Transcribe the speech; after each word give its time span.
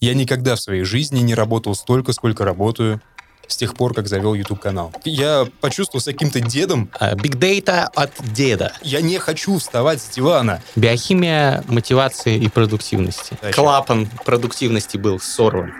Я 0.00 0.12
никогда 0.12 0.56
в 0.56 0.60
своей 0.60 0.84
жизни 0.84 1.20
не 1.20 1.34
работал 1.34 1.74
столько, 1.74 2.12
сколько 2.12 2.44
работаю 2.44 3.00
с 3.48 3.56
тех 3.56 3.74
пор, 3.74 3.94
как 3.94 4.08
завел 4.08 4.34
YouTube-канал. 4.34 4.92
Я 5.04 5.46
почувствовал 5.60 6.02
с 6.02 6.04
каким-то 6.04 6.40
дедом. 6.40 6.90
Биг 7.22 7.36
дейта 7.36 7.84
от 7.94 8.10
деда. 8.34 8.72
Я 8.82 9.00
не 9.00 9.18
хочу 9.18 9.58
вставать 9.58 10.02
с 10.02 10.08
дивана. 10.08 10.62
Биохимия 10.74 11.64
мотивации 11.68 12.36
и 12.36 12.48
продуктивности. 12.48 13.38
Да, 13.40 13.52
Клапан 13.52 14.08
продуктивности 14.24 14.96
был 14.98 15.18
сорван. 15.18 15.72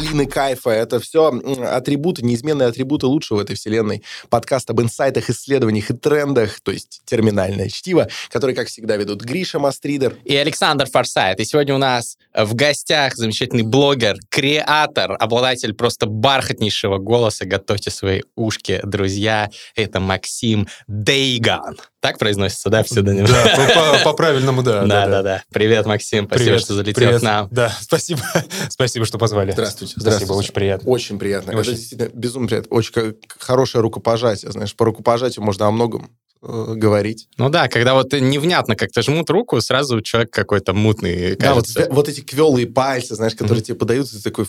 Долины 0.00 0.26
кайфа. 0.26 0.70
Это 0.70 1.00
все 1.00 1.32
атрибуты, 1.66 2.24
неизменные 2.24 2.68
атрибуты 2.68 3.06
лучшего 3.06 3.38
в 3.38 3.40
этой 3.40 3.56
вселенной. 3.56 4.02
Подкаст 4.28 4.70
об 4.70 4.80
инсайтах, 4.80 5.28
исследованиях 5.28 5.90
и 5.90 5.94
трендах, 5.94 6.60
то 6.60 6.70
есть 6.70 7.02
терминальное 7.04 7.68
чтиво, 7.68 8.08
который, 8.30 8.54
как 8.54 8.68
всегда, 8.68 8.96
ведут 8.96 9.22
Гриша 9.22 9.58
Мастридер. 9.58 10.16
И 10.24 10.36
Александр 10.36 10.86
Форсайт. 10.88 11.40
И 11.40 11.44
сегодня 11.44 11.74
у 11.74 11.78
нас 11.78 12.16
в 12.34 12.54
гостях 12.54 13.16
замечательный 13.16 13.62
блогер, 13.62 14.16
креатор, 14.28 15.16
обладатель 15.18 15.74
просто 15.74 16.06
бархатнейшего 16.06 16.98
голоса. 16.98 17.44
Готовьте 17.44 17.90
свои 17.90 18.22
ушки, 18.36 18.80
друзья. 18.84 19.50
Это 19.74 19.98
Максим 19.98 20.68
Дейган. 20.86 21.76
Так 22.00 22.16
произносится, 22.18 22.70
да, 22.70 22.84
псевдоним? 22.84 23.26
Да, 23.26 23.44
по- 23.56 23.98
по- 23.98 24.04
по-правильному, 24.04 24.62
да. 24.62 24.86
Да, 24.86 25.06
да, 25.08 25.22
да. 25.22 25.42
Привет, 25.52 25.84
Максим. 25.84 26.26
Спасибо, 26.26 26.44
Привет, 26.44 26.60
что 26.60 26.74
залетел 26.74 26.94
привет. 26.94 27.20
к 27.20 27.22
нам. 27.24 27.48
Да, 27.50 27.76
спасибо. 27.80 28.20
Спасибо, 28.68 29.04
что 29.04 29.18
позвали. 29.18 29.50
Здравствуйте. 29.50 29.92
Спасибо, 29.94 30.10
Здравствуйте. 30.16 30.38
очень 30.38 30.52
приятно. 30.52 30.88
Очень 30.90 31.18
приятно. 31.18 31.52
Очень. 31.58 31.72
Это 31.72 31.80
действительно 31.80 32.08
безумно 32.14 32.46
приятно. 32.48 32.76
Очень 32.76 33.14
хорошее 33.38 33.82
рукопожатие. 33.82 34.52
Знаешь, 34.52 34.76
по 34.76 34.84
рукопожатию 34.84 35.44
можно 35.44 35.66
о 35.66 35.72
многом 35.72 36.10
э, 36.40 36.72
говорить. 36.76 37.26
Ну 37.36 37.48
да, 37.48 37.66
когда 37.66 37.94
вот 37.94 38.12
невнятно 38.12 38.76
как-то 38.76 39.02
жмут 39.02 39.28
руку, 39.30 39.60
сразу 39.60 40.00
человек 40.00 40.30
какой-то 40.30 40.74
мутный 40.74 41.34
Да, 41.34 41.54
вот, 41.54 41.66
кажется. 41.66 41.88
вот 41.92 42.08
эти 42.08 42.20
квелые 42.20 42.68
пальцы, 42.68 43.16
знаешь, 43.16 43.34
которые 43.34 43.62
тебе 43.64 43.74
подаются, 43.76 44.16
ты 44.18 44.22
такой... 44.22 44.46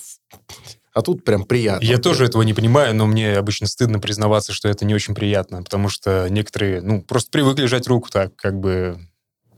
А 0.93 1.01
тут 1.01 1.23
прям 1.23 1.45
приятно. 1.45 1.85
Я 1.85 1.97
тоже 1.97 2.25
этого 2.25 2.41
не 2.41 2.53
понимаю, 2.53 2.95
но 2.95 3.05
мне 3.05 3.37
обычно 3.37 3.67
стыдно 3.67 3.99
признаваться, 3.99 4.53
что 4.53 4.67
это 4.67 4.85
не 4.85 4.95
очень 4.95 5.13
приятно, 5.13 5.63
потому 5.63 5.89
что 5.89 6.27
некоторые, 6.29 6.81
ну, 6.81 7.01
просто 7.01 7.29
привыкли 7.31 7.65
жать 7.65 7.87
руку 7.87 8.09
так, 8.09 8.35
как 8.35 8.59
бы... 8.59 8.99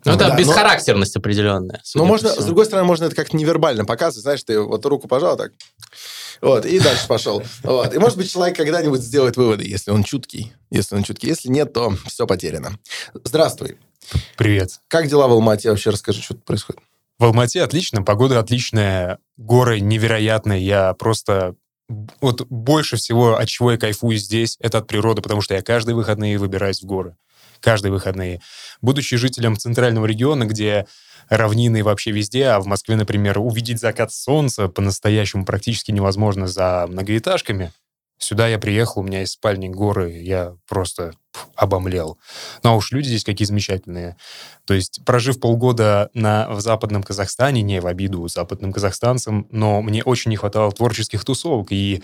Ну 0.04 0.18
да, 0.18 0.30
Да, 0.30 0.36
бесхарактерность 0.36 1.16
определенная. 1.16 1.78
Но 1.78 1.84
судя 1.84 2.00
по 2.00 2.06
можно, 2.06 2.30
с 2.30 2.46
другой 2.46 2.66
стороны, 2.66 2.88
можно 2.88 3.06
это 3.06 3.16
как-то 3.16 3.38
невербально 3.38 3.86
показывать. 3.86 4.24
Знаешь, 4.24 4.44
ты 4.44 4.60
вот 4.60 4.86
руку 4.86 5.08
пожал 5.08 5.38
так, 5.38 5.52
вот, 6.42 6.66
и 6.66 6.80
дальше 6.80 7.08
пошел. 7.08 7.44
Вот. 7.62 7.94
И, 7.94 8.00
может 8.00 8.18
быть, 8.18 8.32
человек 8.32 8.58
когда-нибудь 8.58 9.02
сделает 9.02 9.38
выводы, 9.38 9.64
если 9.64 9.92
он 9.92 10.04
чуткий. 10.04 10.54
Если 10.72 10.96
он 10.96 11.04
чуткий. 11.04 11.30
Если 11.30 11.50
нет, 11.50 11.72
то 11.72 11.96
все 12.08 12.26
потеряно. 12.26 12.80
Здравствуй. 13.24 13.78
Привет. 14.38 14.80
Как 14.88 15.08
дела 15.08 15.28
в 15.28 15.34
Алмате? 15.34 15.70
Вообще 15.70 15.92
расскажи, 15.92 16.22
что 16.22 16.34
тут 16.34 16.44
происходит. 16.44 16.82
В 17.22 17.24
Алмате 17.24 17.62
отлично, 17.62 18.02
погода 18.02 18.40
отличная, 18.40 19.20
горы 19.38 19.80
невероятные. 19.80 20.66
Я 20.66 20.96
просто... 20.96 21.54
Вот 22.20 22.48
больше 22.50 22.96
всего, 22.98 23.38
от 23.38 23.48
чего 23.48 23.74
я 23.74 23.78
кайфую 23.78 24.18
здесь, 24.18 24.58
это 24.60 24.80
от 24.80 24.88
природы, 24.88 25.22
потому 25.22 25.42
что 25.42 25.54
я 25.54 25.62
каждые 25.62 25.94
выходные 25.94 26.40
выбираюсь 26.40 26.82
в 26.82 26.86
горы. 26.88 27.16
Каждые 27.60 27.92
выходные. 27.92 28.42
Будучи 28.82 29.18
жителем 29.18 29.56
центрального 29.56 30.08
региона, 30.08 30.46
где 30.46 30.88
равнины 31.30 31.84
вообще 31.84 32.10
везде, 32.10 32.48
а 32.48 32.60
в 32.60 32.66
Москве, 32.66 32.96
например, 32.96 33.38
увидеть 33.38 33.80
закат 33.80 34.12
солнца 34.12 34.68
по-настоящему 34.68 35.46
практически 35.46 35.92
невозможно 35.92 36.48
за 36.48 36.88
многоэтажками, 36.90 37.72
сюда 38.24 38.48
я 38.48 38.60
приехал, 38.60 39.02
у 39.02 39.04
меня 39.04 39.22
есть 39.22 39.34
спальник 39.34 39.72
горы, 39.72 40.12
я 40.12 40.56
просто 40.68 41.14
обомлел. 41.56 42.18
Ну 42.64 42.72
а 42.72 42.76
уж 42.76 42.92
люди 42.92 43.08
здесь 43.08 43.24
какие 43.24 43.46
замечательные. 43.46 44.18
То 44.66 44.74
есть, 44.74 45.02
прожив 45.06 45.40
полгода 45.40 46.10
на, 46.14 46.50
в 46.50 46.62
западном 46.62 47.04
Казахстане, 47.04 47.62
не 47.62 47.82
в 47.82 47.88
обиду 47.88 48.28
западным 48.28 48.74
казахстанцам, 48.74 49.48
но 49.52 49.82
мне 49.82 50.04
очень 50.04 50.30
не 50.30 50.38
хватало 50.38 50.72
творческих 50.72 51.24
тусовок, 51.26 51.72
и 51.72 52.04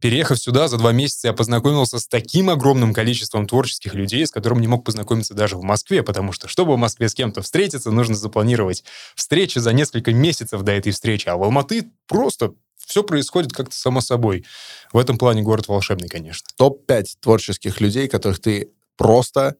переехав 0.00 0.38
сюда, 0.38 0.68
за 0.68 0.76
два 0.76 0.92
месяца 0.92 1.28
я 1.28 1.32
познакомился 1.32 1.98
с 1.98 2.06
таким 2.06 2.50
огромным 2.50 2.92
количеством 2.92 3.46
творческих 3.46 3.94
людей, 3.94 4.26
с 4.26 4.30
которым 4.30 4.60
не 4.60 4.68
мог 4.68 4.84
познакомиться 4.84 5.32
даже 5.32 5.56
в 5.56 5.62
Москве, 5.62 6.02
потому 6.02 6.32
что, 6.32 6.46
чтобы 6.46 6.74
в 6.74 6.78
Москве 6.78 7.08
с 7.08 7.14
кем-то 7.14 7.40
встретиться, 7.40 7.90
нужно 7.90 8.14
запланировать 8.14 8.84
встречи 9.14 9.58
за 9.58 9.72
несколько 9.72 10.12
месяцев 10.12 10.60
до 10.60 10.72
этой 10.72 10.92
встречи, 10.92 11.28
а 11.28 11.36
в 11.36 11.42
Алматы 11.42 11.86
просто 12.06 12.52
все 12.86 13.02
происходит 13.02 13.52
как-то 13.52 13.74
само 13.74 14.00
собой. 14.00 14.44
В 14.92 14.98
этом 14.98 15.18
плане 15.18 15.42
город 15.42 15.68
волшебный, 15.68 16.08
конечно. 16.08 16.46
Топ-5 16.56 17.04
творческих 17.20 17.80
людей, 17.80 18.08
которых 18.08 18.40
ты 18.40 18.70
просто 18.96 19.56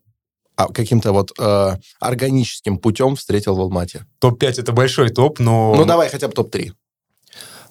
а, 0.57 0.69
каким-то 0.69 1.12
вот 1.12 1.33
э, 1.39 1.77
органическим 2.01 2.79
путем 2.79 3.17
встретил 3.17 3.57
в 3.57 3.61
Алмате. 3.61 4.07
Топ-5— 4.21 4.55
это 4.59 4.73
большой 4.73 5.11
топ, 5.11 5.41
но... 5.41 5.75
Ну, 5.75 5.85
давай 5.85 6.09
хотя 6.09 6.29
бы 6.29 6.35
топ-3. 6.35 6.73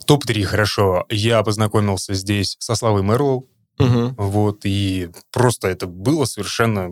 Топ-3, 0.06 0.44
хорошо. 0.44 1.06
Я 1.10 1.44
познакомился 1.44 2.14
здесь 2.14 2.58
со 2.60 2.76
Славой 2.76 3.04
Мерлоу, 3.04 3.50
Угу. 3.80 4.14
вот, 4.18 4.66
и 4.66 5.10
просто 5.32 5.68
это 5.68 5.88
было 5.88 6.26
совершенно 6.26 6.92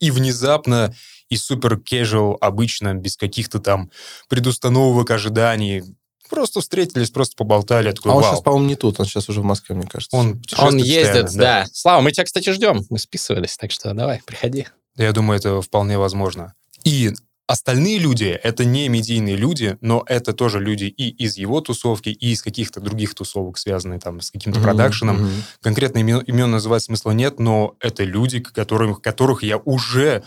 и 0.00 0.10
внезапно, 0.10 0.94
и 1.28 1.36
супер 1.36 1.74
casual, 1.74 2.36
обычно, 2.40 2.94
без 2.94 3.16
каких-то 3.16 3.58
там 3.58 3.90
предустановок, 4.28 5.10
ожиданий. 5.10 5.82
Просто 6.28 6.60
встретились, 6.60 7.10
просто 7.10 7.36
поболтали. 7.36 7.92
Такой, 7.92 8.12
А 8.12 8.14
он 8.14 8.22
вау. 8.22 8.32
сейчас, 8.32 8.42
по-моему, 8.42 8.66
не 8.66 8.76
тут, 8.76 9.00
он 9.00 9.06
сейчас 9.06 9.28
уже 9.28 9.40
в 9.40 9.44
Москве, 9.44 9.74
мне 9.74 9.86
кажется. 9.86 10.16
Он, 10.16 10.40
Он 10.58 10.76
ездит, 10.76 11.24
постоянно, 11.24 11.64
да. 11.64 11.66
Слава, 11.72 12.00
мы 12.00 12.12
тебя, 12.12 12.24
кстати, 12.24 12.50
ждем. 12.50 12.84
Мы 12.90 12.98
списывались, 12.98 13.56
так 13.56 13.70
что 13.70 13.92
давай, 13.94 14.20
приходи. 14.24 14.66
Я 14.96 15.12
думаю, 15.12 15.38
это 15.38 15.60
вполне 15.62 15.96
возможно. 15.98 16.54
И 16.84 17.12
остальные 17.46 17.98
люди— 17.98 18.24
это 18.42 18.64
не 18.64 18.88
медийные 18.88 19.36
люди, 19.36 19.78
но 19.80 20.02
это 20.06 20.32
тоже 20.32 20.60
люди 20.60 20.84
и 20.84 21.08
из 21.08 21.36
его 21.38 21.60
тусовки, 21.60 22.10
и 22.10 22.32
из 22.32 22.42
каких-то 22.42 22.80
других 22.80 23.14
тусовок, 23.14 23.56
связанные 23.58 24.00
там 24.00 24.20
с 24.20 24.30
каким-то 24.30 24.58
Мгм, 24.58 24.68
продакшеном. 24.68 25.16
мгм. 25.22 25.42
Конкретно 25.62 25.98
имен, 26.00 26.18
имен 26.20 26.50
называть 26.50 26.82
смысла 26.82 27.12
нет, 27.12 27.38
но 27.40 27.74
это 27.80 28.04
люди, 28.04 28.40
которых, 28.40 29.00
которых 29.00 29.42
я 29.42 29.56
уже 29.58 30.24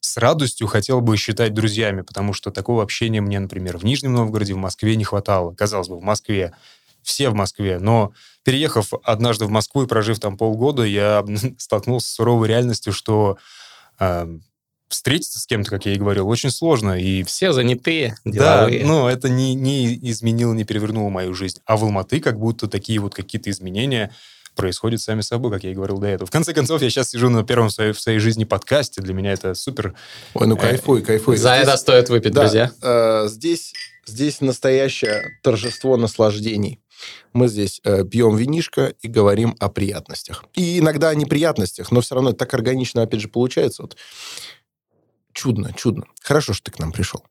с 0.00 0.16
радостью 0.16 0.66
хотел 0.66 1.00
бы 1.00 1.16
считать 1.16 1.54
друзьями, 1.54 2.02
потому 2.02 2.32
что 2.32 2.50
такого 2.50 2.82
общения 2.82 3.20
мне, 3.20 3.40
например, 3.40 3.78
в 3.78 3.84
Нижнем 3.84 4.12
Новгороде, 4.12 4.54
в 4.54 4.58
Москве 4.58 4.96
не 4.96 5.04
хватало. 5.04 5.54
Казалось 5.54 5.88
бы, 5.88 5.98
в 5.98 6.02
Москве. 6.02 6.52
Все 7.02 7.30
в 7.30 7.34
Москве. 7.34 7.78
Но 7.78 8.12
переехав 8.44 8.92
однажды 9.02 9.46
в 9.46 9.50
Москву 9.50 9.82
и 9.82 9.86
прожив 9.86 10.20
там 10.20 10.36
полгода, 10.36 10.82
я 10.82 11.24
столкнулся 11.58 12.08
с 12.08 12.12
суровой 12.12 12.48
реальностью, 12.48 12.92
что 12.92 13.38
э, 13.98 14.38
встретиться 14.88 15.38
с 15.38 15.46
кем-то, 15.46 15.70
как 15.70 15.86
я 15.86 15.94
и 15.94 15.98
говорил, 15.98 16.28
очень 16.28 16.50
сложно. 16.50 16.98
И 16.98 17.22
Все 17.22 17.52
занятые, 17.52 18.16
да, 18.24 18.66
деловые. 18.66 18.86
но 18.86 19.10
это 19.10 19.28
не, 19.28 19.54
не 19.54 19.94
изменило, 20.10 20.52
не 20.54 20.64
перевернуло 20.64 21.08
мою 21.08 21.34
жизнь. 21.34 21.60
А 21.66 21.76
в 21.76 21.84
Алматы 21.84 22.20
как 22.20 22.38
будто 22.38 22.68
такие 22.68 22.98
вот 22.98 23.14
какие-то 23.14 23.50
изменения 23.50 24.12
происходят 24.58 25.00
сами 25.00 25.22
собой, 25.22 25.50
как 25.52 25.62
я 25.64 25.70
и 25.70 25.74
говорил 25.74 25.98
до 25.98 26.08
этого. 26.08 26.26
В 26.26 26.30
конце 26.30 26.52
концов, 26.52 26.82
я 26.82 26.90
сейчас 26.90 27.10
сижу 27.10 27.30
на 27.30 27.44
первом 27.44 27.68
в 27.68 27.72
своей, 27.72 27.92
в 27.92 28.00
своей 28.00 28.18
жизни 28.18 28.44
подкасте. 28.44 29.00
Для 29.00 29.14
меня 29.14 29.32
это 29.32 29.54
супер. 29.54 29.94
Ой, 30.34 30.46
ну 30.46 30.56
Э, 30.56 30.60
кайфуй, 30.60 31.02
кайфуй. 31.02 31.36
За 31.36 31.54
Здесь- 31.54 31.68
это 31.68 31.76
стоит 31.78 32.08
выпить, 32.10 32.32
Да, 32.32 32.42
друзья. 32.42 32.72
э, 32.82 33.28
здесь, 33.28 33.72
здесь 34.06 34.40
настоящее 34.40 35.38
торжество 35.42 35.96
наслаждений. 35.96 36.80
Мы 37.32 37.46
здесь 37.48 37.80
э, 37.84 38.04
пьем 38.04 38.36
винишко 38.36 38.92
и 39.00 39.06
говорим 39.08 39.54
о 39.60 39.68
приятностях. 39.68 40.44
И 40.54 40.80
иногда 40.80 41.10
о 41.10 41.14
неприятностях, 41.14 41.92
но 41.92 42.00
все 42.00 42.16
равно 42.16 42.30
это 42.30 42.40
так 42.40 42.52
органично, 42.54 43.02
опять 43.02 43.20
же, 43.20 43.28
получается. 43.28 43.82
Вот. 43.82 43.96
Чудно, 45.32 45.72
чудно. 45.76 46.04
Хорошо, 46.22 46.52
что 46.52 46.64
ты 46.70 46.76
к 46.76 46.80
нам 46.80 46.90
пришел. 46.92 47.22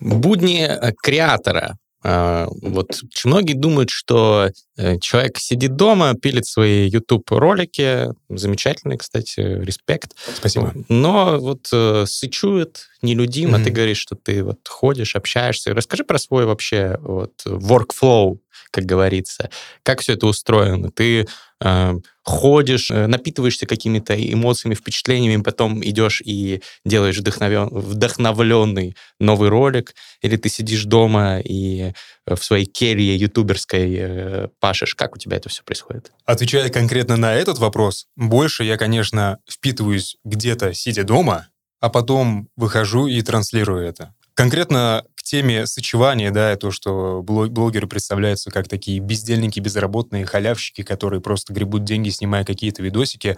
Будни 0.00 0.64
э, 0.66 0.92
креатора. 1.02 1.78
Э, 2.04 2.46
Вот 2.62 3.00
многие 3.24 3.54
думают, 3.54 3.90
что 3.90 4.50
э, 4.76 4.98
человек 4.98 5.38
сидит 5.38 5.76
дома, 5.76 6.14
пилит 6.14 6.46
свои 6.46 6.88
YouTube-ролики. 6.88 8.08
Замечательный, 8.28 8.98
кстати, 8.98 9.40
респект. 9.40 10.12
Спасибо. 10.34 10.74
Но 10.88 11.38
вот 11.38 11.68
э, 11.72 12.04
сычует, 12.06 12.86
нелюдим, 13.04 13.54
а 13.54 13.60
ты 13.60 13.70
говоришь, 13.70 13.98
что 13.98 14.16
ты 14.16 14.42
вот 14.42 14.66
ходишь, 14.68 15.14
общаешься. 15.16 15.74
Расскажи 15.74 16.04
про 16.04 16.18
свой 16.18 16.46
вообще 16.46 16.98
вот 17.00 17.32
workflow, 17.46 18.38
как 18.70 18.84
говорится. 18.84 19.50
Как 19.82 20.00
все 20.00 20.14
это 20.14 20.26
устроено? 20.26 20.90
Ты 20.90 21.26
э, 21.60 21.94
ходишь, 22.22 22.90
э, 22.90 23.06
напитываешься 23.06 23.66
какими-то 23.66 24.14
эмоциями, 24.14 24.74
впечатлениями, 24.74 25.42
потом 25.42 25.84
идешь 25.84 26.22
и 26.24 26.62
делаешь 26.84 27.18
вдохновен, 27.18 27.68
вдохновленный 27.68 28.96
новый 29.20 29.48
ролик, 29.48 29.94
или 30.22 30.36
ты 30.36 30.48
сидишь 30.48 30.84
дома 30.84 31.38
и 31.38 31.92
э, 32.26 32.34
в 32.34 32.42
своей 32.42 32.64
келье 32.64 33.14
ютуберской 33.16 33.96
э, 33.96 34.48
пашешь. 34.58 34.94
Как 34.94 35.14
у 35.14 35.18
тебя 35.18 35.36
это 35.36 35.48
все 35.48 35.62
происходит? 35.62 36.10
Отвечая 36.24 36.70
конкретно 36.70 37.16
на 37.16 37.34
этот 37.34 37.58
вопрос, 37.58 38.06
больше 38.16 38.64
я, 38.64 38.76
конечно, 38.76 39.38
впитываюсь 39.48 40.16
где-то, 40.24 40.74
сидя 40.74 41.04
дома, 41.04 41.48
а 41.84 41.90
потом 41.90 42.48
выхожу 42.56 43.08
и 43.08 43.20
транслирую 43.20 43.86
это. 43.86 44.14
Конкретно 44.32 45.04
к 45.16 45.22
теме 45.22 45.66
сочевания, 45.66 46.30
да, 46.30 46.56
то, 46.56 46.70
что 46.70 47.22
блог- 47.22 47.50
блогеры 47.50 47.86
представляются 47.86 48.50
как 48.50 48.68
такие 48.68 49.00
бездельники, 49.00 49.60
безработные 49.60 50.24
халявщики, 50.24 50.82
которые 50.82 51.20
просто 51.20 51.52
гребут 51.52 51.84
деньги, 51.84 52.08
снимая 52.08 52.42
какие-то 52.42 52.82
видосики. 52.82 53.36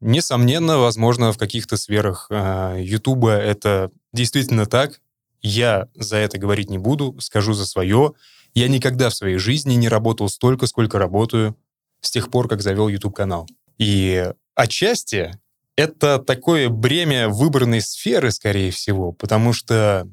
Несомненно, 0.00 0.78
возможно, 0.78 1.32
в 1.32 1.38
каких-то 1.38 1.76
сферах 1.76 2.26
э, 2.30 2.78
Ютуба 2.80 3.34
это 3.34 3.92
действительно 4.12 4.66
так. 4.66 5.00
Я 5.40 5.86
за 5.94 6.16
это 6.16 6.38
говорить 6.38 6.68
не 6.68 6.78
буду, 6.78 7.16
скажу 7.20 7.52
за 7.52 7.64
свое. 7.64 8.14
Я 8.54 8.66
никогда 8.66 9.08
в 9.08 9.14
своей 9.14 9.38
жизни 9.38 9.74
не 9.74 9.88
работал 9.88 10.28
столько, 10.28 10.66
сколько 10.66 10.98
работаю 10.98 11.56
с 12.00 12.10
тех 12.10 12.28
пор, 12.28 12.48
как 12.48 12.60
завел 12.60 12.88
YouTube-канал. 12.88 13.48
И 13.78 14.32
отчасти 14.56 15.38
это 15.76 16.18
такое 16.18 16.68
бремя 16.68 17.28
выбранной 17.28 17.80
сферы, 17.80 18.30
скорее 18.30 18.70
всего, 18.70 19.12
потому 19.12 19.52
что 19.52 20.08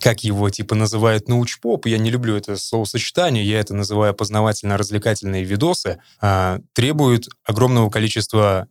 как 0.00 0.22
его 0.22 0.48
типа 0.50 0.74
называют 0.74 1.28
научпоп, 1.28 1.86
я 1.86 1.98
не 1.98 2.10
люблю 2.10 2.36
это 2.36 2.56
словосочетание, 2.56 3.44
я 3.44 3.60
это 3.60 3.74
называю 3.74 4.14
познавательно-развлекательные 4.14 5.44
видосы, 5.44 6.00
а, 6.20 6.60
требуют 6.72 7.28
огромного 7.44 7.90
количества 7.90 8.68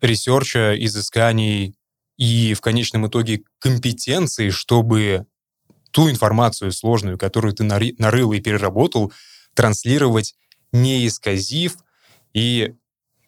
research 0.00 0.59
а, 0.59 0.74
изысканий 0.78 1.76
и 2.16 2.54
в 2.54 2.60
конечном 2.60 3.06
итоге 3.06 3.42
компетенции, 3.58 4.50
чтобы 4.50 5.26
ту 5.90 6.10
информацию 6.10 6.72
сложную, 6.72 7.18
которую 7.18 7.52
ты 7.52 7.64
нарыл 7.64 8.32
и 8.32 8.40
переработал, 8.40 9.12
транслировать, 9.54 10.34
не 10.72 11.06
исказив 11.06 11.76
и, 12.32 12.74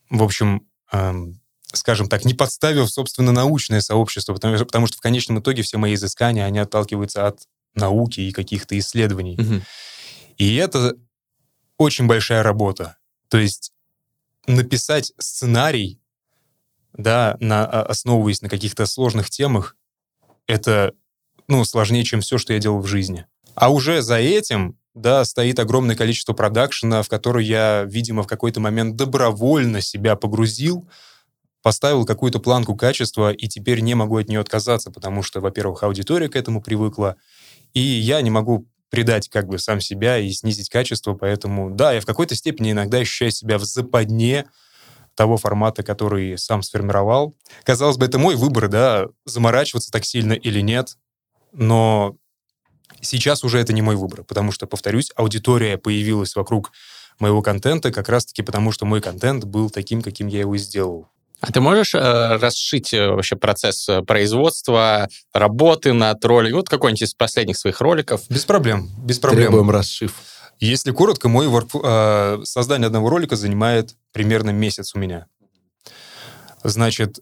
в 0.09 0.23
общем, 0.23 0.67
эм, 0.91 1.41
скажем 1.75 2.09
так, 2.09 2.25
не 2.25 2.35
подставив, 2.35 2.91
собственно, 2.91 3.33
научное 3.33 3.81
сообщество, 3.81 4.35
потому, 4.35 4.59
потому 4.59 4.87
что 4.87 4.97
в 4.97 5.01
конечном 5.01 5.41
итоге 5.41 5.63
все 5.63 5.79
мои 5.79 5.95
изыскания, 5.95 6.45
они 6.45 6.59
отталкиваются 6.59 7.27
от 7.27 7.41
науки 7.75 8.21
и 8.21 8.33
каких-то 8.33 8.79
исследований. 8.79 9.39
Угу. 9.39 9.63
И 10.39 10.57
это 10.57 10.97
очень 11.77 12.07
большая 12.07 12.43
работа. 12.43 12.97
То 13.29 13.39
есть 13.39 13.73
написать 14.47 15.13
сценарий, 15.19 16.01
да, 16.93 17.37
на, 17.41 17.65
а, 17.65 17.83
основываясь 17.83 18.43
на 18.43 18.49
каких-то 18.49 18.87
сложных 18.87 19.31
темах, 19.31 19.77
это, 20.47 20.93
ну, 21.49 21.65
сложнее, 21.65 22.05
чем 22.05 22.21
все, 22.21 22.39
что 22.39 22.53
я 22.53 22.59
делал 22.59 22.81
в 22.81 22.87
жизни. 22.87 23.27
А 23.55 23.73
уже 23.73 24.03
за 24.03 24.17
этим, 24.17 24.79
да, 24.95 25.25
стоит 25.25 25.59
огромное 25.59 25.97
количество 25.97 26.33
продакшена, 26.33 27.03
в 27.03 27.09
который 27.09 27.45
я, 27.45 27.85
видимо, 27.85 28.23
в 28.23 28.27
какой-то 28.27 28.61
момент 28.61 28.97
добровольно 28.97 29.81
себя 29.81 30.17
погрузил, 30.17 30.89
поставил 31.65 32.05
какую-то 32.05 32.41
планку 32.41 32.77
качества, 32.77 33.33
и 33.33 33.49
теперь 33.49 33.81
не 33.81 33.95
могу 33.95 34.19
от 34.19 34.29
нее 34.29 34.41
отказаться, 34.41 34.91
потому 34.91 35.23
что, 35.23 35.41
во-первых, 35.41 35.83
аудитория 35.83 36.29
к 36.29 36.37
этому 36.37 36.61
привыкла, 36.61 37.17
и 37.73 37.81
я 37.81 38.21
не 38.21 38.29
могу 38.29 38.69
предать 38.91 39.31
как 39.31 39.49
бы 39.49 39.59
сам 39.59 39.81
себя 39.81 40.19
и 40.19 40.31
снизить 40.31 40.69
качество, 40.69 41.15
поэтому, 41.15 41.71
да, 41.71 41.95
я 41.95 42.03
в 42.03 42.07
какой-то 42.07 42.35
степени 42.35 42.73
иногда 42.73 42.99
ощущаю 42.99 43.31
себя 43.31 43.57
в 43.57 43.65
западне 43.65 44.45
того 45.15 45.39
формата, 45.39 45.83
который 45.83 46.37
сам 46.37 46.63
сформировал. 46.63 47.35
Казалось 47.63 47.97
бы, 47.97 48.05
это 48.05 48.19
мой 48.19 48.37
выбор, 48.37 48.69
да, 48.69 49.07
заморачиваться 49.25 49.91
так 49.91 50.05
сильно 50.05 50.35
или 50.35 50.61
нет, 50.61 50.99
но 51.53 52.15
сейчас 53.01 53.43
уже 53.43 53.59
это 53.59 53.73
не 53.73 53.81
мой 53.81 53.97
выбор, 53.97 54.23
потому 54.23 54.53
что, 54.53 54.67
повторюсь, 54.67 55.13
аудитория 55.17 55.79
появилась 55.79 56.37
вокруг 56.37 56.73
моего 57.19 57.41
контента 57.41 57.91
как 57.91 58.11
раз-таки 58.11 58.43
потому, 58.43 58.71
что 58.71 58.85
мой 58.85 59.01
контент 59.01 59.45
был 59.45 59.71
таким, 59.71 60.03
каким 60.03 60.27
я 60.27 60.41
его 60.41 60.59
сделал. 60.59 61.09
А 61.47 61.53
ты 61.53 61.61
можешь 61.61 61.95
э, 61.95 62.37
расшить 62.39 62.95
э, 62.95 63.11
вообще 63.11 63.37
процесс 63.37 63.87
э, 63.91 64.01
производства, 64.01 65.11
работы 65.35 65.93
над 65.93 66.25
роликом? 66.25 66.61
Вот 66.61 66.71
какой-нибудь 66.71 67.03
из 67.03 67.13
последних 67.13 67.59
своих 67.59 67.83
роликов. 67.83 68.23
Без 68.31 68.47
проблем, 68.47 68.89
без 69.05 69.19
проблем. 69.19 69.49
Требуем 69.49 69.71
расшив. 69.71 70.15
Если 70.59 70.91
коротко, 70.91 71.29
мой 71.29 71.47
work, 71.49 71.69
э, 71.75 72.39
создание 72.45 72.87
одного 72.87 73.11
ролика 73.11 73.37
занимает 73.37 73.95
примерно 74.13 74.51
месяц 74.51 74.95
у 74.95 74.99
меня. 74.99 75.27
Значит, 76.63 77.21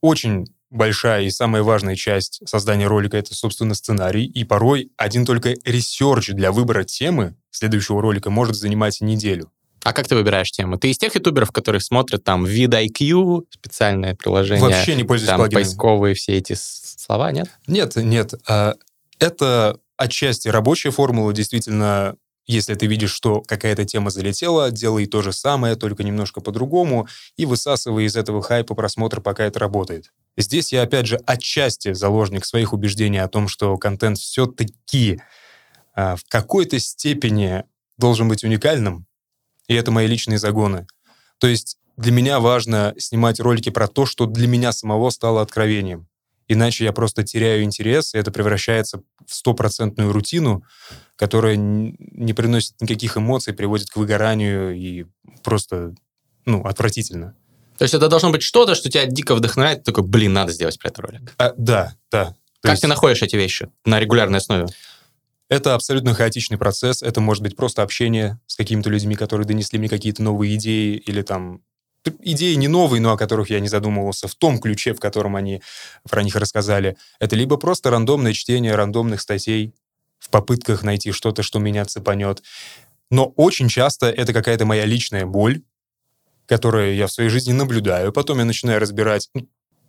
очень 0.00 0.46
большая 0.70 1.24
и 1.24 1.30
самая 1.30 1.62
важная 1.62 1.94
часть 1.94 2.40
создания 2.46 2.86
ролика— 2.86 3.16
это, 3.18 3.34
собственно, 3.34 3.74
сценарий. 3.74 4.24
И 4.24 4.44
порой 4.44 4.92
один 4.96 5.26
только 5.26 5.56
research 5.66 6.30
для 6.30 6.52
выбора 6.52 6.84
темы 6.84 7.36
следующего 7.50 8.00
ролика 8.00 8.30
может 8.30 8.56
занимать 8.56 9.02
неделю. 9.02 9.52
А 9.84 9.92
как 9.92 10.08
ты 10.08 10.14
выбираешь 10.14 10.50
тему? 10.50 10.78
Ты 10.78 10.90
из 10.90 10.98
тех 10.98 11.14
ютуберов, 11.14 11.50
которые 11.52 11.80
смотрят 11.80 12.24
там 12.24 12.44
VidIQ, 12.44 13.44
специальное 13.50 14.14
приложение? 14.14 14.62
Вообще 14.62 14.94
не 14.94 15.04
пользуюсь 15.04 15.28
там, 15.28 15.38
плагинами. 15.38 15.64
поисковые 15.64 16.14
все 16.14 16.36
эти 16.36 16.54
слова, 16.54 17.32
нет? 17.32 17.48
Нет, 17.66 17.96
нет. 17.96 18.34
А, 18.48 18.74
это 19.18 19.78
отчасти 19.96 20.48
рабочая 20.48 20.90
формула, 20.90 21.32
действительно, 21.32 22.16
если 22.46 22.74
ты 22.74 22.86
видишь, 22.86 23.12
что 23.12 23.42
какая-то 23.42 23.84
тема 23.84 24.10
залетела, 24.10 24.70
делай 24.70 25.06
то 25.06 25.22
же 25.22 25.32
самое, 25.32 25.76
только 25.76 26.02
немножко 26.02 26.40
по-другому, 26.40 27.06
и 27.36 27.44
высасывай 27.46 28.04
из 28.04 28.16
этого 28.16 28.42
хайпа 28.42 28.74
просмотр, 28.74 29.20
пока 29.20 29.44
это 29.44 29.58
работает. 29.58 30.12
Здесь 30.36 30.72
я, 30.72 30.82
опять 30.82 31.06
же, 31.06 31.20
отчасти 31.26 31.92
заложник 31.92 32.44
своих 32.44 32.72
убеждений 32.72 33.18
о 33.18 33.28
том, 33.28 33.48
что 33.48 33.76
контент 33.76 34.18
все-таки 34.18 35.20
а, 35.94 36.16
в 36.16 36.24
какой-то 36.28 36.78
степени 36.78 37.64
должен 37.98 38.28
быть 38.28 38.44
уникальным, 38.44 39.07
и 39.68 39.74
это 39.74 39.90
мои 39.90 40.06
личные 40.06 40.38
загоны. 40.38 40.86
То 41.38 41.46
есть 41.46 41.78
для 41.96 42.12
меня 42.12 42.40
важно 42.40 42.94
снимать 42.98 43.38
ролики 43.40 43.70
про 43.70 43.86
то, 43.86 44.06
что 44.06 44.26
для 44.26 44.48
меня 44.48 44.72
самого 44.72 45.10
стало 45.10 45.42
откровением. 45.42 46.08
Иначе 46.48 46.84
я 46.84 46.92
просто 46.92 47.24
теряю 47.24 47.62
интерес, 47.62 48.14
и 48.14 48.18
это 48.18 48.30
превращается 48.30 49.02
в 49.26 49.34
стопроцентную 49.34 50.12
рутину, 50.12 50.64
которая 51.16 51.56
не 51.56 52.32
приносит 52.32 52.80
никаких 52.80 53.18
эмоций, 53.18 53.52
приводит 53.52 53.90
к 53.90 53.96
выгоранию 53.96 54.74
и 54.74 55.04
просто, 55.42 55.94
ну, 56.46 56.62
отвратительно. 56.62 57.34
То 57.76 57.82
есть 57.82 57.94
это 57.94 58.08
должно 58.08 58.30
быть 58.30 58.42
что-то, 58.42 58.74
что 58.74 58.90
тебя 58.90 59.04
дико 59.04 59.34
вдохновляет, 59.34 59.84
такой, 59.84 60.04
блин, 60.04 60.32
надо 60.32 60.52
сделать 60.52 60.78
про 60.78 60.88
это 60.88 61.02
ролик. 61.02 61.34
А, 61.36 61.52
да, 61.56 61.94
да. 62.10 62.34
Как 62.62 62.72
есть... 62.72 62.82
ты 62.82 62.88
находишь 62.88 63.22
эти 63.22 63.36
вещи 63.36 63.68
на 63.84 64.00
регулярной 64.00 64.38
основе? 64.38 64.66
Это 65.48 65.74
абсолютно 65.74 66.14
хаотичный 66.14 66.58
процесс. 66.58 67.02
Это 67.02 67.20
может 67.20 67.42
быть 67.42 67.56
просто 67.56 67.82
общение 67.82 68.38
с 68.46 68.56
какими-то 68.56 68.90
людьми, 68.90 69.16
которые 69.16 69.46
донесли 69.46 69.78
мне 69.78 69.88
какие-то 69.88 70.22
новые 70.22 70.56
идеи 70.56 70.96
или 70.96 71.22
там 71.22 71.62
идеи 72.20 72.54
не 72.54 72.68
новые, 72.68 73.00
но 73.00 73.12
о 73.12 73.16
которых 73.16 73.50
я 73.50 73.60
не 73.60 73.68
задумывался 73.68 74.28
в 74.28 74.34
том 74.34 74.58
ключе, 74.58 74.94
в 74.94 75.00
котором 75.00 75.36
они 75.36 75.62
про 76.08 76.22
них 76.22 76.36
рассказали. 76.36 76.96
Это 77.18 77.36
либо 77.36 77.56
просто 77.56 77.90
рандомное 77.90 78.32
чтение 78.32 78.74
рандомных 78.74 79.20
статей 79.20 79.74
в 80.18 80.30
попытках 80.30 80.82
найти 80.82 81.12
что-то, 81.12 81.42
что 81.42 81.58
меня 81.58 81.84
цепанет. 81.84 82.42
Но 83.10 83.26
очень 83.36 83.68
часто 83.68 84.06
это 84.06 84.32
какая-то 84.32 84.66
моя 84.66 84.84
личная 84.84 85.26
боль, 85.26 85.62
которую 86.46 86.94
я 86.94 87.06
в 87.06 87.12
своей 87.12 87.30
жизни 87.30 87.52
наблюдаю. 87.52 88.12
Потом 88.12 88.38
я 88.38 88.44
начинаю 88.44 88.80
разбирать, 88.80 89.30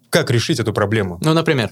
как 0.09 0.31
решить 0.31 0.59
эту 0.59 0.73
проблему. 0.73 1.19
Ну, 1.22 1.34
например? 1.34 1.72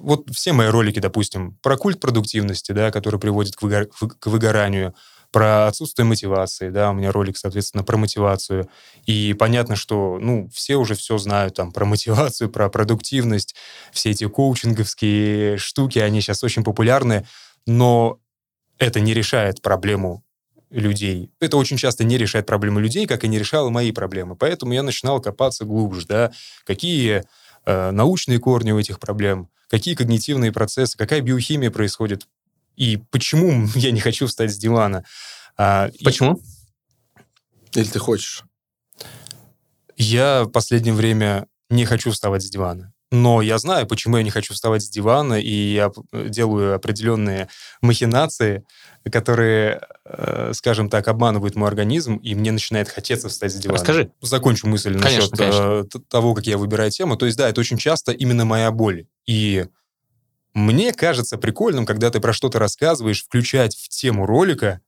Вот 0.00 0.28
все 0.32 0.52
мои 0.52 0.68
ролики, 0.68 0.98
допустим, 0.98 1.58
про 1.62 1.76
культ 1.76 2.00
продуктивности, 2.00 2.72
да, 2.72 2.90
который 2.90 3.20
приводит 3.20 3.56
к, 3.56 3.62
выгор... 3.62 3.86
к 3.86 4.26
выгоранию, 4.26 4.94
про 5.34 5.66
отсутствие 5.66 6.06
мотивации, 6.06 6.70
да, 6.70 6.90
у 6.90 6.92
меня 6.92 7.10
ролик, 7.10 7.36
соответственно, 7.36 7.82
про 7.82 7.96
мотивацию. 7.96 8.68
И 9.04 9.34
понятно, 9.34 9.74
что, 9.74 10.18
ну, 10.20 10.48
все 10.54 10.76
уже 10.76 10.94
все 10.94 11.18
знают 11.18 11.54
там 11.54 11.72
про 11.72 11.84
мотивацию, 11.84 12.48
про 12.48 12.68
продуктивность, 12.68 13.56
все 13.90 14.10
эти 14.10 14.28
коучинговские 14.28 15.56
штуки, 15.56 15.98
они 15.98 16.20
сейчас 16.20 16.44
очень 16.44 16.62
популярны, 16.62 17.26
но 17.66 18.20
это 18.78 19.00
не 19.00 19.12
решает 19.12 19.60
проблему 19.60 20.22
людей. 20.70 21.32
Это 21.40 21.56
очень 21.56 21.78
часто 21.78 22.04
не 22.04 22.16
решает 22.16 22.46
проблемы 22.46 22.80
людей, 22.80 23.06
как 23.06 23.24
и 23.24 23.28
не 23.28 23.38
решало 23.38 23.70
мои 23.70 23.90
проблемы. 23.90 24.36
Поэтому 24.36 24.72
я 24.72 24.84
начинал 24.84 25.20
копаться 25.20 25.64
глубже, 25.64 26.06
да, 26.06 26.32
какие 26.64 27.24
научные 27.66 28.38
корни 28.38 28.72
у 28.72 28.78
этих 28.78 28.98
проблем, 28.98 29.48
какие 29.68 29.94
когнитивные 29.94 30.52
процессы, 30.52 30.96
какая 30.96 31.20
биохимия 31.20 31.70
происходит, 31.70 32.26
и 32.76 33.02
почему 33.10 33.68
я 33.74 33.90
не 33.90 34.00
хочу 34.00 34.26
встать 34.26 34.52
с 34.52 34.56
дивана. 34.56 35.04
А, 35.56 35.90
почему? 36.02 36.40
И... 37.74 37.80
Или 37.80 37.86
ты 37.86 37.98
хочешь? 37.98 38.44
Я 39.96 40.44
в 40.44 40.50
последнее 40.50 40.94
время 40.94 41.46
не 41.70 41.84
хочу 41.84 42.10
вставать 42.10 42.42
с 42.42 42.50
дивана. 42.50 42.93
Но 43.10 43.42
я 43.42 43.58
знаю, 43.58 43.86
почему 43.86 44.16
я 44.16 44.22
не 44.22 44.30
хочу 44.30 44.54
вставать 44.54 44.82
с 44.82 44.88
дивана, 44.88 45.34
и 45.34 45.52
я 45.52 45.92
делаю 46.12 46.74
определенные 46.74 47.48
махинации, 47.80 48.64
которые, 49.10 49.82
э, 50.04 50.52
скажем 50.54 50.88
так, 50.88 51.06
обманывают 51.06 51.54
мой 51.54 51.68
организм, 51.68 52.16
и 52.16 52.34
мне 52.34 52.50
начинает 52.50 52.88
хотеться 52.88 53.28
встать 53.28 53.52
с 53.52 53.56
дивана. 53.56 53.78
Расскажи. 53.78 54.10
Закончу 54.20 54.66
мысль 54.66 54.98
конечно, 54.98 55.30
насчет 55.30 55.36
конечно. 55.36 56.00
того, 56.08 56.34
как 56.34 56.46
я 56.46 56.58
выбираю 56.58 56.90
тему. 56.90 57.16
То 57.16 57.26
есть, 57.26 57.38
да, 57.38 57.48
это 57.48 57.60
очень 57.60 57.78
часто 57.78 58.12
именно 58.12 58.44
моя 58.44 58.70
боль. 58.70 59.06
И 59.26 59.66
мне 60.54 60.92
кажется 60.92 61.36
прикольным, 61.36 61.84
когда 61.84 62.10
ты 62.10 62.20
про 62.20 62.32
что-то 62.32 62.58
рассказываешь, 62.58 63.22
включать 63.22 63.76
в 63.76 63.88
тему 63.88 64.24
ролика 64.24 64.80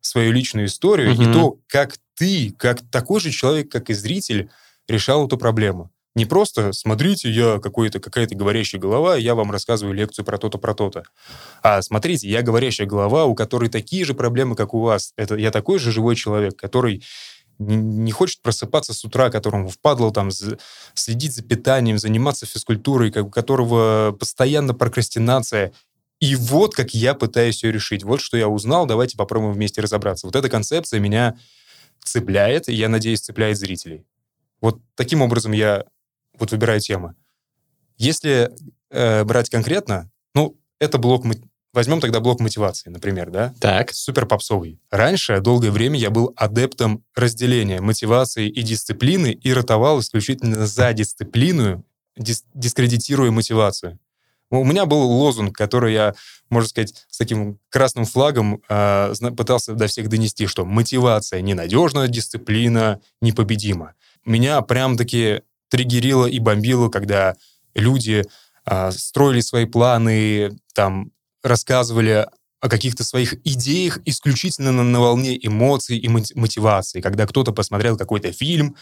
свою 0.00 0.32
личную 0.32 0.66
историю 0.66 1.12
угу. 1.12 1.22
и 1.22 1.32
то, 1.32 1.58
как 1.68 1.96
ты, 2.14 2.54
как 2.58 2.80
такой 2.90 3.20
же 3.20 3.30
человек, 3.30 3.70
как 3.70 3.90
и 3.90 3.94
зритель, 3.94 4.50
решал 4.88 5.26
эту 5.26 5.36
проблему. 5.36 5.90
Не 6.16 6.24
просто 6.24 6.72
смотрите, 6.72 7.30
я 7.30 7.58
какой-то, 7.58 8.00
какая-то 8.00 8.34
говорящая 8.34 8.80
голова, 8.80 9.16
я 9.16 9.34
вам 9.34 9.50
рассказываю 9.50 9.94
лекцию 9.94 10.24
про 10.24 10.38
то-то, 10.38 10.56
про 10.56 10.72
то-то. 10.72 11.02
А 11.62 11.82
смотрите, 11.82 12.26
я 12.26 12.40
говорящая 12.40 12.86
голова, 12.86 13.26
у 13.26 13.34
которой 13.34 13.68
такие 13.68 14.02
же 14.06 14.14
проблемы, 14.14 14.56
как 14.56 14.72
у 14.72 14.80
вас. 14.80 15.12
Это 15.18 15.34
я 15.36 15.50
такой 15.50 15.78
же 15.78 15.92
живой 15.92 16.16
человек, 16.16 16.56
который 16.56 17.04
не, 17.58 18.10
хочет 18.12 18.40
просыпаться 18.40 18.94
с 18.94 19.04
утра, 19.04 19.28
которому 19.28 19.68
впадло 19.68 20.10
там 20.10 20.30
следить 20.94 21.34
за 21.34 21.42
питанием, 21.42 21.98
заниматься 21.98 22.46
физкультурой, 22.46 23.12
как, 23.12 23.26
у 23.26 23.30
которого 23.30 24.16
постоянно 24.18 24.72
прокрастинация. 24.72 25.74
И 26.18 26.34
вот 26.34 26.74
как 26.74 26.94
я 26.94 27.12
пытаюсь 27.12 27.62
ее 27.62 27.72
решить. 27.72 28.04
Вот 28.04 28.22
что 28.22 28.38
я 28.38 28.48
узнал, 28.48 28.86
давайте 28.86 29.18
попробуем 29.18 29.52
вместе 29.52 29.82
разобраться. 29.82 30.26
Вот 30.26 30.34
эта 30.34 30.48
концепция 30.48 30.98
меня 30.98 31.36
цепляет, 32.02 32.70
и 32.70 32.74
я 32.74 32.88
надеюсь, 32.88 33.20
цепляет 33.20 33.58
зрителей. 33.58 34.06
Вот 34.62 34.80
таким 34.94 35.20
образом 35.20 35.52
я 35.52 35.84
вот 36.38 36.50
выбираю 36.52 36.80
темы. 36.80 37.14
Если 37.96 38.50
э, 38.90 39.24
брать 39.24 39.50
конкретно, 39.50 40.10
ну, 40.34 40.58
это 40.78 40.98
блок 40.98 41.24
Возьмем 41.76 42.00
тогда 42.00 42.20
блок 42.20 42.40
мотивации, 42.40 42.88
например, 42.88 43.28
да? 43.28 43.52
Так. 43.60 43.92
Супер 43.92 44.24
попсовый. 44.24 44.80
Раньше, 44.90 45.42
долгое 45.42 45.70
время, 45.70 45.98
я 45.98 46.08
был 46.08 46.32
адептом 46.34 47.04
разделения 47.14 47.82
мотивации 47.82 48.48
и 48.48 48.62
дисциплины 48.62 49.32
и 49.32 49.52
ротовал 49.52 50.00
исключительно 50.00 50.66
за 50.66 50.94
дисциплину, 50.94 51.84
дис 52.16 52.44
дискредитируя 52.54 53.30
мотивацию. 53.30 53.98
У 54.48 54.64
меня 54.64 54.86
был 54.86 55.00
лозунг, 55.00 55.54
который 55.54 55.92
я, 55.92 56.14
можно 56.48 56.70
сказать, 56.70 57.04
с 57.10 57.18
таким 57.18 57.58
красным 57.68 58.06
флагом 58.06 58.62
э, 58.70 59.12
пытался 59.36 59.74
до 59.74 59.86
всех 59.86 60.08
донести, 60.08 60.46
что 60.46 60.64
мотивация 60.64 61.42
ненадежна, 61.42 62.08
дисциплина 62.08 63.02
непобедима. 63.20 63.92
Меня 64.24 64.62
прям-таки 64.62 65.42
триггерило 65.68 66.26
и 66.26 66.38
бомбило, 66.38 66.88
когда 66.88 67.34
люди 67.74 68.24
э, 68.66 68.90
строили 68.92 69.40
свои 69.40 69.66
планы, 69.66 70.58
там, 70.74 71.12
рассказывали 71.42 72.26
о 72.60 72.68
каких-то 72.68 73.04
своих 73.04 73.34
идеях 73.44 74.00
исключительно 74.04 74.72
на, 74.72 74.82
на 74.82 75.00
волне 75.00 75.38
эмоций 75.40 75.98
и 75.98 76.08
мотивации. 76.08 77.00
Когда 77.00 77.26
кто-то 77.26 77.52
посмотрел 77.52 77.96
какой-то 77.96 78.32
фильм, 78.32 78.76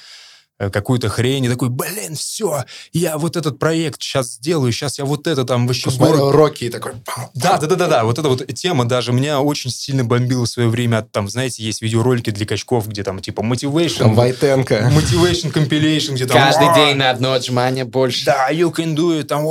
какую-то 0.58 1.08
хрень, 1.08 1.44
и 1.44 1.48
такой, 1.48 1.68
блин, 1.68 2.14
все, 2.14 2.64
я 2.92 3.18
вот 3.18 3.36
этот 3.36 3.58
проект 3.58 4.00
сейчас 4.00 4.34
сделаю, 4.34 4.72
сейчас 4.72 4.98
я 4.98 5.04
вот 5.04 5.26
это 5.26 5.44
там 5.44 5.66
вообще... 5.66 5.86
Посмотрел 5.86 6.30
Рокки 6.30 6.64
и 6.64 6.70
такой... 6.70 6.92
Да, 7.34 7.58
да, 7.58 7.66
да, 7.66 7.76
да, 7.76 7.88
да, 7.88 8.04
вот 8.04 8.18
эта 8.18 8.28
вот 8.28 8.46
тема 8.54 8.84
даже 8.84 9.12
меня 9.12 9.40
очень 9.40 9.70
сильно 9.70 10.04
бомбила 10.04 10.44
в 10.44 10.48
свое 10.48 10.68
время. 10.68 11.02
Там, 11.02 11.28
знаете, 11.28 11.62
есть 11.62 11.82
видеоролики 11.82 12.30
для 12.30 12.46
качков, 12.46 12.88
где 12.88 13.02
там 13.02 13.20
типа 13.20 13.40
motivation... 13.40 13.98
Там 13.98 14.14
Войтенко. 14.14 14.92
Motivation 14.94 15.52
compilation, 15.52 16.14
где 16.14 16.26
там... 16.26 16.36
Каждый 16.36 16.74
день 16.74 16.96
на 16.96 17.10
одно 17.10 17.32
отжимание 17.32 17.84
больше. 17.84 18.24
Да, 18.24 18.50
you 18.50 18.72
can 18.72 18.94
do 18.94 19.20
it, 19.20 19.24
там, 19.24 19.44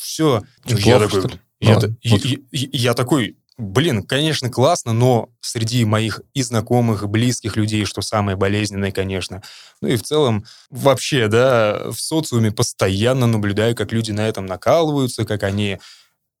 все. 0.00 0.42
Я 0.64 0.98
такой, 0.98 1.30
я, 1.60 1.74
вот. 1.74 1.90
я, 2.02 2.18
я, 2.52 2.68
я 2.72 2.94
такой, 2.94 3.36
блин, 3.58 4.04
конечно, 4.04 4.50
классно, 4.50 4.92
но 4.92 5.28
среди 5.40 5.84
моих 5.84 6.20
и 6.32 6.42
знакомых, 6.42 7.02
и 7.02 7.06
близких 7.06 7.56
людей, 7.56 7.84
что 7.84 8.00
самое 8.00 8.36
болезненное, 8.36 8.92
конечно, 8.92 9.42
ну 9.80 9.88
и 9.88 9.96
в 9.96 10.02
целом 10.02 10.44
вообще, 10.70 11.28
да, 11.28 11.90
в 11.90 11.98
социуме 11.98 12.52
постоянно 12.52 13.26
наблюдаю, 13.26 13.74
как 13.74 13.92
люди 13.92 14.12
на 14.12 14.28
этом 14.28 14.46
накалываются, 14.46 15.24
как 15.24 15.42
они 15.42 15.78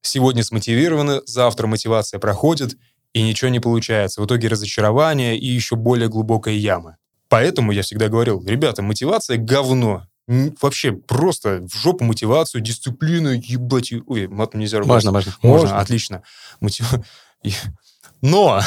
сегодня 0.00 0.42
смотивированы, 0.44 1.20
завтра 1.26 1.66
мотивация 1.66 2.20
проходит, 2.20 2.76
и 3.12 3.22
ничего 3.22 3.50
не 3.50 3.60
получается. 3.60 4.20
В 4.20 4.26
итоге 4.26 4.48
разочарование 4.48 5.36
и 5.36 5.46
еще 5.46 5.76
более 5.76 6.08
глубокая 6.08 6.54
яма. 6.54 6.98
Поэтому 7.28 7.72
я 7.72 7.82
всегда 7.82 8.08
говорил, 8.08 8.42
ребята, 8.44 8.82
мотивация— 8.82 9.36
говно 9.38 10.07
вообще 10.28 10.92
просто 10.92 11.66
в 11.66 11.74
жопу 11.74 12.04
мотивацию, 12.04 12.60
дисциплину, 12.60 13.30
ебать. 13.30 13.92
Ой, 14.06 14.26
матом 14.28 14.60
нельзя 14.60 14.78
ругаться. 14.78 15.10
Можно, 15.10 15.12
можно. 15.12 15.32
Можно, 15.42 15.66
можно. 15.68 15.80
отлично. 15.80 16.22
Мотив... 16.60 16.94
Но 18.20 18.60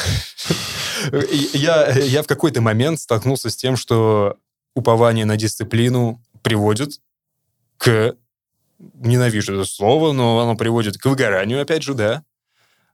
я, 1.53 1.89
я 1.89 2.23
в 2.23 2.27
какой-то 2.27 2.61
момент 2.61 2.99
столкнулся 2.99 3.49
с 3.49 3.55
тем, 3.55 3.75
что 3.75 4.37
упование 4.75 5.25
на 5.25 5.37
дисциплину 5.37 6.21
приводит 6.41 6.99
к... 7.77 8.15
Ненавижу 8.95 9.53
это 9.53 9.65
слово, 9.65 10.11
но 10.11 10.39
оно 10.39 10.55
приводит 10.55 10.97
к 10.97 11.05
выгоранию, 11.05 11.61
опять 11.61 11.83
же, 11.83 11.93
да, 11.93 12.23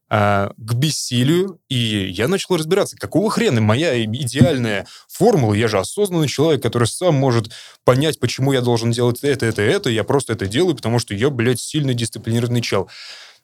а, 0.09 0.53
к 0.57 0.73
бессилию, 0.73 1.59
и 1.67 1.75
я 1.75 2.27
начал 2.27 2.55
разбираться, 2.55 2.95
какого 2.95 3.29
хрена 3.29 3.59
моя 3.59 4.01
идеальная 4.03 4.87
формула, 5.09 5.53
я 5.53 5.67
же 5.67 5.79
осознанный 5.79 6.29
человек, 6.29 6.63
который 6.63 6.87
сам 6.87 7.15
может 7.15 7.51
понять, 7.83 8.19
почему 8.19 8.53
я 8.53 8.61
должен 8.61 8.91
делать 8.91 9.19
это, 9.23 9.45
это, 9.45 9.61
это, 9.61 9.89
я 9.89 10.03
просто 10.03 10.33
это 10.33 10.47
делаю, 10.47 10.75
потому 10.75 10.99
что 10.99 11.13
я, 11.13 11.29
блядь, 11.29 11.59
сильно 11.59 11.93
дисциплинированный 11.93 12.61
чел. 12.61 12.89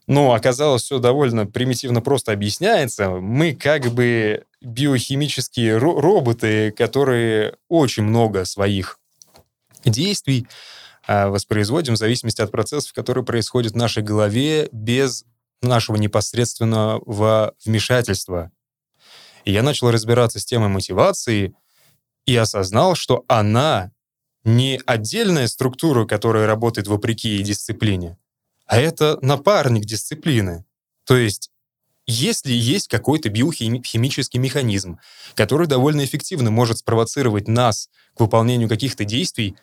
Но 0.08 0.34
оказалось, 0.34 0.84
все 0.84 1.00
довольно 1.00 1.46
примитивно 1.46 2.02
просто 2.02 2.32
объясняется. 2.32 3.10
Мы 3.10 3.54
как 3.54 3.88
бы 3.88 4.44
биохимические 4.62 5.78
ро- 5.78 6.00
роботы, 6.00 6.72
которые 6.72 7.56
очень 7.70 8.04
много 8.04 8.46
своих 8.46 9.00
действий 9.86 10.48
а, 11.06 11.30
воспроизводим 11.30 11.96
в 11.96 11.98
зависимости 11.98 12.42
от 12.42 12.52
процессов, 12.52 12.94
которые 12.94 13.26
происходят 13.26 13.74
в 13.74 13.78
нашей 13.78 14.04
голове 14.04 14.70
без 14.72 15.26
нашего 15.64 15.96
непосредственного 15.96 17.54
вмешательства. 17.66 18.52
И 19.46 19.52
я 19.52 19.64
начал 19.64 19.92
разбираться 19.92 20.40
с 20.40 20.46
темой 20.46 20.70
мотивации 20.70 21.56
и 22.26 22.36
осознал, 22.36 22.96
что 22.96 23.26
она 23.28 23.92
не 24.44 24.82
отдельная 24.86 25.48
структура, 25.48 26.06
которая 26.06 26.48
работает 26.48 26.88
вопреки 26.88 27.42
дисциплине, 27.42 28.18
а 28.66 28.80
это 28.80 29.18
напарник 29.22 29.86
дисциплины. 29.86 30.66
То 31.06 31.18
есть 31.18 31.50
если 32.06 32.52
есть 32.52 32.90
какой-то 32.90 33.30
биохимический 33.30 34.40
механизм, 34.40 35.00
который 35.36 35.68
довольно 35.68 36.04
эффективно 36.04 36.52
может 36.52 36.80
спровоцировать 36.80 37.48
нас 37.48 37.90
к 38.16 38.20
выполнению 38.20 38.68
каких-то 38.68 39.06
действий, 39.06 39.56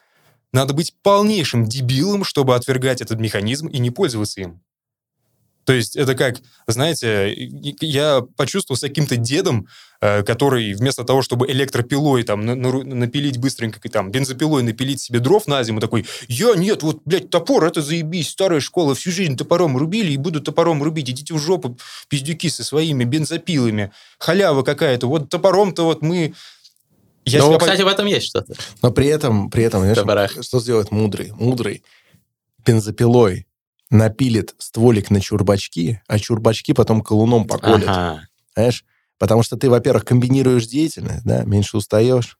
надо 0.53 0.73
быть 0.73 0.95
полнейшим 1.03 1.67
дебилом, 1.67 2.25
чтобы 2.25 2.57
отвергать 2.57 3.03
этот 3.03 3.21
механизм 3.21 3.69
и 3.69 3.79
не 3.79 3.91
пользоваться 3.91 4.41
им. 4.41 4.63
То 5.65 5.73
есть 5.73 5.97
это 5.97 6.15
как, 6.15 6.37
знаете, 6.67 7.33
я 7.81 8.23
почувствовал 8.37 8.77
с 8.79 8.81
каким-то 8.81 9.17
дедом, 9.17 9.69
э, 10.01 10.23
который 10.23 10.73
вместо 10.75 11.05
того, 11.05 11.23
чтобы 11.23 11.51
электропилой 11.51 12.23
там 12.23 12.45
напилить 12.45 13.39
быстренько, 13.39 13.81
там, 13.89 14.11
бензопилой 14.11 14.63
напилить 14.63 15.01
себе 15.01 15.21
дров 15.21 15.47
на 15.47 15.63
зиму, 15.63 15.81
такой, 15.81 16.07
я, 16.29 16.55
нет, 16.55 16.83
вот, 16.83 17.03
блядь, 17.05 17.31
топор, 17.31 17.65
это 17.65 17.83
заебись, 17.83 18.31
старая 18.31 18.61
школа, 18.61 18.95
всю 18.95 19.11
жизнь 19.11 19.37
топором 19.37 19.77
рубили 19.77 20.13
и 20.13 20.17
буду 20.17 20.41
топором 20.41 20.83
рубить, 20.83 21.11
идите 21.11 21.35
в 21.35 21.39
жопу, 21.39 21.79
пиздюки 22.09 22.49
со 22.49 22.65
своими 22.65 23.05
бензопилами, 23.05 23.93
халява 24.19 24.63
какая-то, 24.63 25.07
вот 25.09 25.29
топором-то 25.29 25.85
вот 25.85 26.03
мы 26.03 26.35
я 27.27 27.41
ну, 27.41 27.59
кстати, 27.59 27.83
по... 27.83 27.89
в 27.89 27.93
этом 27.93 28.07
есть 28.07 28.27
что-то. 28.27 28.55
Но 28.83 28.91
при 28.91 29.07
этом, 29.07 29.51
при 29.51 29.63
этом, 29.63 29.83
знаешь, 29.83 30.45
что 30.45 30.59
сделает 30.59 30.91
мудрый? 30.91 31.33
Мудрый 31.33 31.85
бензопилой 32.65 33.47
напилит 33.91 34.55
стволик 34.59 35.11
на 35.11 35.21
чурбачки, 35.21 36.01
а 36.07 36.19
чурбачки 36.19 36.73
потом 36.73 37.03
колуном 37.03 37.47
поколят. 37.47 37.89
Ага. 37.89 38.29
Понимаешь? 38.55 38.85
Потому 39.19 39.43
что 39.43 39.57
ты, 39.57 39.69
во-первых, 39.69 40.05
комбинируешь 40.05 40.67
деятельность, 40.67 41.25
да, 41.25 41.45
меньше 41.45 41.77
устаешь, 41.77 42.39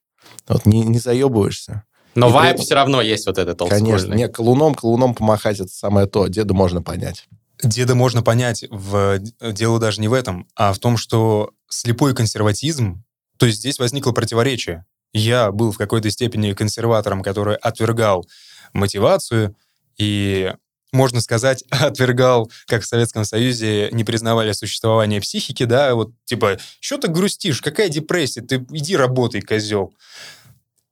вот 0.49 0.65
не, 0.65 0.83
не 0.83 0.99
заебываешься. 0.99 1.85
Но 2.15 2.29
и 2.29 2.33
вайп 2.33 2.57
ты... 2.57 2.63
все 2.63 2.75
равно 2.75 3.01
есть 3.03 3.27
вот 3.27 3.39
этот 3.39 3.69
Конечно. 3.69 4.15
Не, 4.15 4.29
колуном, 4.29 4.75
колуном 4.75 5.15
помахать 5.15 5.61
это 5.61 5.69
самое 5.69 6.07
то. 6.07 6.27
Деда 6.27 6.55
можно 6.55 6.83
понять. 6.83 7.29
Деда 7.63 7.95
можно 7.95 8.23
понять. 8.23 8.65
В... 8.71 9.19
Дело 9.41 9.79
даже 9.79 10.01
не 10.01 10.09
в 10.09 10.13
этом, 10.13 10.49
а 10.57 10.73
в 10.73 10.79
том, 10.79 10.97
что 10.97 11.51
слепой 11.69 12.15
консерватизм, 12.15 13.05
то 13.37 13.47
есть 13.47 13.59
здесь 13.59 13.79
возникло 13.79 14.13
противоречие. 14.13 14.87
Я 15.13 15.51
был 15.53 15.73
в 15.73 15.79
какой-то 15.79 16.11
степени 16.11 16.53
консерватором, 16.53 17.23
который 17.23 17.57
отвергал 17.57 18.27
мотивацию, 18.73 19.57
и 19.99 20.55
можно 20.93 21.21
сказать, 21.21 21.65
отвергал, 21.71 22.51
как 22.67 22.83
в 22.83 22.87
Советском 22.87 23.25
Союзе 23.25 23.91
не 23.93 24.05
признавали 24.05 24.53
существование 24.53 25.21
психики, 25.21 25.65
да, 25.65 25.95
вот 25.95 26.13
типа, 26.25 26.59
что 26.81 26.99
ты 26.99 27.09
грустишь, 27.09 27.61
какая 27.61 27.89
депрессия, 27.89 28.43
ты 28.43 28.65
иди 28.71 28.97
работай, 28.97 29.41
козел. 29.41 29.95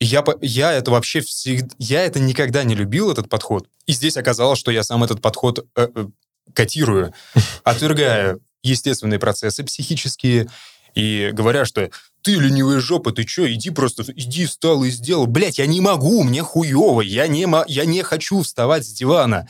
я, 0.00 0.24
я 0.40 0.72
это 0.72 0.90
вообще 0.90 1.20
всегда, 1.20 1.74
я 1.78 2.02
это 2.04 2.20
никогда 2.20 2.64
не 2.64 2.74
любил, 2.74 3.10
этот 3.10 3.28
подход. 3.28 3.68
И 3.86 3.92
здесь 3.92 4.16
оказалось, 4.16 4.58
что 4.58 4.70
я 4.70 4.82
сам 4.82 5.04
этот 5.04 5.20
подход 5.20 5.66
э, 5.76 5.88
э, 5.94 6.06
котирую, 6.52 7.12
отвергая 7.64 8.38
естественные 8.62 9.18
процессы 9.18 9.64
психические, 9.64 10.48
и 10.94 11.30
говоря, 11.32 11.64
что 11.64 11.90
ты 12.22 12.32
ленивая 12.32 12.80
жопа, 12.80 13.12
ты 13.12 13.26
что, 13.26 13.50
иди 13.52 13.70
просто, 13.70 14.04
иди 14.14 14.46
встал 14.46 14.84
и 14.84 14.90
сделал. 14.90 15.26
Блять, 15.26 15.58
я 15.58 15.66
не 15.66 15.80
могу, 15.80 16.24
мне 16.24 16.42
хуево, 16.42 17.00
я 17.00 17.28
не, 17.28 17.46
я 17.68 17.84
не 17.84 18.02
хочу 18.02 18.42
вставать 18.42 18.84
с 18.84 18.92
дивана. 18.92 19.48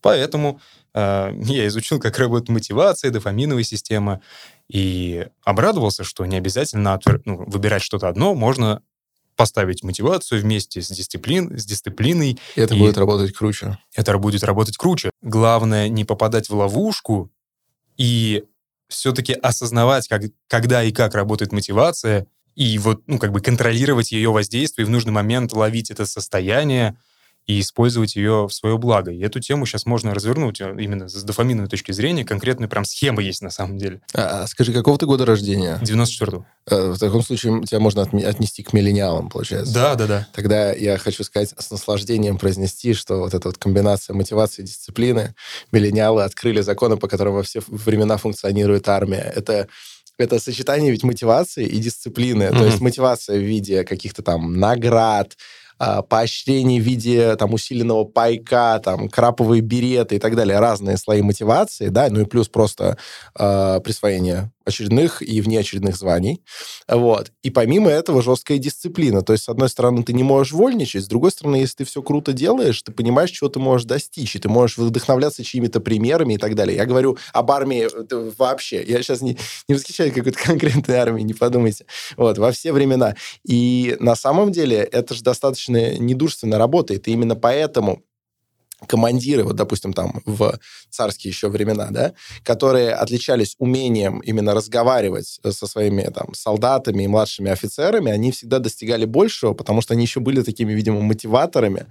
Поэтому 0.00 0.60
э, 0.94 1.32
я 1.42 1.66
изучил, 1.66 2.00
как 2.00 2.18
работает 2.18 2.48
мотивация, 2.50 3.10
дофаминовая 3.10 3.64
система, 3.64 4.20
и 4.68 5.26
обрадовался, 5.44 6.04
что 6.04 6.26
не 6.26 6.36
обязательно 6.36 6.94
отвер... 6.94 7.22
ну, 7.24 7.44
выбирать 7.46 7.82
что-то 7.82 8.08
одно, 8.08 8.34
можно 8.34 8.82
поставить 9.38 9.84
мотивацию 9.84 10.42
вместе 10.42 10.82
с, 10.82 10.88
дисциплин, 10.88 11.56
с 11.56 11.64
дисциплиной. 11.64 12.38
И 12.56 12.60
это 12.60 12.74
и 12.74 12.78
будет 12.78 12.98
работать 12.98 13.32
круче. 13.32 13.78
Это 13.94 14.18
будет 14.18 14.42
работать 14.42 14.76
круче. 14.76 15.10
Главное 15.22 15.88
не 15.88 16.04
попадать 16.04 16.50
в 16.50 16.54
ловушку 16.56 17.30
и 17.96 18.44
все-таки 18.88 19.32
осознавать, 19.34 20.08
как, 20.08 20.22
когда 20.48 20.82
и 20.82 20.90
как 20.90 21.14
работает 21.14 21.52
мотивация, 21.52 22.26
и 22.56 22.78
вот, 22.78 23.02
ну, 23.06 23.18
как 23.18 23.30
бы 23.30 23.40
контролировать 23.40 24.10
ее 24.10 24.30
воздействие, 24.30 24.84
и 24.84 24.88
в 24.88 24.90
нужный 24.90 25.12
момент 25.12 25.52
ловить 25.52 25.92
это 25.92 26.04
состояние, 26.06 26.98
и 27.48 27.60
использовать 27.60 28.14
ее 28.14 28.46
в 28.46 28.52
свое 28.52 28.76
благо. 28.76 29.10
И 29.10 29.18
эту 29.20 29.40
тему 29.40 29.64
сейчас 29.64 29.86
можно 29.86 30.14
развернуть 30.14 30.60
э, 30.60 30.76
именно 30.78 31.08
с 31.08 31.22
дофаминовой 31.24 31.68
точки 31.68 31.92
зрения. 31.92 32.22
Конкретная 32.22 32.68
прям 32.68 32.84
схема 32.84 33.22
есть 33.22 33.40
на 33.40 33.48
самом 33.48 33.78
деле. 33.78 34.02
А, 34.12 34.42
а 34.42 34.46
скажи, 34.46 34.70
какого 34.72 34.98
ты 34.98 35.06
года 35.06 35.24
рождения? 35.24 35.80
94-го. 35.82 36.44
Э, 36.70 36.90
в 36.90 36.98
таком 36.98 37.22
случае 37.22 37.64
тебя 37.64 37.80
можно 37.80 38.02
отнести 38.02 38.62
к 38.62 38.74
миллениалам, 38.74 39.30
получается. 39.30 39.72
Да, 39.72 39.94
да, 39.94 40.06
да. 40.06 40.28
Тогда 40.34 40.72
я 40.72 40.98
хочу 40.98 41.24
сказать 41.24 41.54
с 41.56 41.70
наслаждением 41.70 42.36
произнести, 42.36 42.92
что 42.92 43.20
вот 43.20 43.32
эта 43.32 43.48
вот 43.48 43.56
комбинация 43.56 44.12
мотивации 44.12 44.60
и 44.60 44.66
дисциплины, 44.66 45.34
миллениалы 45.72 46.24
открыли 46.24 46.60
законы, 46.60 46.98
по 46.98 47.08
которым 47.08 47.32
во 47.32 47.42
все 47.42 47.62
времена 47.66 48.18
функционирует 48.18 48.86
армия. 48.90 49.32
Это 49.34 49.68
это 50.18 50.40
сочетание 50.40 50.90
ведь 50.90 51.04
мотивации 51.04 51.64
и 51.64 51.78
дисциплины. 51.78 52.42
Mm-hmm. 52.42 52.58
То 52.58 52.64
есть 52.66 52.80
мотивация 52.80 53.38
в 53.38 53.42
виде 53.42 53.84
каких-то 53.84 54.22
там 54.22 54.58
наград, 54.58 55.36
а, 55.78 56.02
поощрений 56.02 56.80
в 56.80 56.84
виде 56.84 57.36
там 57.36 57.54
усиленного 57.54 58.04
пайка, 58.04 58.80
там 58.82 59.08
краповые 59.08 59.60
береты 59.62 60.16
и 60.16 60.18
так 60.18 60.34
далее, 60.36 60.58
разные 60.58 60.96
слои 60.96 61.22
мотивации, 61.22 61.88
да, 61.88 62.08
ну 62.10 62.20
и 62.20 62.24
плюс 62.24 62.48
просто 62.48 62.98
э, 63.38 63.80
присвоение 63.84 64.50
очередных 64.68 65.22
и 65.22 65.40
внеочередных 65.40 65.96
званий. 65.96 66.42
Вот. 66.86 67.32
И 67.42 67.50
помимо 67.50 67.90
этого 67.90 68.22
жесткая 68.22 68.58
дисциплина. 68.58 69.22
То 69.22 69.32
есть, 69.32 69.44
с 69.44 69.48
одной 69.48 69.68
стороны, 69.68 70.02
ты 70.02 70.12
не 70.12 70.22
можешь 70.22 70.52
вольничать, 70.52 71.04
с 71.04 71.08
другой 71.08 71.30
стороны, 71.30 71.56
если 71.56 71.78
ты 71.78 71.84
все 71.84 72.02
круто 72.02 72.32
делаешь, 72.32 72.80
ты 72.82 72.92
понимаешь, 72.92 73.30
чего 73.30 73.48
ты 73.48 73.58
можешь 73.58 73.86
достичь, 73.86 74.36
и 74.36 74.38
ты 74.38 74.48
можешь 74.48 74.78
вдохновляться 74.78 75.44
чьими-то 75.44 75.80
примерами 75.80 76.34
и 76.34 76.38
так 76.38 76.54
далее. 76.54 76.76
Я 76.76 76.86
говорю 76.86 77.18
об 77.32 77.50
армии 77.50 77.88
э, 77.88 78.30
вообще. 78.38 78.84
Я 78.84 79.02
сейчас 79.02 79.20
не, 79.22 79.36
не 79.68 79.74
восхищаюсь 79.74 80.12
какой-то 80.12 80.38
конкретной 80.44 80.96
армией, 80.96 81.24
не 81.24 81.34
подумайте. 81.34 81.86
Вот, 82.16 82.38
во 82.38 82.52
все 82.52 82.72
времена. 82.72 83.16
И 83.46 83.96
на 84.00 84.16
самом 84.16 84.52
деле 84.52 84.76
это 84.78 85.14
же 85.14 85.22
достаточно 85.22 85.98
недурственно 85.98 86.58
работает. 86.58 87.08
И 87.08 87.12
именно 87.12 87.36
поэтому 87.36 88.02
командиры, 88.86 89.44
вот, 89.44 89.56
допустим, 89.56 89.92
там 89.92 90.22
в 90.24 90.58
царские 90.90 91.30
еще 91.30 91.48
времена, 91.48 91.88
да, 91.90 92.12
которые 92.44 92.92
отличались 92.92 93.56
умением 93.58 94.20
именно 94.20 94.54
разговаривать 94.54 95.40
со 95.44 95.66
своими 95.66 96.02
там 96.02 96.34
солдатами 96.34 97.02
и 97.02 97.08
младшими 97.08 97.50
офицерами, 97.50 98.12
они 98.12 98.30
всегда 98.30 98.58
достигали 98.58 99.04
большего, 99.04 99.54
потому 99.54 99.80
что 99.80 99.94
они 99.94 100.02
еще 100.02 100.20
были 100.20 100.42
такими, 100.42 100.72
видимо, 100.72 101.00
мотиваторами, 101.00 101.86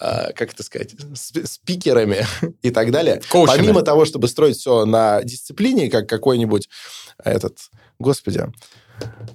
э, 0.00 0.32
как 0.32 0.52
это 0.52 0.62
сказать, 0.62 0.94
спикерами 1.14 2.26
и 2.62 2.70
так 2.70 2.90
далее. 2.92 3.20
Коучами. 3.28 3.58
Помимо 3.58 3.82
того, 3.82 4.04
чтобы 4.04 4.28
строить 4.28 4.56
все 4.56 4.84
на 4.84 5.22
дисциплине, 5.22 5.90
как 5.90 6.08
какой-нибудь 6.08 6.68
этот, 7.24 7.58
господи, 7.98 8.46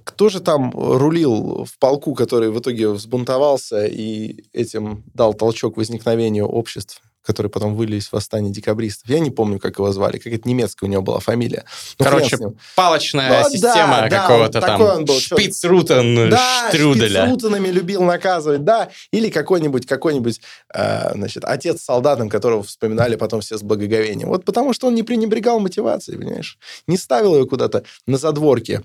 кто 0.03 0.29
же 0.29 0.39
там 0.39 0.71
рулил 0.73 1.65
в 1.65 1.77
полку, 1.79 2.13
который 2.13 2.49
в 2.51 2.59
итоге 2.59 2.89
взбунтовался 2.89 3.85
и 3.85 4.45
этим 4.53 5.03
дал 5.13 5.33
толчок 5.33 5.77
возникновению 5.77 6.47
обществ? 6.47 7.01
Которые 7.23 7.49
потом 7.49 7.75
вылились 7.75 8.07
в 8.07 8.13
восстание 8.13 8.51
декабристов. 8.51 9.09
Я 9.09 9.19
не 9.19 9.31
помню, 9.31 9.59
как 9.59 9.77
его 9.77 9.91
звали, 9.91 10.17
какая-то 10.17 10.47
немецкая 10.47 10.85
у 10.85 10.89
него 10.89 11.01
была 11.01 11.19
фамилия. 11.19 11.65
Ну, 11.99 12.05
Короче, 12.05 12.37
палочная 12.75 13.43
ну, 13.43 13.49
система 13.49 14.07
да, 14.09 14.09
какого-то 14.09 14.61
да, 14.61 14.67
там 14.67 15.05
был, 15.05 15.19
Шпицрутен, 15.19 16.29
да, 16.29 16.69
Штруделя. 16.69 17.25
Шпицрутенами 17.25 17.69
любил 17.69 18.03
наказывать, 18.03 18.63
да. 18.63 18.89
Или 19.11 19.29
какой-нибудь, 19.29 19.85
какой-нибудь, 19.87 20.41
э, 20.73 21.13
значит, 21.13 21.43
отец 21.45 21.81
солдатом, 21.81 22.29
которого 22.29 22.63
вспоминали 22.63 23.15
потом 23.15 23.41
все 23.41 23.57
с 23.57 23.63
благоговением. 23.63 24.29
Вот 24.29 24.45
потому 24.45 24.73
что 24.73 24.87
он 24.87 24.95
не 24.95 25.03
пренебрегал 25.03 25.59
мотивацией, 25.59 26.17
понимаешь? 26.17 26.57
Не 26.87 26.97
ставил 26.97 27.35
ее 27.35 27.45
куда-то 27.45 27.83
на 28.05 28.17
задворке 28.17 28.83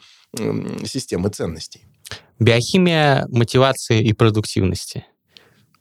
системы 0.85 1.30
ценностей. 1.30 1.85
Биохимия 2.38 3.26
мотивации 3.30 4.02
и 4.02 4.12
продуктивности. 4.12 5.04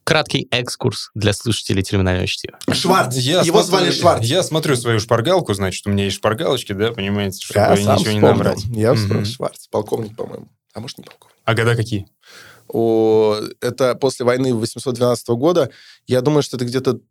Краткий 0.07 0.47
экскурс 0.51 1.11
для 1.15 1.33
слушателей 1.33 1.83
терминального 1.83 2.25
чтива. 2.27 2.57
Шварц. 2.71 3.17
Я 3.17 3.41
Его 3.41 3.61
смотрю, 3.61 3.91
звали 3.91 3.91
Шварц. 3.91 4.23
Я 4.23 4.41
смотрю 4.41 4.77
свою 4.77 5.01
шпаргалку, 5.01 5.53
значит, 5.53 5.85
у 5.85 5.89
меня 5.89 6.05
есть 6.05 6.15
шпаргалочки, 6.15 6.71
да, 6.71 6.93
понимаете, 6.93 7.41
чтобы 7.41 7.59
я 7.59 7.71
ничего 7.75 7.95
вспомнил. 7.97 8.13
не 8.13 8.19
набрать. 8.21 8.63
Я 8.69 8.93
вспомнил. 8.93 9.23
Mm-hmm. 9.23 9.25
Шварц, 9.25 9.67
полковник, 9.67 10.15
по-моему. 10.15 10.47
А 10.73 10.79
может, 10.79 10.97
не 10.97 11.03
полковник. 11.03 11.35
А 11.43 11.53
года 11.53 11.75
какие? 11.75 12.07
О, 12.69 13.35
это 13.59 13.95
после 13.95 14.25
войны 14.25 14.55
812 14.55 15.27
года. 15.31 15.71
Я 16.05 16.21
думаю, 16.21 16.41
что 16.41 16.55
это 16.55 16.63
где-то 16.63 17.01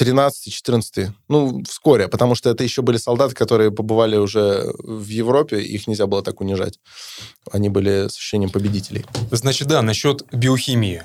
13-14. 0.00 1.10
Ну, 1.28 1.62
вскоре, 1.68 2.08
потому 2.08 2.34
что 2.34 2.48
это 2.48 2.64
еще 2.64 2.80
были 2.80 2.96
солдаты, 2.96 3.34
которые 3.34 3.72
побывали 3.72 4.16
уже 4.16 4.72
в 4.78 5.06
Европе, 5.06 5.60
их 5.60 5.86
нельзя 5.86 6.06
было 6.06 6.22
так 6.22 6.40
унижать. 6.40 6.78
Они 7.50 7.68
были 7.68 8.08
с 8.08 8.16
ощущением 8.16 8.48
победителей. 8.48 9.04
Значит, 9.30 9.68
да, 9.68 9.82
насчет 9.82 10.22
биохимии. 10.32 11.02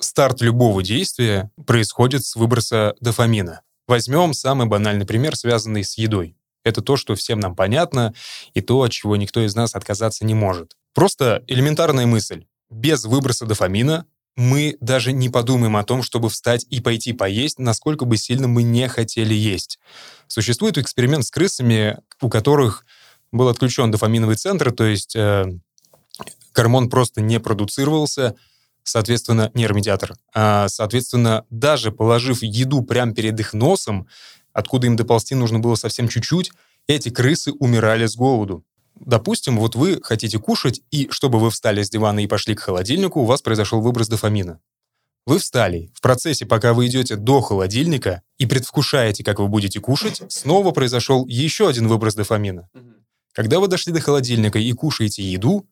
Старт 0.00 0.40
любого 0.40 0.82
действия 0.82 1.50
происходит 1.66 2.24
с 2.24 2.36
выброса 2.36 2.94
дофамина. 3.00 3.62
Возьмем 3.88 4.32
самый 4.32 4.66
банальный 4.66 5.06
пример, 5.06 5.34
связанный 5.34 5.82
с 5.82 5.98
едой. 5.98 6.36
Это 6.62 6.82
то, 6.82 6.96
что 6.96 7.14
всем 7.14 7.40
нам 7.40 7.56
понятно, 7.56 8.14
и 8.54 8.60
то, 8.60 8.82
от 8.82 8.92
чего 8.92 9.16
никто 9.16 9.44
из 9.44 9.54
нас 9.54 9.74
отказаться 9.74 10.24
не 10.24 10.34
может. 10.34 10.76
Просто 10.94 11.42
элементарная 11.46 12.06
мысль. 12.06 12.46
Без 12.70 13.04
выброса 13.04 13.46
дофамина 13.46 14.06
мы 14.36 14.76
даже 14.80 15.12
не 15.12 15.30
подумаем 15.30 15.76
о 15.76 15.84
том, 15.84 16.02
чтобы 16.02 16.28
встать 16.28 16.64
и 16.70 16.80
пойти 16.80 17.12
поесть, 17.12 17.58
насколько 17.58 18.04
бы 18.04 18.16
сильно 18.16 18.46
мы 18.46 18.62
не 18.62 18.86
хотели 18.88 19.34
есть. 19.34 19.80
Существует 20.28 20.78
эксперимент 20.78 21.24
с 21.24 21.30
крысами, 21.30 21.98
у 22.20 22.28
которых 22.28 22.84
был 23.32 23.48
отключен 23.48 23.90
дофаминовый 23.90 24.36
центр, 24.36 24.70
то 24.70 24.84
есть 24.84 25.16
э, 25.16 25.46
гормон 26.54 26.88
просто 26.88 27.20
не 27.20 27.40
продуцировался, 27.40 28.36
соответственно, 28.88 29.50
нейромедиатор. 29.54 30.14
А, 30.34 30.68
соответственно, 30.68 31.44
даже 31.50 31.92
положив 31.92 32.42
еду 32.42 32.82
прямо 32.82 33.14
перед 33.14 33.38
их 33.38 33.52
носом, 33.52 34.08
откуда 34.52 34.86
им 34.86 34.96
доползти 34.96 35.34
нужно 35.34 35.58
было 35.58 35.74
совсем 35.74 36.08
чуть-чуть, 36.08 36.52
эти 36.86 37.10
крысы 37.10 37.52
умирали 37.52 38.06
с 38.06 38.16
голоду. 38.16 38.64
Допустим, 38.94 39.58
вот 39.58 39.76
вы 39.76 40.00
хотите 40.02 40.38
кушать, 40.38 40.80
и 40.90 41.08
чтобы 41.10 41.38
вы 41.38 41.50
встали 41.50 41.82
с 41.82 41.90
дивана 41.90 42.20
и 42.20 42.26
пошли 42.26 42.54
к 42.54 42.60
холодильнику, 42.60 43.20
у 43.20 43.24
вас 43.24 43.42
произошел 43.42 43.80
выброс 43.80 44.08
дофамина. 44.08 44.60
Вы 45.26 45.38
встали. 45.38 45.90
В 45.94 46.00
процессе, 46.00 46.46
пока 46.46 46.72
вы 46.72 46.86
идете 46.86 47.14
до 47.14 47.42
холодильника 47.42 48.22
и 48.38 48.46
предвкушаете, 48.46 49.22
как 49.22 49.38
вы 49.38 49.48
будете 49.48 49.78
кушать, 49.78 50.22
снова 50.28 50.70
произошел 50.70 51.26
еще 51.26 51.68
один 51.68 51.86
выброс 51.86 52.14
дофамина. 52.14 52.68
Когда 53.32 53.60
вы 53.60 53.68
дошли 53.68 53.92
до 53.92 54.00
холодильника 54.00 54.58
и 54.58 54.72
кушаете 54.72 55.22
еду, 55.22 55.66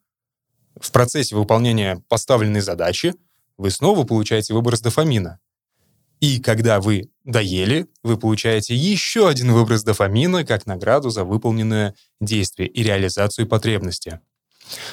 в 0.80 0.90
процессе 0.92 1.34
выполнения 1.36 2.02
поставленной 2.08 2.60
задачи 2.60 3.14
вы 3.56 3.70
снова 3.70 4.04
получаете 4.04 4.54
выброс 4.54 4.80
дофамина. 4.80 5.40
И 6.20 6.40
когда 6.40 6.80
вы 6.80 7.10
доели, 7.24 7.86
вы 8.02 8.16
получаете 8.16 8.74
еще 8.74 9.28
один 9.28 9.52
выброс 9.52 9.82
дофамина 9.82 10.44
как 10.44 10.66
награду 10.66 11.10
за 11.10 11.24
выполненное 11.24 11.94
действие 12.20 12.68
и 12.68 12.82
реализацию 12.82 13.46
потребности. 13.46 14.20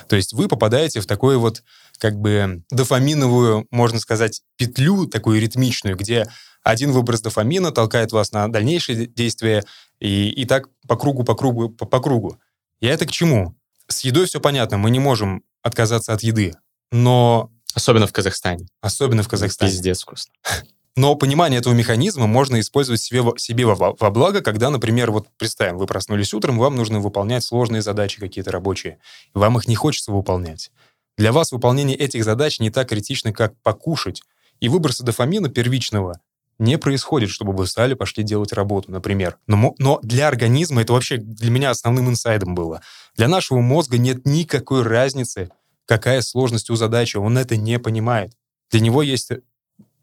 То 0.07 0.15
есть 0.15 0.33
вы 0.33 0.47
попадаете 0.47 0.99
в 0.99 1.05
такую 1.05 1.39
вот 1.39 1.63
как 1.97 2.19
бы 2.19 2.63
дофаминовую, 2.69 3.67
можно 3.71 3.99
сказать, 3.99 4.41
петлю, 4.57 5.07
такую 5.07 5.39
ритмичную, 5.41 5.95
где 5.95 6.27
один 6.61 6.91
выброс 6.91 7.21
дофамина 7.21 7.71
толкает 7.71 8.11
вас 8.11 8.31
на 8.31 8.47
дальнейшие 8.47 9.07
действия, 9.07 9.63
и, 9.99 10.29
и 10.29 10.45
так 10.45 10.69
по 10.87 10.95
кругу, 10.95 11.23
по 11.23 11.35
кругу, 11.35 11.69
по, 11.69 11.85
по 11.85 11.99
кругу. 11.99 12.37
Я 12.81 12.91
это 12.91 13.05
к 13.05 13.11
чему? 13.11 13.55
С 13.87 14.01
едой 14.01 14.27
все 14.27 14.39
понятно, 14.39 14.77
мы 14.77 14.89
не 14.91 14.99
можем 14.99 15.43
отказаться 15.63 16.13
от 16.13 16.21
еды, 16.21 16.53
но... 16.91 17.49
Особенно 17.73 18.05
в 18.05 18.13
Казахстане. 18.13 18.67
Особенно 18.81 19.23
в 19.23 19.27
Казахстане. 19.27 19.71
Пиздец 19.71 20.03
вкусно. 20.03 20.31
Но 20.95 21.15
понимание 21.15 21.59
этого 21.59 21.73
механизма 21.73 22.27
можно 22.27 22.59
использовать 22.59 23.01
себе, 23.01 23.23
себе 23.37 23.65
во, 23.65 23.95
во 23.99 24.11
благо, 24.11 24.41
когда, 24.41 24.69
например, 24.69 25.09
вот 25.09 25.27
представим, 25.37 25.79
вы 25.79 25.87
проснулись 25.87 26.35
утром, 26.35 26.59
вам 26.59 26.75
нужно 26.75 26.99
выполнять 26.99 27.43
сложные 27.43 27.81
задачи 27.81 28.19
какие-то 28.19 28.51
рабочие, 28.51 28.99
вам 29.33 29.57
их 29.57 29.67
не 29.67 29.73
хочется 29.73 30.11
выполнять. 30.11 30.69
Для 31.17 31.31
вас 31.31 31.51
выполнение 31.51 31.97
этих 31.97 32.23
задач 32.23 32.59
не 32.59 32.69
так 32.69 32.89
критично, 32.89 33.33
как 33.33 33.59
покушать, 33.63 34.21
и 34.59 34.69
выброса 34.69 35.03
дофамина 35.03 35.49
первичного 35.49 36.21
не 36.59 36.77
происходит, 36.77 37.29
чтобы 37.29 37.53
вы 37.53 37.65
встали, 37.65 37.93
пошли 37.93 38.23
делать 38.23 38.53
работу, 38.53 38.91
например. 38.91 39.37
Но, 39.47 39.75
но 39.77 39.99
для 40.03 40.27
организма 40.27 40.81
это 40.81 40.93
вообще 40.93 41.17
для 41.17 41.49
меня 41.51 41.69
основным 41.69 42.09
инсайдом 42.09 42.55
было. 42.55 42.81
Для 43.15 43.27
нашего 43.27 43.59
мозга 43.59 43.97
нет 43.97 44.25
никакой 44.25 44.83
разницы, 44.83 45.49
какая 45.85 46.21
сложность 46.21 46.69
у 46.69 46.75
задачи, 46.75 47.17
он 47.17 47.37
это 47.37 47.57
не 47.57 47.79
понимает. 47.79 48.33
Для 48.69 48.79
него 48.79 49.01
есть 49.01 49.31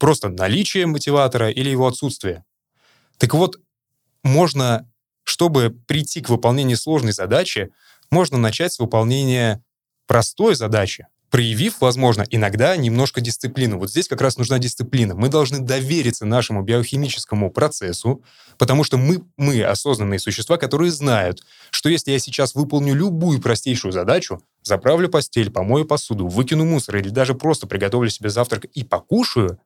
Просто 0.01 0.29
наличие 0.29 0.87
мотиватора 0.87 1.51
или 1.51 1.69
его 1.69 1.85
отсутствие. 1.85 2.43
Так 3.19 3.35
вот, 3.35 3.57
можно, 4.23 4.89
чтобы 5.23 5.69
прийти 5.69 6.21
к 6.21 6.29
выполнению 6.29 6.75
сложной 6.75 7.11
задачи, 7.11 7.71
можно 8.09 8.39
начать 8.39 8.73
с 8.73 8.79
выполнения 8.79 9.63
простой 10.07 10.55
задачи. 10.55 11.05
Проявив, 11.31 11.77
возможно, 11.79 12.25
иногда 12.29 12.75
немножко 12.75 13.21
дисциплину. 13.21 13.79
Вот 13.79 13.89
здесь 13.89 14.09
как 14.09 14.21
раз 14.21 14.37
нужна 14.37 14.59
дисциплина. 14.59 15.15
Мы 15.15 15.29
должны 15.29 15.59
довериться 15.59 16.25
нашему 16.25 16.61
биохимическому 16.61 17.49
процессу, 17.49 18.21
потому 18.57 18.83
что 18.83 18.97
мы, 18.97 19.23
мы 19.37 19.63
осознанные 19.63 20.19
существа, 20.19 20.57
которые 20.57 20.91
знают, 20.91 21.41
что 21.71 21.89
если 21.89 22.11
я 22.11 22.19
сейчас 22.19 22.53
выполню 22.53 22.93
любую 22.93 23.41
простейшую 23.41 23.93
задачу, 23.93 24.43
заправлю 24.61 25.07
постель, 25.07 25.49
помою 25.49 25.85
посуду, 25.85 26.27
выкину 26.27 26.65
мусор 26.65 26.97
или 26.97 27.09
даже 27.09 27.33
просто 27.33 27.65
приготовлю 27.65 28.09
себе 28.09 28.29
завтрак 28.29 28.65
и 28.65 28.83
покушаю, 28.83 29.57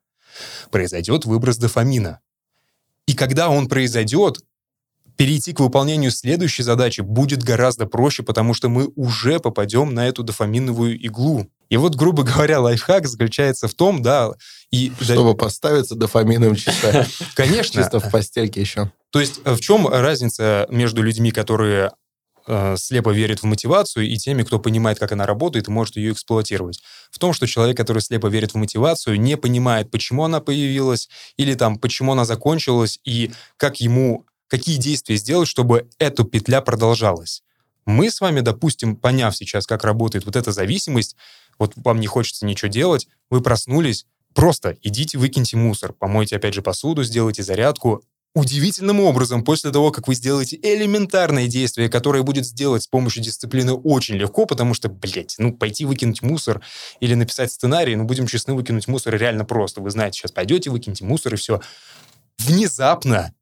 произойдет 0.70 1.26
выброс 1.26 1.58
дофамина. 1.58 2.20
И 3.08 3.16
когда 3.16 3.50
он 3.50 3.68
произойдет, 3.68 4.40
перейти 5.18 5.54
к 5.54 5.60
выполнению 5.60 6.12
следующей 6.12 6.64
задачи 6.64 7.02
будет 7.02 7.44
гораздо 7.44 7.86
проще, 7.86 8.24
потому 8.24 8.54
что 8.54 8.70
мы 8.70 8.92
уже 8.96 9.40
попадем 9.40 9.94
на 9.94 10.08
эту 10.08 10.24
дофаминовую 10.24 11.00
иглу. 11.00 11.48
И 11.70 11.78
вот, 11.78 11.96
грубо 11.96 12.24
говоря, 12.24 12.60
лайфхак 12.60 13.08
заключается 13.08 13.68
в 13.68 13.74
том, 13.74 14.02
да... 14.02 14.32
И, 14.72 14.92
Чтобы 15.00 15.32
да, 15.32 15.38
поставиться 15.38 15.96
дофамином 15.96 16.56
чисто. 16.56 17.08
Конечно. 17.36 17.82
Чисто 17.82 18.00
в 18.00 18.12
постельке 18.12 18.62
еще. 18.62 18.92
То 19.12 19.20
есть 19.20 19.40
э, 19.46 19.54
в 19.54 19.62
чем 19.62 19.88
разница 19.88 20.68
между 20.70 21.02
людьми, 21.02 21.32
которые 21.32 21.92
э, 22.48 22.76
слепо 22.78 23.12
верят 23.12 23.40
в 23.40 23.44
мотивацию, 23.44 24.08
и 24.08 24.18
теми, 24.18 24.44
кто 24.44 24.60
понимает, 24.60 25.00
как 25.00 25.12
она 25.12 25.26
работает 25.26 25.68
и 25.68 25.72
может 25.72 25.96
ее 25.96 26.12
эксплуатировать. 26.12 26.82
В 27.10 27.20
том, 27.20 27.34
что 27.34 27.48
человек, 27.48 27.78
который 27.78 28.02
слепо 28.02 28.28
верит 28.28 28.52
в 28.52 28.58
мотивацию, 28.58 29.20
не 29.20 29.38
понимает, 29.38 29.90
почему 29.92 30.24
она 30.24 30.42
появилась, 30.42 31.10
или 31.38 31.54
там, 31.54 31.78
почему 31.78 32.12
она 32.12 32.26
закончилась, 32.26 33.00
и 33.06 33.32
как 33.58 33.80
ему, 33.80 34.26
какие 34.48 34.78
действия 34.78 35.16
сделать, 35.18 35.48
чтобы 35.48 35.90
эта 36.00 36.24
петля 36.24 36.62
продолжалась. 36.62 37.44
Мы 37.86 38.10
с 38.10 38.20
вами, 38.20 38.40
допустим, 38.42 38.96
поняв 38.96 39.36
сейчас, 39.36 39.68
как 39.68 39.84
работает 39.84 40.26
вот 40.26 40.36
эта 40.36 40.52
зависимость, 40.52 41.16
вот 41.60 41.74
вам 41.76 42.00
не 42.00 42.08
хочется 42.08 42.46
ничего 42.46 42.70
делать, 42.70 43.08
вы 43.30 43.42
проснулись, 43.42 44.06
просто 44.34 44.76
идите 44.82 45.18
выкиньте 45.18 45.56
мусор, 45.56 45.94
помойте 45.94 46.36
опять 46.36 46.54
же 46.54 46.62
посуду, 46.62 47.04
сделайте 47.04 47.44
зарядку. 47.44 48.04
Удивительным 48.34 49.00
образом, 49.00 49.46
после 49.46 49.72
того, 49.72 49.92
как 49.92 50.10
вы 50.10 50.16
сделаете 50.16 50.60
элементарное 50.62 51.48
действие, 51.48 51.88
которое 51.88 52.22
будет 52.22 52.46
сделать 52.46 52.84
с 52.84 52.88
помощью 52.88 53.24
дисциплины 53.24 53.72
очень 53.72 54.16
легко, 54.16 54.46
потому 54.46 54.74
что, 54.74 54.90
блядь, 54.90 55.36
ну, 55.38 55.54
пойти 55.54 55.86
выкинуть 55.86 56.22
мусор 56.22 56.62
или 57.00 57.14
написать 57.14 57.54
сценарий, 57.54 57.96
ну, 57.96 58.04
будем 58.04 58.28
честны, 58.28 58.54
выкинуть 58.54 58.90
мусор 58.90 59.16
реально 59.16 59.46
просто. 59.46 59.80
Вы 59.80 59.90
знаете, 59.90 60.20
сейчас 60.20 60.34
пойдете, 60.34 60.70
выкиньте 60.70 61.06
мусор 61.06 61.36
и 61.36 61.38
все. 61.38 61.62
Внезапно 62.40 63.34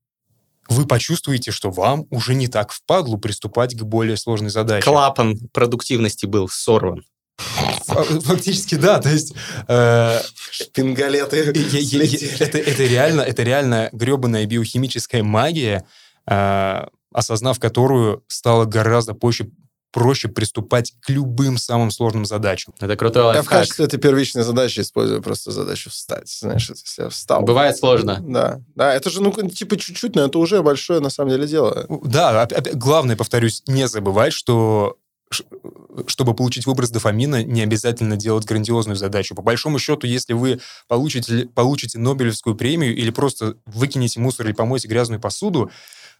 вы 0.69 0.86
почувствуете, 0.86 1.52
что 1.52 1.69
вам 1.71 2.06
уже 2.10 2.36
не 2.36 2.47
так 2.47 2.71
впадлу 2.71 3.17
приступать 3.17 3.76
к 3.76 3.84
более 3.84 4.17
сложной 4.17 4.49
задаче. 4.49 4.84
Клапан 4.84 5.38
продуктивности 5.52 6.26
был 6.26 6.47
сорван. 6.49 7.04
Фактически, 7.38 8.76
да. 8.76 8.99
То 8.99 9.10
есть... 9.10 9.34
Э, 9.67 10.19
Шпингалеты 10.52 11.38
это, 11.38 12.58
это, 12.58 12.84
реально, 12.84 13.21
это 13.21 13.43
реально 13.43 13.89
гребаная 13.91 14.45
биохимическая 14.45 15.23
магия, 15.23 15.86
э, 16.28 16.86
осознав 17.12 17.60
которую 17.60 18.23
стало 18.28 18.65
гораздо 18.65 19.13
проще, 19.13 19.49
проще 19.93 20.27
приступать 20.27 20.93
к 20.99 21.10
любым 21.10 21.58
самым 21.58 21.91
сложным 21.91 22.25
задачам. 22.25 22.73
Это 22.79 22.97
крутой 22.97 23.23
лайфхак. 23.23 23.43
Я 23.43 23.47
в 23.47 23.60
качестве 23.62 23.86
этой 23.86 23.99
первичной 23.99 24.43
задачи 24.43 24.82
использую 24.82 25.21
просто 25.21 25.51
задачу 25.51 25.91
встать. 25.91 26.27
Знаешь, 26.27 26.69
если 26.69 27.03
я 27.03 27.10
встал. 27.10 27.43
Бывает 27.43 27.77
сложно. 27.77 28.19
Да. 28.27 28.60
Да, 28.75 28.93
это 28.93 29.10
же, 29.10 29.21
ну, 29.21 29.32
типа 29.32 29.77
чуть-чуть, 29.77 30.15
но 30.15 30.23
это 30.25 30.39
уже 30.39 30.63
большое, 30.63 30.99
на 30.99 31.10
самом 31.10 31.29
деле, 31.29 31.47
дело. 31.47 31.86
Да, 32.03 32.47
главное, 32.73 33.15
повторюсь, 33.15 33.62
не 33.67 33.88
забывать, 33.88 34.34
что 34.34 34.97
чтобы 36.08 36.36
получить 36.36 36.65
выброс 36.65 36.89
дофамина, 36.89 37.43
не 37.43 37.62
обязательно 37.62 38.17
делать 38.17 38.45
грандиозную 38.45 38.95
задачу. 38.95 39.36
По 39.36 39.41
большому 39.41 39.79
счету, 39.79 40.06
если 40.06 40.34
вы 40.34 40.60
получите, 40.88 41.47
получите 41.53 41.97
Нобелевскую 41.97 42.56
премию 42.56 42.95
или 42.95 43.10
просто 43.10 43.56
выкинете 43.65 44.19
мусор 44.19 44.47
или 44.47 44.53
помоете 44.53 44.88
грязную 44.88 45.19
посуду, 45.19 45.71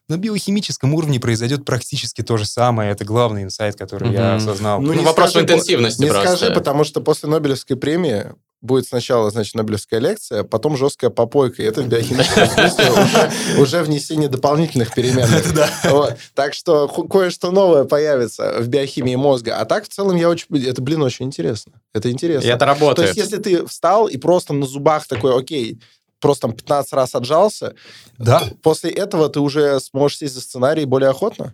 на 0.10 0.18
биохимическом 0.18 0.94
уровне 0.94 1.20
произойдет 1.20 1.66
практически 1.66 2.22
то 2.22 2.38
же 2.38 2.46
самое. 2.46 2.92
Это 2.92 3.06
главный 3.06 3.44
инсайт, 3.44 3.76
который 3.76 4.10
mm-hmm. 4.10 4.14
я 4.14 4.36
осознал. 4.36 4.82
Ну, 4.82 4.94
ну 4.94 5.04
вопрос 5.04 5.32
скажи, 5.32 5.46
интенсивности 5.46 6.02
Не 6.02 6.10
просто. 6.10 6.36
скажи, 6.36 6.54
потому 6.54 6.84
что 6.84 7.02
после 7.02 7.30
Нобелевской 7.30 7.78
премии 7.78 8.34
будет 8.64 8.88
сначала, 8.88 9.30
значит, 9.30 9.56
Нобелевская 9.56 10.00
лекция, 10.00 10.44
потом 10.44 10.78
жесткая 10.78 11.10
попойка. 11.10 11.62
И 11.62 11.66
это 11.66 11.82
в 11.84 11.88
биохимическом 11.88 12.48
смысле 12.48 13.62
уже, 13.62 13.84
внесение 13.84 14.30
дополнительных 14.30 14.94
переменных. 14.94 15.44
Так 16.34 16.54
что 16.54 16.88
кое-что 16.88 17.52
новое 17.52 17.84
появится 17.84 18.60
в 18.60 18.68
биохимии 18.68 19.16
мозга. 19.16 19.58
А 19.60 19.66
так, 19.66 19.86
в 19.86 19.90
целом, 19.90 20.16
я 20.16 20.30
очень... 20.30 20.46
Это, 20.66 20.82
блин, 20.82 21.02
очень 21.02 21.26
интересно. 21.26 21.74
Это 21.94 22.10
интересно. 22.10 22.48
И 22.48 22.50
это 22.50 22.66
работает. 22.66 22.96
То 22.96 23.04
есть, 23.04 23.18
если 23.18 23.42
ты 23.42 23.66
встал 23.66 24.08
и 24.08 24.18
просто 24.18 24.54
на 24.54 24.66
зубах 24.66 25.08
такой, 25.08 25.38
окей, 25.38 25.80
просто 26.24 26.48
там 26.48 26.54
15 26.54 26.94
раз 26.94 27.16
отжался, 27.16 27.76
да. 28.18 28.42
после 28.62 28.92
этого 28.92 29.28
ты 29.28 29.42
уже 29.42 29.80
сможешь 29.82 30.20
сесть 30.20 30.34
за 30.34 30.40
сценарий 30.42 30.86
более 30.86 31.10
охотно? 31.10 31.54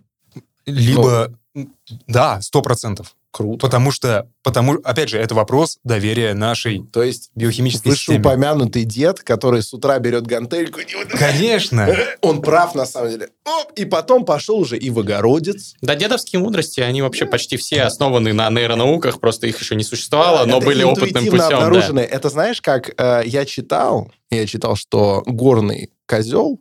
Либо, 0.64 1.32
ну, 1.54 1.70
да, 2.06 2.40
сто 2.40 2.62
процентов. 2.62 3.16
Круто. 3.32 3.64
Потому 3.66 3.92
что, 3.92 4.28
потому, 4.42 4.78
опять 4.82 5.08
же, 5.08 5.18
это 5.18 5.36
вопрос 5.36 5.78
доверия 5.84 6.34
нашей 6.34 6.84
То 6.92 7.02
есть 7.02 7.30
биохимической 7.36 7.92
системе. 7.92 8.18
упомянутый 8.18 8.84
дед, 8.84 9.20
который 9.20 9.62
с 9.62 9.72
утра 9.72 9.98
берет 10.00 10.26
гантельку... 10.26 10.80
Конечно. 11.10 11.88
Он 12.22 12.42
прав, 12.42 12.74
на 12.74 12.86
самом 12.86 13.10
деле. 13.10 13.28
Оп, 13.44 13.72
и 13.76 13.84
потом 13.84 14.24
пошел 14.24 14.58
уже 14.58 14.76
и 14.76 14.90
в 14.90 14.98
огородец. 14.98 15.74
Да, 15.80 15.94
дедовские 15.94 16.40
мудрости, 16.40 16.80
они 16.80 17.02
вообще 17.02 17.24
почти 17.24 17.56
все 17.56 17.82
основаны 17.82 18.32
на 18.32 18.50
нейронауках, 18.50 19.20
просто 19.20 19.46
их 19.46 19.60
еще 19.60 19.76
не 19.76 19.84
существовало, 19.84 20.44
но 20.46 20.60
были 20.60 20.82
опытным 20.82 21.24
путем. 21.24 21.40
обнаружены. 21.42 22.02
Да. 22.02 22.16
Это 22.16 22.30
знаешь, 22.30 22.60
как 22.60 22.90
э, 22.96 23.22
я 23.26 23.44
читал, 23.44 24.10
я 24.30 24.46
читал, 24.46 24.74
что 24.74 25.22
горный 25.26 25.90
козел, 26.06 26.60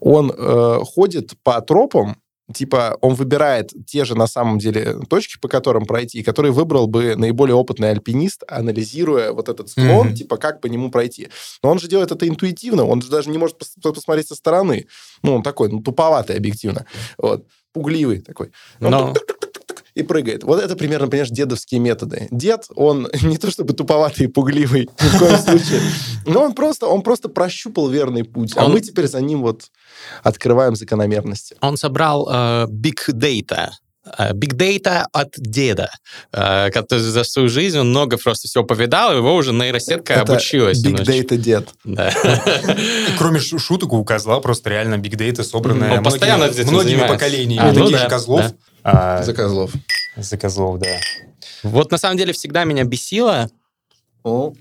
он 0.00 0.30
э, 0.36 0.78
ходит 0.84 1.32
по 1.42 1.60
тропам, 1.62 2.21
типа 2.52 2.98
он 3.00 3.14
выбирает 3.14 3.72
те 3.86 4.04
же 4.04 4.14
на 4.14 4.26
самом 4.26 4.58
деле 4.58 4.98
точки, 5.08 5.38
по 5.40 5.48
которым 5.48 5.84
пройти, 5.86 6.22
которые 6.22 6.52
выбрал 6.52 6.86
бы 6.86 7.16
наиболее 7.16 7.54
опытный 7.54 7.90
альпинист, 7.90 8.42
анализируя 8.48 9.32
вот 9.32 9.48
этот 9.48 9.68
склон, 9.70 10.08
mm-hmm. 10.08 10.14
типа 10.14 10.36
как 10.36 10.60
по 10.60 10.66
нему 10.66 10.90
пройти. 10.90 11.28
Но 11.62 11.70
он 11.70 11.78
же 11.78 11.88
делает 11.88 12.12
это 12.12 12.28
интуитивно, 12.28 12.84
он 12.84 13.02
же 13.02 13.08
даже 13.08 13.30
не 13.30 13.38
может 13.38 13.56
пос- 13.56 13.92
посмотреть 13.92 14.28
со 14.28 14.34
стороны. 14.34 14.86
Ну, 15.22 15.34
он 15.34 15.42
такой, 15.42 15.68
ну, 15.68 15.80
туповатый 15.80 16.36
объективно. 16.36 16.86
Вот. 17.18 17.46
Пугливый 17.72 18.20
такой. 18.20 18.52
Но 18.80 19.14
и 19.94 20.02
прыгает. 20.02 20.44
Вот 20.44 20.62
это 20.62 20.76
примерно, 20.76 21.08
понимаешь, 21.08 21.30
дедовские 21.30 21.80
методы. 21.80 22.28
Дед, 22.30 22.66
он 22.74 23.08
не 23.22 23.38
то 23.38 23.50
чтобы 23.50 23.74
туповатый 23.74 24.26
и 24.26 24.28
пугливый 24.28 24.88
ни 25.00 25.08
в 25.08 25.18
коем 25.18 25.38
случае, 25.38 25.80
но 26.26 26.42
он 26.42 26.54
просто, 26.54 26.86
он 26.86 27.02
просто 27.02 27.28
прощупал 27.28 27.88
верный 27.88 28.24
путь. 28.24 28.52
А 28.56 28.68
мы 28.68 28.80
теперь 28.80 29.08
за 29.08 29.20
ним 29.20 29.42
вот 29.42 29.70
открываем 30.22 30.76
закономерности. 30.76 31.56
Он 31.60 31.76
собрал 31.76 32.28
uh, 32.28 32.66
big 32.68 32.98
data, 33.08 33.70
Big 34.32 34.54
Data 34.54 35.04
от 35.12 35.34
деда, 35.36 35.90
который 36.32 37.00
за 37.00 37.24
свою 37.24 37.48
жизнь 37.48 37.78
он 37.78 37.90
много 37.90 38.18
просто 38.18 38.48
всего 38.48 38.64
повидал, 38.64 39.16
его 39.16 39.34
уже 39.34 39.52
нейросетка 39.52 40.14
Это 40.14 40.32
обучилась. 40.32 40.84
Big 40.84 41.04
Data 41.04 41.36
дед. 41.36 41.68
Да. 41.84 42.12
Кроме 43.18 43.40
шуток 43.40 43.92
у 43.92 44.04
козла 44.04 44.40
просто 44.40 44.70
реально 44.70 44.96
Big 44.96 45.16
Data 45.16 45.42
собранная 45.44 45.98
ну, 45.98 46.02
постоянно 46.02 46.46
многими, 46.46 46.70
многими 46.70 47.08
поколениями 47.08 47.68
а, 47.68 47.72
ну, 47.72 47.84
таких 47.84 47.96
да, 47.96 48.02
же 48.02 48.08
козлов. 48.08 48.40
Да. 48.40 48.54
А, 48.84 49.22
за 49.22 49.34
козлов. 49.34 49.70
За 50.16 50.36
козлов, 50.36 50.78
да. 50.78 50.98
Вот 51.62 51.90
на 51.90 51.98
самом 51.98 52.16
деле 52.16 52.32
всегда 52.32 52.64
меня 52.64 52.84
бесило, 52.84 53.48
О. 54.24 54.52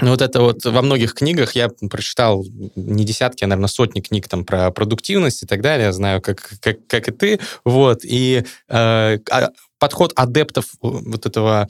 Ну, 0.00 0.10
вот 0.10 0.22
это 0.22 0.40
вот 0.40 0.64
во 0.64 0.82
многих 0.82 1.14
книгах 1.14 1.54
я 1.54 1.68
прочитал 1.90 2.44
не 2.74 3.04
десятки, 3.04 3.44
а, 3.44 3.46
наверное, 3.46 3.68
сотни 3.68 4.00
книг 4.00 4.28
там 4.28 4.44
про 4.44 4.70
продуктивность 4.72 5.42
и 5.44 5.46
так 5.46 5.60
далее. 5.60 5.92
Знаю, 5.92 6.20
как, 6.20 6.54
как, 6.60 6.86
как 6.88 7.08
и 7.08 7.12
ты. 7.12 7.40
Вот. 7.64 8.00
И 8.04 8.44
э, 8.68 9.18
а, 9.30 9.50
подход 9.78 10.12
адептов 10.16 10.66
вот 10.80 11.26
этого 11.26 11.68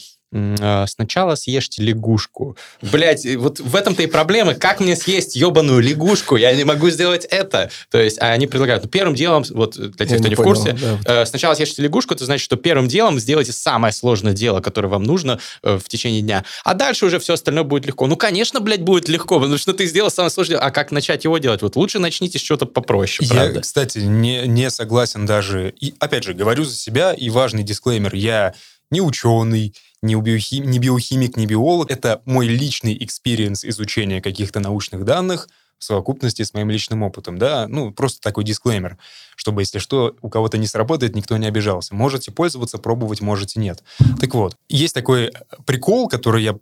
сначала 0.86 1.34
съешьте 1.34 1.82
лягушку. 1.82 2.56
Блять, 2.82 3.26
вот 3.36 3.60
в 3.60 3.76
этом-то 3.76 4.02
и 4.02 4.06
проблема. 4.06 4.54
Как 4.54 4.80
мне 4.80 4.96
съесть 4.96 5.36
ебаную 5.36 5.80
лягушку? 5.80 6.36
Я 6.36 6.54
не 6.54 6.64
могу 6.64 6.90
сделать 6.90 7.24
это. 7.24 7.70
То 7.90 8.00
есть 8.00 8.20
а 8.20 8.32
они 8.32 8.46
предлагают, 8.46 8.84
ну, 8.84 8.88
первым 8.88 9.14
делом, 9.14 9.44
вот 9.50 9.76
для 9.76 10.06
тех, 10.06 10.18
кто 10.18 10.28
не, 10.28 10.30
не 10.30 10.34
в 10.34 10.42
курсе, 10.42 10.72
да. 10.72 11.22
Э, 11.22 11.26
сначала 11.26 11.54
съешьте 11.54 11.82
лягушку, 11.82 12.14
это 12.14 12.24
значит, 12.24 12.44
что 12.44 12.56
первым 12.56 12.88
делом 12.88 13.18
сделайте 13.20 13.52
самое 13.52 13.92
сложное 13.92 14.32
дело, 14.32 14.60
которое 14.60 14.88
вам 14.88 15.04
нужно 15.04 15.38
э, 15.62 15.78
в 15.78 15.88
течение 15.88 16.22
дня. 16.22 16.44
А 16.64 16.74
дальше 16.74 17.06
уже 17.06 17.18
все 17.18 17.34
остальное 17.34 17.64
будет 17.64 17.86
легко. 17.86 18.06
Ну, 18.06 18.16
конечно, 18.16 18.60
блядь, 18.60 18.82
будет 18.82 19.08
легко, 19.08 19.38
потому 19.38 19.58
что 19.58 19.72
ты 19.72 19.86
сделал 19.86 20.10
самое 20.10 20.30
сложное 20.30 20.58
А 20.58 20.70
как 20.70 20.90
начать 20.90 21.24
его 21.24 21.38
делать? 21.38 21.62
Вот 21.62 21.76
лучше 21.76 21.98
начните 21.98 22.38
с 22.38 22.42
чего-то 22.42 22.66
попроще, 22.66 23.26
Я, 23.28 23.34
правда. 23.34 23.60
кстати, 23.60 23.98
не, 23.98 24.46
не 24.46 24.70
согласен 24.70 25.26
даже. 25.26 25.74
И, 25.80 25.94
опять 25.98 26.24
же, 26.24 26.34
говорю 26.34 26.64
за 26.64 26.74
себя, 26.74 27.12
и 27.12 27.30
важный 27.30 27.62
дисклеймер. 27.62 28.14
Я 28.14 28.54
не 28.90 29.00
ученый, 29.00 29.74
не, 30.04 30.14
биохим, 30.14 30.70
не 30.70 30.78
биохимик, 30.78 31.36
не 31.36 31.46
биолог. 31.46 31.90
Это 31.90 32.22
мой 32.24 32.46
личный 32.46 32.96
experience 33.02 33.64
изучения 33.64 34.20
каких-то 34.20 34.60
научных 34.60 35.04
данных 35.04 35.48
в 35.78 35.84
совокупности 35.84 36.42
с 36.42 36.54
моим 36.54 36.70
личным 36.70 37.02
опытом, 37.02 37.36
да, 37.36 37.66
ну, 37.68 37.90
просто 37.90 38.20
такой 38.20 38.44
дисклеймер, 38.44 38.96
чтобы, 39.34 39.62
если 39.62 39.78
что, 39.78 40.14
у 40.22 40.28
кого-то 40.28 40.56
не 40.56 40.66
сработает, 40.66 41.16
никто 41.16 41.36
не 41.36 41.46
обижался. 41.46 41.94
Можете 41.94 42.30
пользоваться, 42.30 42.78
пробовать, 42.78 43.20
можете 43.20 43.58
нет. 43.58 43.82
Так 44.20 44.34
вот, 44.34 44.56
есть 44.68 44.94
такой 44.94 45.32
прикол, 45.66 46.08
который 46.08 46.44
я 46.44 46.56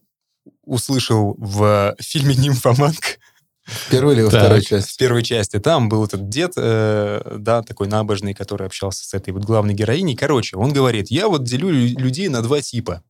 услышал 0.64 1.34
в 1.38 1.94
фильме 2.00 2.34
«Нимфоманка», 2.34 3.18
Первой 3.90 4.14
или 4.14 4.22
во 4.22 4.28
второй 4.28 4.60
части? 4.62 4.92
В 4.92 4.96
первой 4.96 5.22
части. 5.22 5.58
Там 5.60 5.88
был 5.88 6.04
этот 6.04 6.28
дед, 6.28 6.54
э, 6.56 7.36
да, 7.38 7.62
такой 7.62 7.86
набожный, 7.86 8.34
который 8.34 8.66
общался 8.66 9.04
с 9.04 9.14
этой 9.14 9.32
вот 9.32 9.44
главной 9.44 9.72
героиней. 9.72 10.16
Короче, 10.16 10.56
он 10.56 10.72
говорит, 10.72 11.12
я 11.12 11.28
вот 11.28 11.44
делю 11.44 11.70
людей 11.70 12.28
на 12.28 12.42
два 12.42 12.60
типа. 12.60 13.04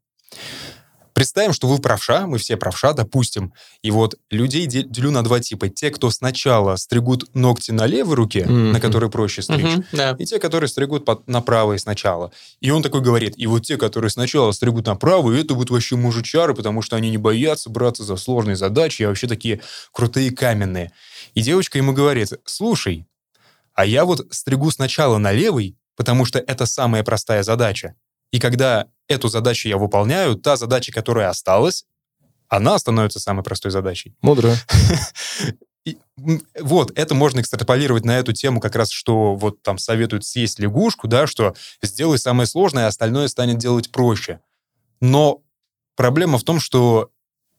Представим, 1.14 1.52
что 1.52 1.68
вы 1.68 1.78
правша, 1.78 2.26
мы 2.26 2.38
все 2.38 2.56
правша, 2.56 2.94
допустим, 2.94 3.52
и 3.82 3.90
вот 3.90 4.16
людей 4.30 4.66
делю 4.66 5.10
на 5.10 5.22
два 5.22 5.40
типа. 5.40 5.68
Те, 5.68 5.90
кто 5.90 6.10
сначала 6.10 6.76
стригут 6.76 7.34
ногти 7.34 7.70
на 7.70 7.86
левой 7.86 8.16
руке, 8.16 8.40
mm-hmm. 8.40 8.72
на 8.72 8.80
которой 8.80 9.10
проще 9.10 9.42
стричь, 9.42 9.60
mm-hmm, 9.60 9.92
yeah. 9.92 10.16
и 10.18 10.24
те, 10.24 10.38
которые 10.38 10.68
стригут 10.68 11.04
под, 11.04 11.28
на 11.28 11.42
правой 11.42 11.78
сначала. 11.78 12.32
И 12.60 12.70
он 12.70 12.82
такой 12.82 13.02
говорит, 13.02 13.34
и 13.36 13.46
вот 13.46 13.62
те, 13.62 13.76
которые 13.76 14.10
сначала 14.10 14.52
стригут 14.52 14.86
на 14.86 14.96
правую, 14.96 15.38
это 15.38 15.54
будут 15.54 15.70
вообще 15.70 15.96
мужичары, 15.96 16.54
потому 16.54 16.80
что 16.80 16.96
они 16.96 17.10
не 17.10 17.18
боятся 17.18 17.68
браться 17.68 18.04
за 18.04 18.16
сложные 18.16 18.56
задачи, 18.56 19.02
а 19.02 19.08
вообще 19.08 19.28
такие 19.28 19.60
крутые 19.92 20.30
каменные. 20.30 20.92
И 21.34 21.42
девочка 21.42 21.76
ему 21.76 21.92
говорит, 21.92 22.32
слушай, 22.46 23.06
а 23.74 23.84
я 23.84 24.06
вот 24.06 24.26
стригу 24.30 24.70
сначала 24.70 25.18
на 25.18 25.32
левой, 25.32 25.76
потому 25.94 26.24
что 26.24 26.38
это 26.38 26.64
самая 26.64 27.02
простая 27.04 27.42
задача. 27.42 27.94
И 28.30 28.40
когда 28.40 28.88
эту 29.08 29.28
задачу 29.28 29.68
я 29.68 29.76
выполняю, 29.76 30.36
та 30.36 30.56
задача, 30.56 30.92
которая 30.92 31.28
осталась, 31.28 31.84
она 32.48 32.78
становится 32.78 33.20
самой 33.20 33.42
простой 33.42 33.70
задачей. 33.70 34.14
Мудро. 34.20 34.54
И, 35.84 35.98
вот, 36.60 36.96
это 36.96 37.14
можно 37.14 37.40
экстраполировать 37.40 38.04
на 38.04 38.18
эту 38.18 38.32
тему 38.32 38.60
как 38.60 38.76
раз, 38.76 38.90
что 38.90 39.34
вот 39.34 39.62
там 39.62 39.78
советуют 39.78 40.24
съесть 40.24 40.60
лягушку, 40.60 41.08
да, 41.08 41.26
что 41.26 41.54
сделай 41.82 42.18
самое 42.18 42.46
сложное, 42.46 42.84
а 42.84 42.88
остальное 42.88 43.26
станет 43.26 43.58
делать 43.58 43.90
проще. 43.90 44.38
Но 45.00 45.42
проблема 45.96 46.38
в 46.38 46.44
том, 46.44 46.60
что 46.60 47.10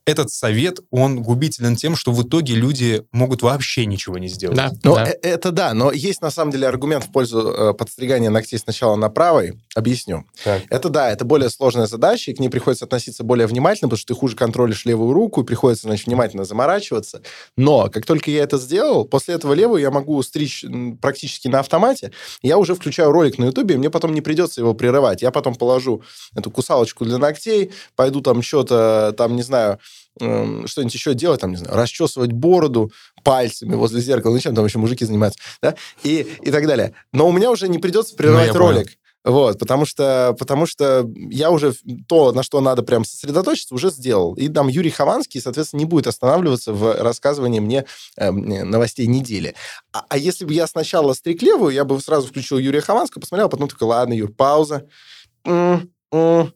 этот 0.05 0.31
совет, 0.31 0.79
он 0.91 1.21
губителен 1.21 1.75
тем, 1.75 1.95
что 1.95 2.11
в 2.11 2.23
итоге 2.23 2.55
люди 2.55 3.05
могут 3.11 3.41
вообще 3.41 3.85
ничего 3.85 4.17
не 4.17 4.27
сделать. 4.27 4.57
Да, 4.57 4.71
но 4.83 4.95
да. 4.95 5.07
Э, 5.07 5.17
это 5.21 5.51
да, 5.51 5.73
но 5.73 5.91
есть 5.91 6.21
на 6.21 6.29
самом 6.29 6.51
деле 6.51 6.67
аргумент 6.67 7.05
в 7.05 7.11
пользу 7.11 7.39
э, 7.39 7.73
подстригания 7.73 8.29
ногтей 8.29 8.59
сначала 8.59 8.95
на 8.95 9.09
правой. 9.09 9.53
Объясню. 9.75 10.25
Так. 10.43 10.63
Это 10.69 10.89
да, 10.89 11.09
это 11.09 11.23
более 11.23 11.49
сложная 11.49 11.87
задача, 11.87 12.31
и 12.31 12.33
к 12.33 12.39
ней 12.39 12.49
приходится 12.49 12.85
относиться 12.85 13.23
более 13.23 13.47
внимательно, 13.47 13.87
потому 13.87 13.97
что 13.97 14.13
ты 14.13 14.19
хуже 14.19 14.35
контролишь 14.35 14.85
левую 14.85 15.13
руку, 15.13 15.41
и 15.41 15.45
приходится, 15.45 15.87
значит, 15.87 16.07
внимательно 16.07 16.43
заморачиваться. 16.43 17.21
Но 17.55 17.89
как 17.89 18.05
только 18.05 18.29
я 18.29 18.43
это 18.43 18.57
сделал, 18.57 19.05
после 19.05 19.35
этого 19.35 19.53
левую 19.53 19.81
я 19.81 19.89
могу 19.89 20.21
стричь 20.21 20.65
практически 21.01 21.47
на 21.47 21.59
автомате. 21.59 22.11
Я 22.41 22.57
уже 22.57 22.75
включаю 22.75 23.11
ролик 23.11 23.37
на 23.37 23.45
ютубе, 23.45 23.75
и 23.75 23.77
мне 23.77 23.89
потом 23.89 24.13
не 24.13 24.21
придется 24.21 24.59
его 24.59 24.73
прерывать. 24.73 25.21
Я 25.21 25.31
потом 25.31 25.55
положу 25.55 26.03
эту 26.35 26.51
кусалочку 26.51 27.05
для 27.05 27.17
ногтей, 27.17 27.71
пойду 27.95 28.21
там 28.21 28.41
что-то, 28.41 29.13
там, 29.17 29.35
не 29.35 29.43
знаю, 29.43 29.79
Эм, 30.19 30.67
что-нибудь 30.67 30.93
еще 30.93 31.15
делать, 31.15 31.41
там, 31.41 31.51
не 31.51 31.57
знаю, 31.57 31.75
расчесывать 31.75 32.31
бороду 32.31 32.91
пальцами 33.23 33.73
возле 33.73 33.99
зеркала, 33.99 34.33
ну, 34.33 34.39
чем 34.39 34.53
там 34.53 34.65
еще 34.65 34.77
мужики 34.77 35.05
занимаются, 35.05 35.39
да, 35.61 35.75
и, 36.03 36.27
и 36.41 36.51
так 36.51 36.67
далее. 36.67 36.93
Но 37.11 37.27
у 37.27 37.31
меня 37.31 37.49
уже 37.49 37.67
не 37.67 37.79
придется 37.79 38.15
прерывать 38.15 38.53
ну, 38.53 38.59
ролик. 38.59 38.85
Понял. 38.85 38.97
Вот, 39.25 39.57
потому 39.57 39.85
что, 39.85 40.35
потому 40.37 40.65
что 40.65 41.09
я 41.15 41.49
уже 41.49 41.73
то, 42.07 42.33
на 42.33 42.43
что 42.43 42.59
надо 42.59 42.83
прям 42.83 43.05
сосредоточиться, 43.05 43.73
уже 43.73 43.89
сделал. 43.89 44.33
И 44.33 44.49
там 44.49 44.67
Юрий 44.67 44.89
Хованский, 44.89 45.41
соответственно, 45.41 45.79
не 45.79 45.85
будет 45.85 46.07
останавливаться 46.07 46.73
в 46.73 47.01
рассказывании 47.01 47.61
мне 47.61 47.85
э, 48.17 48.31
новостей 48.31 49.07
недели. 49.07 49.55
А, 49.93 50.03
а 50.09 50.17
если 50.17 50.43
бы 50.43 50.53
я 50.53 50.67
сначала 50.67 51.13
стриг 51.13 51.41
левую, 51.41 51.73
я 51.73 51.85
бы 51.85 51.99
сразу 52.01 52.27
включил 52.27 52.57
Юрия 52.57 52.81
Хованского, 52.81 53.21
посмотрел, 53.21 53.47
а 53.47 53.49
потом 53.49 53.69
такой, 53.69 53.87
ладно, 53.87 54.13
Юр, 54.13 54.31
пауза. 54.33 54.87
М-м-м 55.45 56.53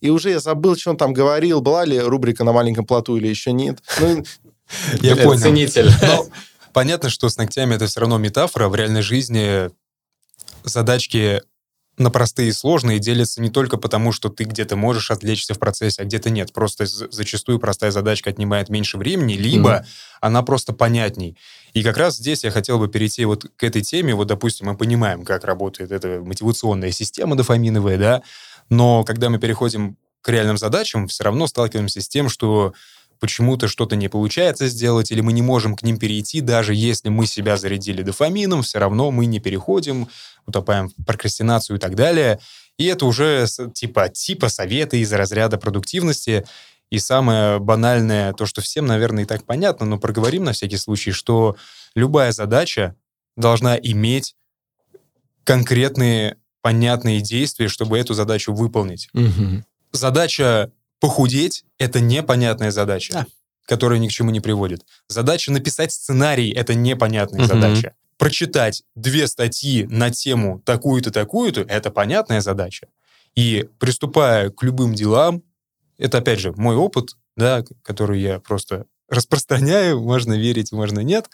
и 0.00 0.10
уже 0.10 0.30
я 0.30 0.40
забыл, 0.40 0.76
что 0.76 0.90
он 0.90 0.96
там 0.96 1.12
говорил, 1.12 1.60
была 1.60 1.84
ли 1.84 1.98
рубрика 1.98 2.44
на 2.44 2.52
маленьком 2.52 2.86
плоту 2.86 3.16
или 3.16 3.28
еще 3.28 3.52
нет. 3.52 3.80
Ну, 4.00 4.24
я 5.00 5.16
понял. 5.16 5.40
Ценитель. 5.40 5.90
Но 6.02 6.26
понятно, 6.72 7.10
что 7.10 7.28
с 7.28 7.36
ногтями 7.36 7.74
это 7.74 7.86
все 7.86 8.00
равно 8.00 8.18
метафора. 8.18 8.68
В 8.68 8.74
реальной 8.74 9.02
жизни 9.02 9.70
задачки 10.64 11.42
на 11.98 12.10
простые 12.10 12.48
и 12.48 12.52
сложные 12.52 12.98
делятся 12.98 13.42
не 13.42 13.50
только 13.50 13.76
потому, 13.76 14.12
что 14.12 14.30
ты 14.30 14.44
где-то 14.44 14.76
можешь 14.76 15.10
отвлечься 15.10 15.52
в 15.52 15.58
процессе, 15.58 16.00
а 16.02 16.04
где-то 16.06 16.30
нет. 16.30 16.52
Просто 16.52 16.86
зачастую 16.86 17.58
простая 17.58 17.90
задачка 17.90 18.30
отнимает 18.30 18.70
меньше 18.70 18.96
времени, 18.98 19.34
либо 19.34 19.70
mm 19.70 19.86
она 20.22 20.42
просто 20.42 20.72
понятней. 20.72 21.36
И 21.72 21.82
как 21.82 21.96
раз 21.96 22.16
здесь 22.16 22.44
я 22.44 22.52
хотел 22.52 22.78
бы 22.78 22.86
перейти 22.86 23.24
вот 23.24 23.44
к 23.56 23.64
этой 23.64 23.82
теме. 23.82 24.14
Вот, 24.14 24.28
допустим, 24.28 24.68
мы 24.68 24.76
понимаем, 24.76 25.24
как 25.24 25.42
работает 25.42 25.90
эта 25.90 26.20
мотивационная 26.20 26.92
система 26.92 27.34
дофаминовая, 27.34 27.98
да, 27.98 28.22
но 28.72 29.04
когда 29.04 29.28
мы 29.28 29.38
переходим 29.38 29.98
к 30.22 30.28
реальным 30.30 30.56
задачам, 30.56 31.06
все 31.06 31.24
равно 31.24 31.46
сталкиваемся 31.46 32.00
с 32.00 32.08
тем, 32.08 32.30
что 32.30 32.72
почему-то 33.20 33.68
что-то 33.68 33.96
не 33.96 34.08
получается 34.08 34.66
сделать, 34.66 35.10
или 35.10 35.20
мы 35.20 35.34
не 35.34 35.42
можем 35.42 35.76
к 35.76 35.82
ним 35.82 35.98
перейти, 35.98 36.40
даже 36.40 36.74
если 36.74 37.10
мы 37.10 37.26
себя 37.26 37.58
зарядили 37.58 38.02
дофамином, 38.02 38.62
все 38.62 38.78
равно 38.78 39.10
мы 39.10 39.26
не 39.26 39.40
переходим, 39.40 40.08
утопаем 40.46 40.88
в 40.88 41.04
прокрастинацию 41.04 41.76
и 41.76 41.80
так 41.80 41.94
далее. 41.96 42.40
И 42.78 42.86
это 42.86 43.04
уже 43.04 43.46
типа, 43.74 44.08
типа 44.08 44.48
советы 44.48 45.00
из 45.00 45.12
разряда 45.12 45.58
продуктивности. 45.58 46.46
И 46.88 46.98
самое 46.98 47.58
банальное, 47.58 48.32
то, 48.32 48.46
что 48.46 48.62
всем, 48.62 48.86
наверное, 48.86 49.24
и 49.24 49.26
так 49.26 49.44
понятно, 49.44 49.84
но 49.84 49.98
проговорим 49.98 50.44
на 50.44 50.52
всякий 50.52 50.78
случай, 50.78 51.10
что 51.10 51.56
любая 51.94 52.32
задача 52.32 52.96
должна 53.36 53.76
иметь 53.76 54.34
конкретные 55.44 56.38
понятные 56.62 57.20
действия, 57.20 57.68
чтобы 57.68 57.98
эту 57.98 58.14
задачу 58.14 58.54
выполнить. 58.54 59.08
Угу. 59.12 59.64
Задача 59.92 60.72
похудеть— 61.00 61.64
это 61.78 62.00
непонятная 62.00 62.70
задача, 62.70 63.12
да. 63.12 63.26
которая 63.66 63.98
ни 63.98 64.08
к 64.08 64.12
чему 64.12 64.30
не 64.30 64.40
приводит. 64.40 64.86
Задача 65.08 65.52
написать 65.52 65.92
сценарий— 65.92 66.50
это 66.52 66.74
непонятная 66.74 67.40
угу. 67.40 67.48
задача. 67.48 67.94
Прочитать 68.16 68.84
две 68.94 69.26
статьи 69.26 69.84
на 69.86 70.10
тему 70.10 70.62
такую-то, 70.64 71.10
такую-то— 71.10 71.60
это 71.68 71.90
понятная 71.90 72.40
задача. 72.40 72.86
И 73.34 73.68
приступая 73.78 74.50
к 74.50 74.62
любым 74.62 74.94
делам, 74.94 75.42
это, 75.98 76.18
опять 76.18 76.38
же, 76.38 76.52
мой 76.52 76.76
опыт, 76.76 77.16
да, 77.36 77.64
который 77.82 78.20
я 78.20 78.38
просто 78.38 78.86
распространяю, 79.08 80.00
можно 80.00 80.34
верить, 80.34 80.72
можно 80.72 81.00
нет, 81.00 81.28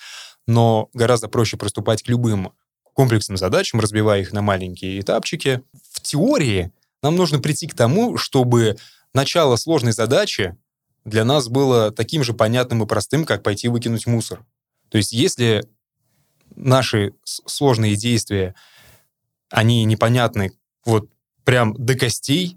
но 0.47 0.89
гораздо 0.95 1.29
проще 1.29 1.59
приступать 1.59 2.03
к 2.03 2.09
любым 2.09 2.53
комплексным 2.99 3.37
задачам, 3.37 3.79
разбивая 3.79 4.23
их 4.23 4.33
на 4.33 4.43
маленькие 4.43 4.99
этапчики. 4.99 5.63
В 5.93 6.01
теории 6.01 6.73
нам 7.01 7.15
нужно 7.15 7.39
прийти 7.39 7.69
к 7.69 7.75
тому, 7.75 8.17
чтобы 8.17 8.77
начало 9.15 9.55
сложной 9.55 9.93
задачи 9.93 10.57
для 11.05 11.25
нас 11.25 11.47
было 11.49 11.93
таким 11.93 12.25
же 12.25 12.35
понятным 12.35 12.83
и 12.83 12.87
простым, 12.87 13.25
как 13.25 13.45
пойти 13.45 13.69
выкинуть 13.69 14.09
мусор. 14.09 14.45
То 14.89 14.99
есть 14.99 15.13
если 15.13 15.63
наши 16.57 17.15
сложные 17.23 17.95
действия, 17.95 18.57
они 19.49 19.85
непонятны 19.85 20.51
вот 20.85 21.09
прям 21.45 21.75
до 21.75 21.95
костей, 21.95 22.57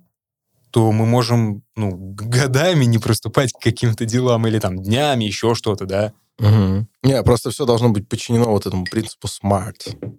то 0.72 0.92
мы 0.92 1.06
можем 1.06 1.62
ну, 1.76 1.92
годами 2.16 2.86
не 2.86 2.98
приступать 2.98 3.54
к 3.54 3.62
каким-то 3.62 4.06
делам 4.06 4.48
или 4.48 4.58
там 4.58 4.82
днями, 4.82 5.26
еще 5.26 5.54
что-то, 5.54 5.86
да. 5.86 6.14
Угу. 6.40 6.88
Не, 7.04 7.22
просто 7.22 7.52
все 7.52 7.66
должно 7.66 7.90
быть 7.90 8.10
подчинено 8.10 8.46
вот 8.46 8.66
этому 8.66 8.86
принципу 8.86 9.28
SMART. 9.28 10.18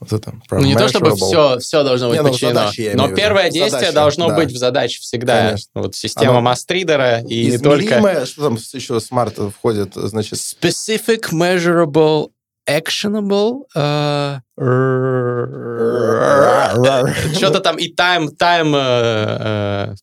Вот 0.00 0.12
это, 0.12 0.32
ну, 0.50 0.60
не 0.60 0.76
то 0.76 0.88
чтобы 0.88 1.16
все, 1.16 1.58
все 1.58 1.82
должно 1.82 2.08
быть 2.08 2.18
не, 2.18 2.22
ну, 2.22 2.28
подчинено, 2.28 2.54
задачи, 2.54 2.92
но 2.94 3.08
первое 3.08 3.50
действие 3.50 3.70
задачи, 3.70 3.94
должно 3.94 4.28
да. 4.28 4.36
быть 4.36 4.52
в 4.52 4.56
задаче 4.56 5.00
всегда. 5.00 5.48
Конечно. 5.48 5.70
Вот 5.82 5.94
система 5.96 6.32
Оно... 6.32 6.40
Мастридера 6.42 7.20
и 7.20 7.50
не 7.50 7.58
только... 7.58 8.24
Что 8.26 8.42
там 8.42 8.54
еще 8.54 9.00
смарт 9.00 9.38
входит, 9.56 9.94
значит? 9.94 10.38
Specific, 10.38 11.32
measurable, 11.32 12.28
actionable, 12.68 13.62
uh, 13.74 14.38
что-то 17.34 17.60
там 17.60 17.76
и 17.76 17.92
time, 17.92 18.28
time, 18.38 18.72
uh, 18.72 19.94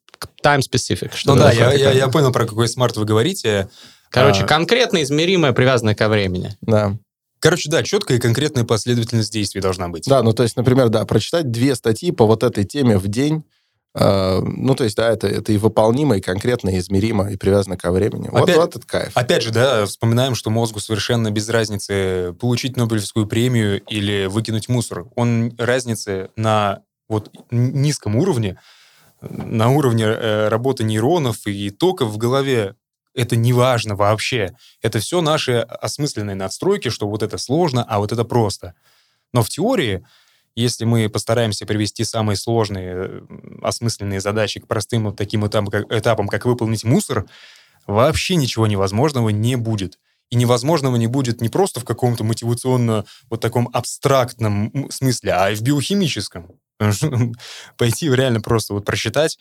time 0.43 0.59
specific. 0.59 1.15
Что 1.15 1.35
ну 1.35 1.41
да, 1.41 1.51
я, 1.51 1.71
я, 1.71 1.91
я 1.91 2.07
понял, 2.09 2.31
про 2.31 2.45
какой 2.45 2.67
смарт 2.67 2.97
вы 2.97 3.05
говорите. 3.05 3.69
Короче, 4.09 4.43
а... 4.43 4.47
конкретно 4.47 5.03
измеримое, 5.03 5.53
привязанное 5.53 5.95
ко 5.95 6.09
времени. 6.09 6.55
Да. 6.61 6.97
Короче, 7.45 7.69
да, 7.69 7.83
четкая 7.83 8.17
и 8.17 8.19
конкретная 8.19 8.63
последовательность 8.63 9.31
действий 9.31 9.61
должна 9.61 9.87
быть. 9.87 10.05
Да, 10.07 10.23
ну 10.23 10.33
то 10.33 10.41
есть, 10.41 10.57
например, 10.57 10.89
да, 10.89 11.05
прочитать 11.05 11.51
две 11.51 11.75
статьи 11.75 12.11
по 12.11 12.25
вот 12.25 12.41
этой 12.41 12.63
теме 12.63 12.97
в 12.97 13.07
день, 13.07 13.43
э, 13.93 14.39
ну, 14.41 14.73
то 14.73 14.83
есть, 14.83 14.97
да, 14.97 15.11
это, 15.11 15.27
это 15.27 15.53
и 15.53 15.57
выполнимо, 15.57 16.17
и 16.17 16.21
конкретно, 16.21 16.69
и 16.69 16.79
измеримо, 16.79 17.29
и 17.29 17.37
привязано 17.37 17.77
ко 17.77 17.91
времени. 17.91 18.29
Вот, 18.31 18.43
опять, 18.43 18.57
вот 18.57 18.69
этот 18.69 18.85
кайф. 18.85 19.11
Опять 19.13 19.43
же, 19.43 19.51
да, 19.51 19.85
вспоминаем, 19.85 20.33
что 20.33 20.49
мозгу 20.49 20.79
совершенно 20.79 21.29
без 21.29 21.47
разницы 21.47 22.35
получить 22.39 22.77
Нобелевскую 22.77 23.27
премию 23.27 23.79
или 23.83 24.25
выкинуть 24.25 24.67
мусор. 24.67 25.05
Он 25.15 25.53
разницы 25.59 26.31
на 26.35 26.81
вот 27.07 27.29
низком 27.51 28.15
уровне, 28.15 28.59
на 29.21 29.69
уровне 29.69 30.05
э, 30.05 30.47
работы 30.47 30.83
нейронов 30.83 31.45
и 31.45 31.69
токов 31.69 32.09
в 32.09 32.17
голове 32.17 32.75
это 33.15 33.35
не 33.35 33.53
важно 33.53 33.95
вообще. 33.95 34.55
Это 34.81 34.99
все 34.99 35.21
наши 35.21 35.59
осмысленные 35.59 36.35
надстройки, 36.35 36.89
что 36.89 37.07
вот 37.07 37.23
это 37.23 37.37
сложно, 37.37 37.83
а 37.87 37.99
вот 37.99 38.11
это 38.11 38.25
просто. 38.25 38.75
Но 39.33 39.41
в 39.41 39.49
теории, 39.49 40.05
если 40.55 40.85
мы 40.85 41.09
постараемся 41.09 41.65
привести 41.65 42.03
самые 42.03 42.37
сложные, 42.37 42.95
э, 42.95 43.21
осмысленные 43.61 44.21
задачи 44.21 44.59
к 44.59 44.67
простым 44.67 45.05
вот 45.05 45.15
таким 45.15 45.47
этапам 45.47 45.67
как, 45.67 45.91
этапам, 45.91 46.27
как 46.27 46.45
выполнить 46.45 46.83
мусор, 46.83 47.25
вообще 47.87 48.35
ничего 48.35 48.67
невозможного 48.67 49.29
не 49.29 49.55
будет. 49.55 49.97
И 50.29 50.35
невозможного 50.35 50.95
не 50.95 51.07
будет 51.07 51.39
не 51.39 51.49
просто 51.49 51.79
в 51.79 51.85
каком-то 51.85 52.23
мотивационно 52.23 53.05
вот 53.29 53.41
таком 53.41 53.69
абстрактном 53.71 54.89
смысле, 54.91 55.33
а 55.33 55.51
и 55.51 55.55
в 55.55 55.61
биохимическом. 55.61 56.59
Пойти 57.77 58.09
реально 58.09 58.41
просто 58.41 58.73
вот 58.73 58.85
просчитать. 58.85 59.37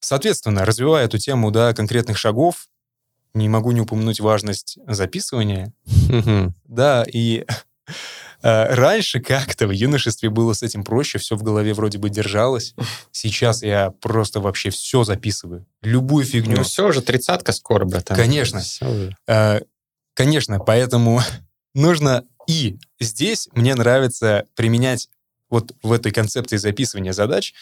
Соответственно, 0.00 0.64
развивая 0.64 1.04
эту 1.04 1.18
тему 1.18 1.50
до 1.50 1.72
конкретных 1.74 2.18
шагов, 2.18 2.68
не 3.34 3.48
могу 3.48 3.72
не 3.72 3.80
упомянуть 3.80 4.20
важность 4.20 4.78
записывания. 4.86 5.72
Да, 6.64 7.04
и 7.12 7.44
э, 8.42 8.74
раньше 8.74 9.20
как-то 9.20 9.66
в 9.66 9.72
юношестве 9.72 10.30
было 10.30 10.52
с 10.52 10.62
этим 10.62 10.84
проще, 10.84 11.18
все 11.18 11.36
в 11.36 11.42
голове 11.42 11.74
вроде 11.74 11.98
бы 11.98 12.08
держалось. 12.10 12.74
Сейчас 13.10 13.62
я 13.62 13.90
просто 13.90 14.40
вообще 14.40 14.70
все 14.70 15.04
записываю. 15.04 15.66
Любую 15.82 16.24
фигню. 16.24 16.56
Ну 16.58 16.62
все 16.62 16.88
уже, 16.88 17.02
тридцатка 17.02 17.52
скоро, 17.52 17.84
братан. 17.84 18.16
Конечно. 18.16 18.62
Э, 19.26 19.60
конечно, 20.14 20.58
поэтому 20.60 21.20
нужно... 21.74 22.24
И 22.46 22.76
здесь 23.00 23.48
мне 23.54 23.74
нравится 23.74 24.44
применять 24.54 25.08
вот 25.48 25.72
в 25.82 25.92
этой 25.92 26.12
концепции 26.12 26.58
записывания 26.58 27.12
задач 27.12 27.54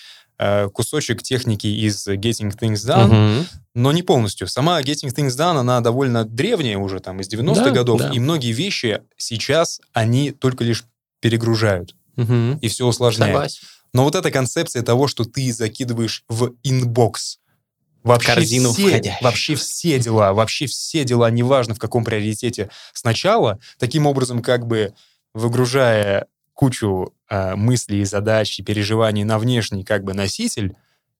кусочек 0.72 1.22
техники 1.22 1.66
из 1.66 2.06
Getting 2.08 2.56
Things 2.58 2.86
Done, 2.86 3.38
угу. 3.40 3.46
но 3.74 3.92
не 3.92 4.02
полностью. 4.02 4.48
Сама 4.48 4.80
Getting 4.80 5.14
Things 5.14 5.36
Done, 5.36 5.58
она 5.58 5.80
довольно 5.80 6.24
древняя 6.24 6.78
уже, 6.78 7.00
там, 7.00 7.20
из 7.20 7.28
90-х 7.28 7.64
да, 7.64 7.70
годов, 7.70 8.00
да. 8.00 8.10
и 8.10 8.18
многие 8.18 8.52
вещи 8.52 9.02
сейчас, 9.16 9.80
они 9.92 10.32
только 10.32 10.64
лишь 10.64 10.84
перегружают 11.20 11.94
угу. 12.16 12.58
и 12.60 12.68
все 12.68 12.86
усложняют. 12.86 13.34
Согласен. 13.34 13.66
Но 13.94 14.04
вот 14.04 14.14
эта 14.14 14.30
концепция 14.30 14.82
того, 14.82 15.06
что 15.06 15.24
ты 15.24 15.52
закидываешь 15.52 16.24
в 16.28 16.54
inbox 16.62 17.38
вообще 18.02 18.34
корзину 18.34 18.72
все, 18.72 19.18
вообще 19.20 19.54
все 19.54 19.98
дела, 19.98 20.32
вообще 20.32 20.66
все 20.66 21.04
дела, 21.04 21.30
неважно 21.30 21.74
в 21.74 21.78
каком 21.78 22.04
приоритете 22.04 22.70
сначала, 22.92 23.58
таким 23.78 24.06
образом 24.06 24.42
как 24.42 24.66
бы 24.66 24.94
выгружая 25.34 26.26
кучу 26.54 27.14
э, 27.28 27.54
мыслей, 27.54 28.04
задач 28.04 28.58
и 28.58 28.62
переживаний 28.62 29.24
на 29.24 29.38
внешний 29.38 29.84
как 29.84 30.04
бы 30.04 30.14
носитель, 30.14 30.76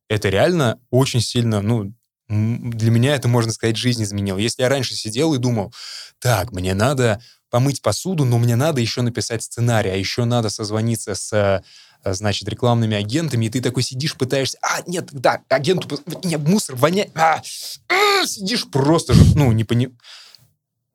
это 0.09 0.29
реально 0.29 0.79
очень 0.91 1.21
сильно, 1.21 1.63
ну, 1.63 1.93
для 2.29 2.91
меня 2.91 3.15
это, 3.15 3.29
можно 3.29 3.53
сказать, 3.53 3.77
жизнь 3.77 4.03
изменил. 4.03 4.39
Если 4.39 4.63
я 4.63 4.69
раньше 4.69 4.95
сидел 4.95 5.35
и 5.35 5.39
думал, 5.39 5.73
так, 6.19 6.53
мне 6.53 6.75
надо 6.75 7.21
помыть 7.51 7.83
посуду, 7.83 8.25
но 8.25 8.39
мне 8.39 8.57
надо 8.57 8.81
еще 8.81 9.03
написать 9.03 9.43
сценарий, 9.43 9.91
а 9.91 9.97
еще 9.97 10.25
надо 10.25 10.49
созвониться 10.49 11.15
с 11.15 11.33
э, 11.33 12.13
значит, 12.13 12.49
рекламными 12.49 12.97
агентами, 12.97 13.47
и 13.47 13.51
ты 13.51 13.61
такой 13.61 13.83
сидишь, 13.83 14.17
пытаешься, 14.17 14.59
а, 14.63 14.83
нет, 14.87 15.09
да, 15.13 15.43
агенту, 15.49 16.01
нет, 16.25 16.41
мусор 16.41 16.77
воняет, 16.77 17.11
а, 17.15 17.43
а, 17.89 18.27
сидишь 18.27 18.67
просто, 18.71 19.15
ну, 19.35 19.53
не 19.53 19.65
понимаешь 19.65 19.99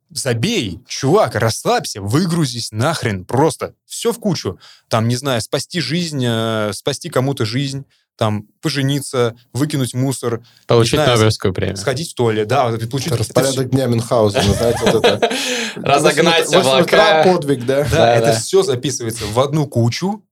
забей, 0.10 0.80
чувак, 0.88 1.36
расслабься, 1.36 2.02
выгрузись 2.02 2.72
нахрен, 2.72 3.26
просто 3.26 3.74
все 3.86 4.12
в 4.12 4.20
кучу. 4.20 4.60
Там, 4.88 5.08
не 5.08 5.15
знаю, 5.15 5.41
спасти 5.41 5.80
жизнь, 5.80 6.24
э, 6.26 6.72
спасти 6.74 7.10
кому-то 7.10 7.46
жизнь, 7.46 7.86
там, 8.17 8.48
пожениться, 8.62 9.36
выкинуть 9.54 9.93
мусор. 9.93 10.41
Получить 10.65 10.96
знаю, 10.96 11.12
Нобелевскую 11.12 11.54
премию. 11.54 11.78
Сходить 11.78 12.12
в 12.12 12.15
туалет, 12.15 12.48
да. 12.48 12.72
Получить... 12.89 13.12
Распорядок 13.12 13.70
дня 13.70 13.86
Мюнхгаузена, 13.86 14.54
знаете, 14.54 14.80
вот 14.91 15.06
это. 15.06 15.32
Разогнать 15.76 16.54
облака. 16.54 17.24
подвиг, 17.24 17.65
да? 17.65 17.88
Да, 17.89 18.15
это 18.15 18.34
все 18.34 18.63
записывается 18.63 19.26
в 19.26 19.39
одну 19.39 19.67
кучу, 19.67 20.24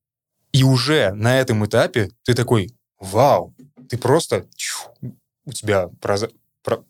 и 0.51 0.63
уже 0.63 1.11
на 1.11 1.39
этом 1.39 1.65
этапе 1.65 2.09
ты 2.23 2.33
такой, 2.33 2.73
вау, 2.99 3.53
ты 3.87 3.97
просто, 3.97 4.45
у 5.45 5.51
тебя 5.51 5.89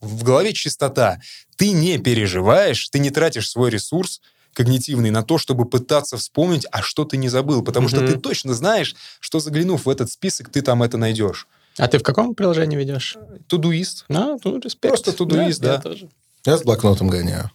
в 0.01 0.23
голове 0.23 0.53
чистота. 0.53 1.19
Ты 1.55 1.71
не 1.71 1.97
переживаешь, 1.97 2.89
ты 2.89 2.99
не 2.99 3.09
тратишь 3.09 3.49
свой 3.49 3.69
ресурс 3.69 4.21
когнитивный 4.53 5.11
на 5.11 5.21
то, 5.21 5.37
чтобы 5.37 5.65
пытаться 5.65 6.17
вспомнить, 6.17 6.65
а 6.71 6.81
что 6.81 7.03
ты 7.03 7.17
не 7.17 7.27
забыл. 7.27 7.61
Потому 7.61 7.87
mm-hmm. 7.87 8.05
что 8.05 8.07
ты 8.07 8.17
точно 8.17 8.53
знаешь, 8.53 8.95
что 9.19 9.39
заглянув 9.39 9.85
в 9.85 9.89
этот 9.89 10.09
список, 10.09 10.49
ты 10.49 10.61
там 10.61 10.81
это 10.81 10.97
найдешь. 10.97 11.47
А 11.77 11.87
ты 11.89 11.99
в 11.99 12.03
каком 12.03 12.33
приложении 12.35 12.77
ведешь? 12.77 13.17
Тудуист. 13.47 14.05
А, 14.09 14.37
ну, 14.43 14.59
респект. 14.59 14.93
Просто 14.93 15.11
тудуист, 15.11 15.59
да. 15.59 15.77
да. 15.77 15.89
Я, 15.91 16.07
я 16.45 16.57
с 16.57 16.63
блокнотом 16.63 17.09
гоняю. 17.09 17.51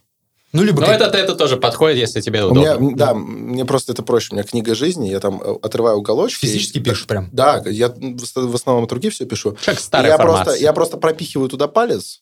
Ну, 0.53 0.63
либо... 0.63 0.81
Но 0.81 0.87
как... 0.87 1.01
это, 1.01 1.17
это 1.17 1.35
тоже 1.35 1.57
подходит, 1.57 1.97
если 1.97 2.21
тебе 2.21 2.43
удобно. 2.43 2.75
У 2.75 2.79
меня, 2.81 2.95
да, 2.95 3.13
мне 3.13 3.65
просто 3.65 3.93
это 3.93 4.03
проще. 4.03 4.29
У 4.31 4.35
меня 4.35 4.43
книга 4.43 4.75
жизни, 4.75 5.09
я 5.09 5.19
там 5.19 5.41
э, 5.41 5.55
отрываю 5.61 5.97
уголочки. 5.97 6.45
Физически 6.45 6.79
и... 6.79 6.81
пишешь 6.81 7.07
прям? 7.07 7.29
Да, 7.31 7.63
я 7.65 7.89
в 7.89 8.55
основном 8.55 8.85
от 8.85 8.91
руки 8.91 9.09
все 9.09 9.25
пишу. 9.25 9.55
Как 9.63 9.79
старый 9.79 10.09
я 10.09 10.17
просто, 10.17 10.55
я 10.55 10.73
просто 10.73 10.97
пропихиваю 10.97 11.49
туда 11.49 11.67
палец, 11.67 12.21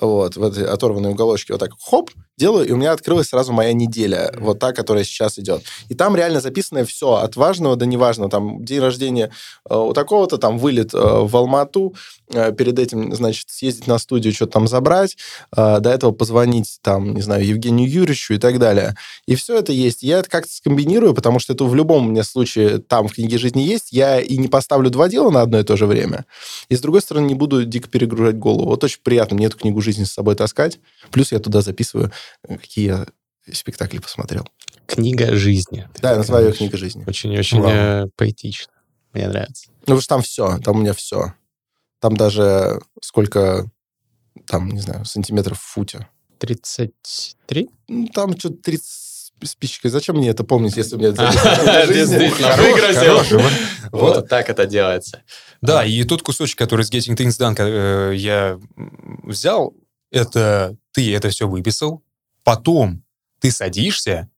вот, 0.00 0.36
в 0.36 0.42
этой 0.42 0.64
оторванной 0.66 1.10
уголочке, 1.10 1.52
вот 1.52 1.60
так, 1.60 1.72
хоп, 1.78 2.10
делаю, 2.38 2.66
и 2.66 2.72
у 2.72 2.76
меня 2.76 2.92
открылась 2.92 3.28
сразу 3.28 3.52
моя 3.52 3.72
неделя, 3.72 4.32
вот 4.38 4.58
та, 4.58 4.72
которая 4.72 5.04
сейчас 5.04 5.38
идет. 5.38 5.62
И 5.88 5.94
там 5.94 6.16
реально 6.16 6.40
записано 6.40 6.84
все, 6.84 7.14
от 7.14 7.36
важного 7.36 7.76
до 7.76 7.86
неважного. 7.86 8.30
Там 8.30 8.64
день 8.64 8.80
рождения 8.80 9.30
э, 9.68 9.76
у 9.76 9.92
такого-то, 9.92 10.38
там 10.38 10.58
вылет 10.58 10.94
э, 10.94 10.98
в 10.98 11.36
Алмату, 11.36 11.94
перед 12.30 12.78
этим, 12.78 13.14
значит, 13.14 13.50
съездить 13.50 13.86
на 13.86 13.98
студию, 13.98 14.32
что-то 14.32 14.52
там 14.52 14.68
забрать, 14.68 15.16
до 15.52 15.80
этого 15.84 16.12
позвонить, 16.12 16.78
там, 16.82 17.14
не 17.14 17.22
знаю, 17.22 17.44
Евгению 17.44 17.90
Юрьевичу 17.90 18.34
и 18.34 18.38
так 18.38 18.58
далее. 18.58 18.94
И 19.26 19.34
все 19.34 19.58
это 19.58 19.72
есть. 19.72 20.02
Я 20.02 20.18
это 20.18 20.30
как-то 20.30 20.52
скомбинирую, 20.52 21.14
потому 21.14 21.38
что 21.38 21.52
это 21.52 21.64
в 21.64 21.74
любом 21.74 22.10
меня 22.10 22.22
случае 22.22 22.78
там 22.78 23.08
в 23.08 23.14
книге 23.14 23.38
жизни 23.38 23.62
есть. 23.62 23.92
Я 23.92 24.20
и 24.20 24.36
не 24.36 24.48
поставлю 24.48 24.90
два 24.90 25.08
дела 25.08 25.30
на 25.30 25.42
одно 25.42 25.58
и 25.58 25.64
то 25.64 25.76
же 25.76 25.86
время. 25.86 26.24
И, 26.68 26.76
с 26.76 26.80
другой 26.80 27.02
стороны, 27.02 27.26
не 27.26 27.34
буду 27.34 27.64
дико 27.64 27.88
перегружать 27.88 28.36
голову. 28.36 28.66
Вот 28.66 28.84
очень 28.84 29.00
приятно 29.02 29.36
мне 29.36 29.46
эту 29.46 29.58
книгу 29.58 29.80
жизни 29.80 30.04
с 30.04 30.12
собой 30.12 30.34
таскать. 30.34 30.78
Плюс 31.10 31.32
я 31.32 31.38
туда 31.38 31.62
записываю 31.62 32.12
какие 32.48 32.86
я 32.86 33.06
спектакли 33.52 33.98
посмотрел. 33.98 34.46
Книга 34.86 35.34
жизни. 35.36 35.88
Да, 36.00 36.12
я 36.12 36.16
называю 36.18 36.48
ее 36.48 36.52
книга 36.52 36.76
жизни. 36.76 37.04
Очень-очень 37.06 37.62
э, 37.64 38.06
поэтично. 38.16 38.72
Мне 39.12 39.28
нравится. 39.28 39.68
Ну, 39.68 39.80
потому 39.80 40.00
что 40.00 40.08
там 40.08 40.22
все, 40.22 40.58
там 40.58 40.76
у 40.76 40.80
меня 40.80 40.92
все. 40.92 41.34
Там 42.00 42.16
даже 42.16 42.80
сколько, 43.00 43.70
там, 44.46 44.68
не 44.68 44.80
знаю, 44.80 45.04
сантиметров 45.04 45.58
в 45.60 45.62
футе. 45.62 46.08
33? 46.38 47.68
Ну, 47.88 48.08
там 48.08 48.36
что-то 48.38 48.56
30 48.56 49.10
спичкой. 49.46 49.90
Зачем 49.90 50.16
мне 50.16 50.30
это 50.30 50.44
помнить, 50.44 50.76
если 50.76 50.96
у 50.96 50.98
меня 50.98 51.12
Действительно, 51.86 52.56
Вот 53.92 54.28
так 54.28 54.50
это 54.50 54.66
делается. 54.66 55.22
Да, 55.60 55.84
и 55.84 56.04
тот 56.04 56.22
кусочек, 56.22 56.58
который 56.58 56.84
с 56.84 56.90
Getting 56.90 57.16
Things 57.16 57.38
Done 57.38 57.54
э, 57.58 58.16
я 58.16 58.58
взял, 59.24 59.74
это 60.10 60.76
ты 60.92 61.14
это 61.14 61.30
все 61.30 61.48
выписал, 61.48 62.02
потом 62.44 63.04
ты 63.40 63.50
садишься 63.50 64.28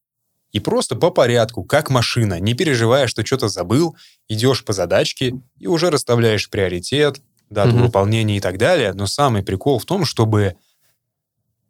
и 0.52 0.60
просто 0.60 0.96
по 0.96 1.10
порядку, 1.10 1.64
как 1.64 1.90
машина, 1.90 2.38
не 2.38 2.54
переживая, 2.54 3.06
что 3.06 3.24
что-то 3.24 3.48
забыл, 3.48 3.96
идешь 4.28 4.64
по 4.64 4.72
задачке 4.72 5.34
и 5.58 5.66
уже 5.66 5.90
расставляешь 5.90 6.50
приоритет, 6.50 7.20
дату 7.52 7.76
mm 7.76 7.82
выполнения 7.82 8.36
и 8.36 8.40
так 8.40 8.58
далее. 8.58 8.92
Но 8.92 9.06
самый 9.06 9.42
прикол 9.42 9.78
в 9.78 9.84
том, 9.84 10.04
чтобы 10.04 10.56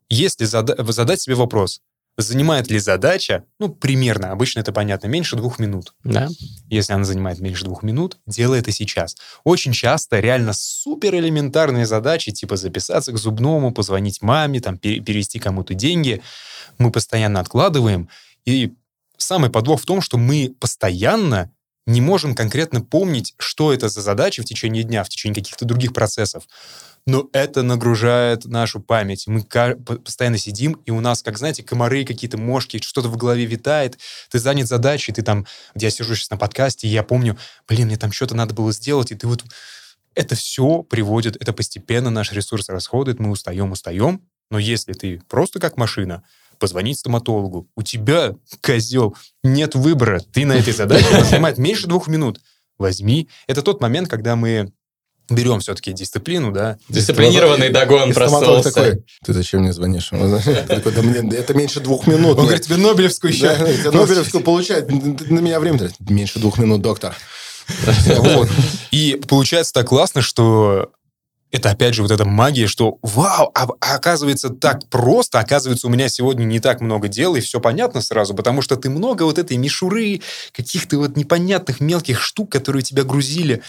если 0.09 0.45
зада- 0.45 0.90
задать 0.92 1.21
себе 1.21 1.35
вопрос, 1.35 1.81
Занимает 2.18 2.71
ли 2.71 2.79
задача, 2.79 3.45
ну, 3.59 3.71
примерно, 3.71 4.33
обычно 4.33 4.61
это 4.61 4.71
понятно, 4.71 5.07
меньше 5.07 5.35
двух 5.35 5.59
минут. 5.59 5.95
Да. 6.05 6.29
Если 6.68 6.92
она 6.92 7.05
занимает 7.05 7.40
меньше 7.40 7.64
двух 7.64 7.83
минут, 7.83 8.18
делай 8.27 8.61
это 8.61 8.71
сейчас. 8.71 9.16
Очень 9.45 9.73
часто 9.73 10.21
реально 10.21 10.53
супер 10.53 11.14
элементарные 11.14 11.87
задачи, 11.87 12.31
типа 12.31 12.57
записаться 12.57 13.12
к 13.12 13.18
зубному, 13.18 13.73
позвонить 13.73 14.21
маме, 14.21 14.61
там, 14.61 14.77
перевести 14.77 15.38
кому-то 15.38 15.73
деньги, 15.73 16.21
мы 16.77 16.90
постоянно 16.92 17.40
откладываем. 17.40 18.11
И 18.45 18.75
самый 19.16 19.49
подвох 19.49 19.81
в 19.81 19.87
том, 19.87 20.03
что 20.03 20.18
мы 20.18 20.55
постоянно 20.61 21.51
не 21.87 22.01
можем 22.01 22.35
конкретно 22.35 22.81
помнить, 22.81 23.35
что 23.38 23.73
это 23.73 23.88
за 23.88 24.03
задача 24.03 24.42
в 24.42 24.45
течение 24.45 24.85
дня, 24.85 25.03
в 25.03 25.09
течение 25.09 25.35
каких-то 25.35 25.64
других 25.64 25.92
процессов. 25.92 26.45
Но 27.05 27.29
это 27.33 27.62
нагружает 27.62 28.45
нашу 28.45 28.81
память. 28.81 29.27
Мы 29.27 29.42
постоянно 29.42 30.38
сидим, 30.38 30.75
и 30.87 30.92
у 30.92 31.01
нас, 31.01 31.23
как 31.23 31.38
знаете, 31.38 31.64
комары 31.64 32.05
какие-то, 32.05 32.38
мошки, 32.38 32.81
что-то 32.81 33.09
в 33.09 33.16
голове 33.16 33.45
витает, 33.45 33.99
ты 34.31 34.38
занят 34.38 34.68
задачей, 34.68 35.12
ты 35.12 35.23
там, 35.23 35.47
где 35.75 35.87
я 35.87 35.90
сижу 35.90 36.14
сейчас 36.14 36.31
на 36.31 36.37
подкасте, 36.37 36.87
и 36.87 36.90
я 36.90 37.03
помню, 37.03 37.37
блин, 37.66 37.88
мне 37.88 37.97
там 37.97 38.12
что-то 38.12 38.37
надо 38.37 38.55
было 38.55 38.73
сделать, 38.73 39.11
и 39.11 39.14
ты 39.14 39.27
вот... 39.27 39.45
Это 40.14 40.35
все 40.35 40.83
приводит, 40.83 41.37
это 41.37 41.55
постепенно 41.55 42.11
наш 42.11 42.33
ресурс 42.33 42.68
расходует, 42.68 43.18
мы 43.18 43.30
устаем, 43.30 43.72
устаем, 43.72 44.20
но 44.51 44.59
если 44.59 44.93
ты 44.93 45.22
просто 45.26 45.59
как 45.59 45.78
машина, 45.78 46.22
позвонить 46.63 47.01
стоматологу, 47.01 47.67
у 47.75 47.83
тебя, 47.83 48.37
козел, 48.61 49.17
нет 49.43 49.75
выбора, 49.75 50.23
ты 50.33 50.47
на 50.47 50.53
этой 50.53 50.73
задаче, 50.73 51.25
занимает 51.25 51.59
меньше 51.59 51.89
двух 51.89 52.07
минут, 52.07 52.41
возьми. 52.79 53.29
Это 53.49 53.63
тот 53.63 53.81
момент, 53.81 54.09
когда 54.09 54.37
мы 54.37 54.71
берем 55.29 55.59
все-таки 55.59 55.93
дисциплину, 55.93 56.53
да. 56.53 56.79
Дисциплинированный 56.89 57.71
догон 57.71 58.13
проснулся. 58.15 58.73
такой, 58.73 59.05
ты 59.25 59.33
зачем 59.33 59.63
мне 59.63 59.73
звонишь? 59.73 60.11
«Да 60.13 61.03
мне- 61.03 61.37
это 61.37 61.53
меньше 61.55 61.81
двух 61.81 62.07
минут. 62.07 62.39
Он 62.39 62.45
говорит, 62.45 62.63
тебе 62.65 62.77
Нобелевскую 62.77 63.33
еще. 63.33 63.47
Это 63.47 63.91
Нобелевскую 63.91 64.45
получает. 64.45 64.89
На 64.89 65.41
меня 65.41 65.59
время 65.59 65.81
тратит. 65.81 65.99
Меньше 66.09 66.39
двух 66.39 66.59
минут, 66.59 66.81
доктор. 66.81 67.17
Вот. 68.07 68.49
И 68.93 69.21
получается 69.29 69.73
так 69.73 69.89
классно, 69.89 70.23
что 70.23 70.93
это 71.53 71.70
опять 71.70 71.94
же 71.94 72.03
вот 72.03 72.11
эта 72.11 72.24
магия, 72.24 72.66
что 72.66 72.98
вау, 73.03 73.53
а, 73.55 73.68
а 73.80 73.94
оказывается 73.94 74.48
так 74.48 74.88
просто, 74.88 75.38
оказывается 75.38 75.86
у 75.86 75.90
меня 75.90 76.09
сегодня 76.09 76.44
не 76.44 76.59
так 76.59 76.80
много 76.80 77.09
дел, 77.09 77.36
и 77.36 77.40
все 77.40 77.61
понятно 77.61 78.00
сразу, 78.00 78.34
потому 78.34 78.62
что 78.62 78.76
ты 78.76 78.88
много 78.88 79.24
вот 79.24 79.38
этой 79.38 79.59
мишуры, 79.59 80.22
каких-то 80.53 80.96
вот 80.96 81.16
непонятных 81.16 81.80
мелких 81.80 82.20
штук, 82.20 82.50
которые 82.50 82.82
тебя 82.82 83.05
грузили, 83.05 83.62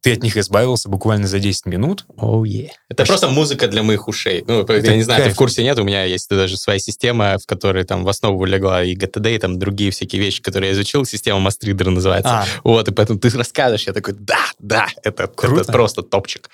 ты 0.00 0.14
от 0.14 0.22
них 0.24 0.36
избавился 0.36 0.88
буквально 0.88 1.28
за 1.28 1.38
10 1.38 1.66
минут. 1.66 2.06
Oh, 2.16 2.42
yeah. 2.42 2.70
Это 2.88 3.06
просто 3.06 3.28
музыка 3.28 3.68
для 3.68 3.84
моих 3.84 4.08
ушей. 4.08 4.42
Ну, 4.48 4.66
я 4.68 4.76
Это 4.78 4.96
не 4.96 5.04
знаю, 5.04 5.20
ты 5.20 5.24
кайф. 5.26 5.36
в 5.36 5.38
курсе 5.38 5.62
нет, 5.62 5.78
у 5.78 5.84
меня 5.84 6.02
есть 6.02 6.28
даже 6.28 6.56
своя 6.56 6.80
система, 6.80 7.38
в 7.38 7.46
которой 7.46 7.84
там 7.84 8.02
в 8.02 8.08
основу 8.08 8.44
легла 8.44 8.82
и 8.82 8.96
GTD, 8.96 9.36
и 9.36 9.38
там 9.38 9.60
другие 9.60 9.92
всякие 9.92 10.20
вещи, 10.20 10.42
которые 10.42 10.70
я 10.70 10.74
изучил. 10.74 11.04
Система 11.04 11.38
Мастридера 11.38 11.90
называется. 11.90 12.40
А, 12.40 12.46
Вот, 12.64 12.88
и 12.88 12.92
поэтому 12.92 13.20
ты 13.20 13.28
расскажешь, 13.28 13.86
я 13.86 13.92
такой, 13.92 14.14
да, 14.18 14.40
да, 14.58 14.88
это, 15.04 15.28
Круто. 15.28 15.60
это 15.60 15.70
просто 15.70 16.02
топчик. 16.02 16.50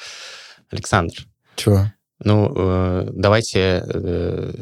Александр, 0.71 1.27
Чего? 1.57 1.93
ну, 2.23 2.53
э, 2.55 3.09
давайте... 3.13 3.85
э, 3.87 4.53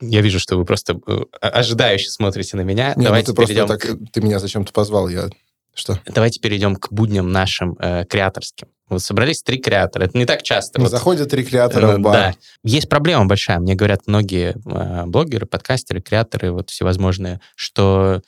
я 0.00 0.20
вижу, 0.20 0.38
что 0.38 0.56
вы 0.56 0.64
просто 0.64 0.98
э, 1.06 1.20
ожидающе 1.40 2.10
смотрите 2.10 2.56
на 2.56 2.62
меня. 2.62 2.90
Не, 2.90 2.94
ну 2.96 3.04
давайте 3.04 3.28
ты 3.28 3.34
просто 3.34 3.54
перейдем... 3.54 3.68
так, 3.68 4.12
ты 4.12 4.20
меня 4.20 4.38
зачем-то 4.38 4.72
позвал, 4.72 5.08
я... 5.08 5.28
Что? 5.74 6.00
Давайте 6.06 6.40
перейдем 6.40 6.76
к 6.76 6.90
будням 6.90 7.30
нашим 7.30 7.76
э, 7.78 8.04
креаторским. 8.06 8.68
Вот 8.88 9.02
собрались 9.02 9.42
три 9.42 9.58
креатора. 9.58 10.04
Это 10.04 10.16
не 10.16 10.24
так 10.24 10.42
часто. 10.42 10.80
Вот, 10.80 10.90
Заходят 10.90 11.28
три 11.30 11.44
креатора 11.44 11.88
э, 11.88 11.96
в 11.96 12.00
бар. 12.00 12.12
Да. 12.14 12.34
Есть 12.62 12.88
проблема 12.88 13.26
большая. 13.26 13.58
Мне 13.58 13.74
говорят 13.74 14.02
многие 14.06 14.54
э, 14.64 15.06
блогеры, 15.06 15.44
подкастеры, 15.44 16.00
креаторы, 16.00 16.52
вот 16.52 16.70
всевозможные, 16.70 17.40
что 17.56 18.22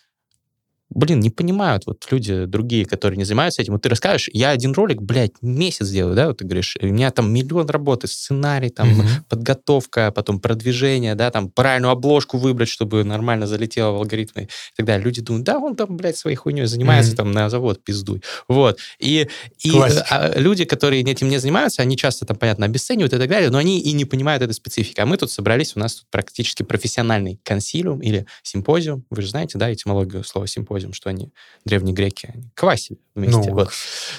блин, 0.90 1.20
не 1.20 1.30
понимают 1.30 1.84
вот 1.86 2.06
люди 2.10 2.44
другие, 2.46 2.84
которые 2.86 3.18
не 3.18 3.24
занимаются 3.24 3.60
этим. 3.62 3.74
Вот 3.74 3.82
ты 3.82 3.88
расскажешь, 3.88 4.30
я 4.32 4.50
один 4.50 4.72
ролик, 4.72 5.02
блядь, 5.02 5.32
месяц 5.42 5.88
делаю, 5.90 6.16
да, 6.16 6.28
вот 6.28 6.38
ты 6.38 6.44
говоришь, 6.44 6.76
у 6.80 6.86
меня 6.86 7.10
там 7.10 7.32
миллион 7.32 7.66
работы, 7.68 8.06
сценарий, 8.08 8.70
там, 8.70 8.88
Мгм. 8.88 9.06
подготовка, 9.28 10.10
потом 10.12 10.40
продвижение, 10.40 11.14
да, 11.14 11.30
там, 11.30 11.50
правильную 11.50 11.92
обложку 11.92 12.38
выбрать, 12.38 12.68
чтобы 12.68 13.04
нормально 13.04 13.46
залетело 13.46 13.92
в 13.92 13.96
алгоритмы 13.96 14.42
и 14.44 14.48
так 14.76 14.86
далее. 14.86 15.04
Люди 15.04 15.20
думают, 15.20 15.44
да, 15.44 15.58
он 15.58 15.76
там, 15.76 15.96
блядь, 15.96 16.16
своей 16.16 16.36
хуйней 16.36 16.64
занимается, 16.66 17.10
Мгм. 17.12 17.16
там, 17.16 17.32
на 17.32 17.50
завод 17.50 17.82
пиздуй. 17.84 18.22
Вот. 18.48 18.78
И, 18.98 19.28
и 19.62 19.70
а, 20.10 20.32
люди, 20.36 20.64
которые 20.64 21.02
этим 21.02 21.28
не 21.28 21.38
занимаются, 21.38 21.82
они 21.82 21.96
часто, 21.96 22.24
там, 22.24 22.36
понятно, 22.36 22.64
обесценивают 22.66 23.12
и 23.12 23.18
так 23.18 23.28
далее, 23.28 23.50
но 23.50 23.58
они 23.58 23.80
и 23.80 23.92
не 23.92 24.04
понимают 24.04 24.42
этой 24.42 24.52
специфики. 24.52 25.00
А 25.00 25.06
мы 25.06 25.16
тут 25.16 25.30
собрались, 25.30 25.76
у 25.76 25.80
нас 25.80 25.96
тут 25.96 26.06
практически 26.10 26.62
профессиональный 26.62 27.40
консилиум 27.44 28.00
или 28.00 28.26
симпозиум. 28.42 29.04
Вы 29.10 29.22
же 29.22 29.28
знаете, 29.30 29.58
да, 29.58 29.72
этимологию 29.72 30.24
слова 30.24 30.46
симпозиум, 30.46 30.77
что 30.92 31.10
они, 31.10 31.32
древние 31.64 31.94
греки, 31.94 32.30
они 32.32 32.50
квасили 32.54 32.98
вместе. 33.14 33.50
Ну, 33.50 33.54
Вот. 33.54 33.70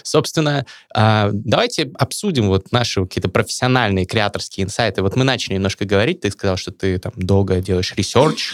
Собственно, 0.03 0.65
а, 0.93 1.29
давайте 1.33 1.91
обсудим 1.95 2.47
вот 2.47 2.71
наши 2.71 3.01
какие-то 3.01 3.29
профессиональные 3.29 4.05
креаторские 4.05 4.65
инсайты. 4.65 5.01
Вот 5.01 5.15
мы 5.15 5.23
начали 5.23 5.55
немножко 5.55 5.85
говорить, 5.85 6.21
ты 6.21 6.31
сказал, 6.31 6.57
что 6.57 6.71
ты 6.71 6.97
там 6.99 7.13
долго 7.15 7.61
делаешь 7.61 7.93
research, 7.95 8.53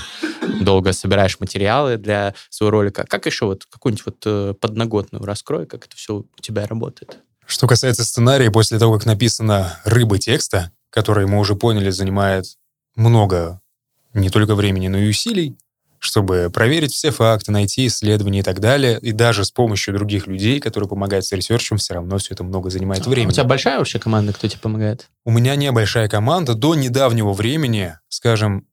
долго 0.61 0.93
собираешь 0.93 1.39
материалы 1.39 1.97
для 1.97 2.33
своего 2.49 2.71
ролика. 2.71 3.05
Как 3.07 3.25
еще 3.25 3.45
вот 3.45 3.65
какую-нибудь 3.65 4.05
вот 4.05 4.23
э, 4.25 4.53
подноготную 4.59 5.23
раскрой, 5.25 5.65
как 5.65 5.85
это 5.85 5.95
все 5.95 6.15
у 6.15 6.41
тебя 6.41 6.65
работает? 6.67 7.19
Что 7.45 7.67
касается 7.67 8.03
сценария, 8.03 8.49
после 8.49 8.79
того, 8.79 8.93
как 8.93 9.05
написано 9.05 9.79
«рыба 9.83 10.17
текста», 10.17 10.71
который, 10.89 11.27
мы 11.27 11.39
уже 11.39 11.55
поняли, 11.55 11.89
занимает 11.89 12.45
много 12.95 13.61
не 14.13 14.29
только 14.29 14.55
времени, 14.55 14.87
но 14.87 14.97
и 14.97 15.09
усилий, 15.09 15.57
чтобы 16.05 16.49
проверить 16.53 16.93
все 16.93 17.11
факты, 17.11 17.51
найти 17.51 17.87
исследования 17.87 18.39
и 18.39 18.43
так 18.43 18.59
далее, 18.59 18.99
и 19.01 19.11
даже 19.11 19.43
с 19.43 19.51
помощью 19.51 19.93
других 19.93 20.27
людей, 20.27 20.59
которые 20.59 20.87
помогают 20.87 21.25
с 21.25 21.31
ресерчем, 21.31 21.77
все 21.77 21.95
равно 21.95 22.17
все 22.17 22.33
это 22.33 22.43
много 22.43 22.69
занимает 22.69 23.05
времени. 23.05 23.27
А 23.27 23.29
У 23.29 23.33
тебя 23.33 23.43
большая 23.43 23.77
вообще 23.79 23.99
команда, 23.99 24.33
кто 24.33 24.47
тебе 24.47 24.59
помогает? 24.61 25.09
У 25.25 25.31
меня 25.31 25.55
небольшая 25.55 26.07
команда. 26.07 26.53
До 26.53 26.75
недавнего 26.75 27.33
времени, 27.33 27.97
скажем, 28.09 28.65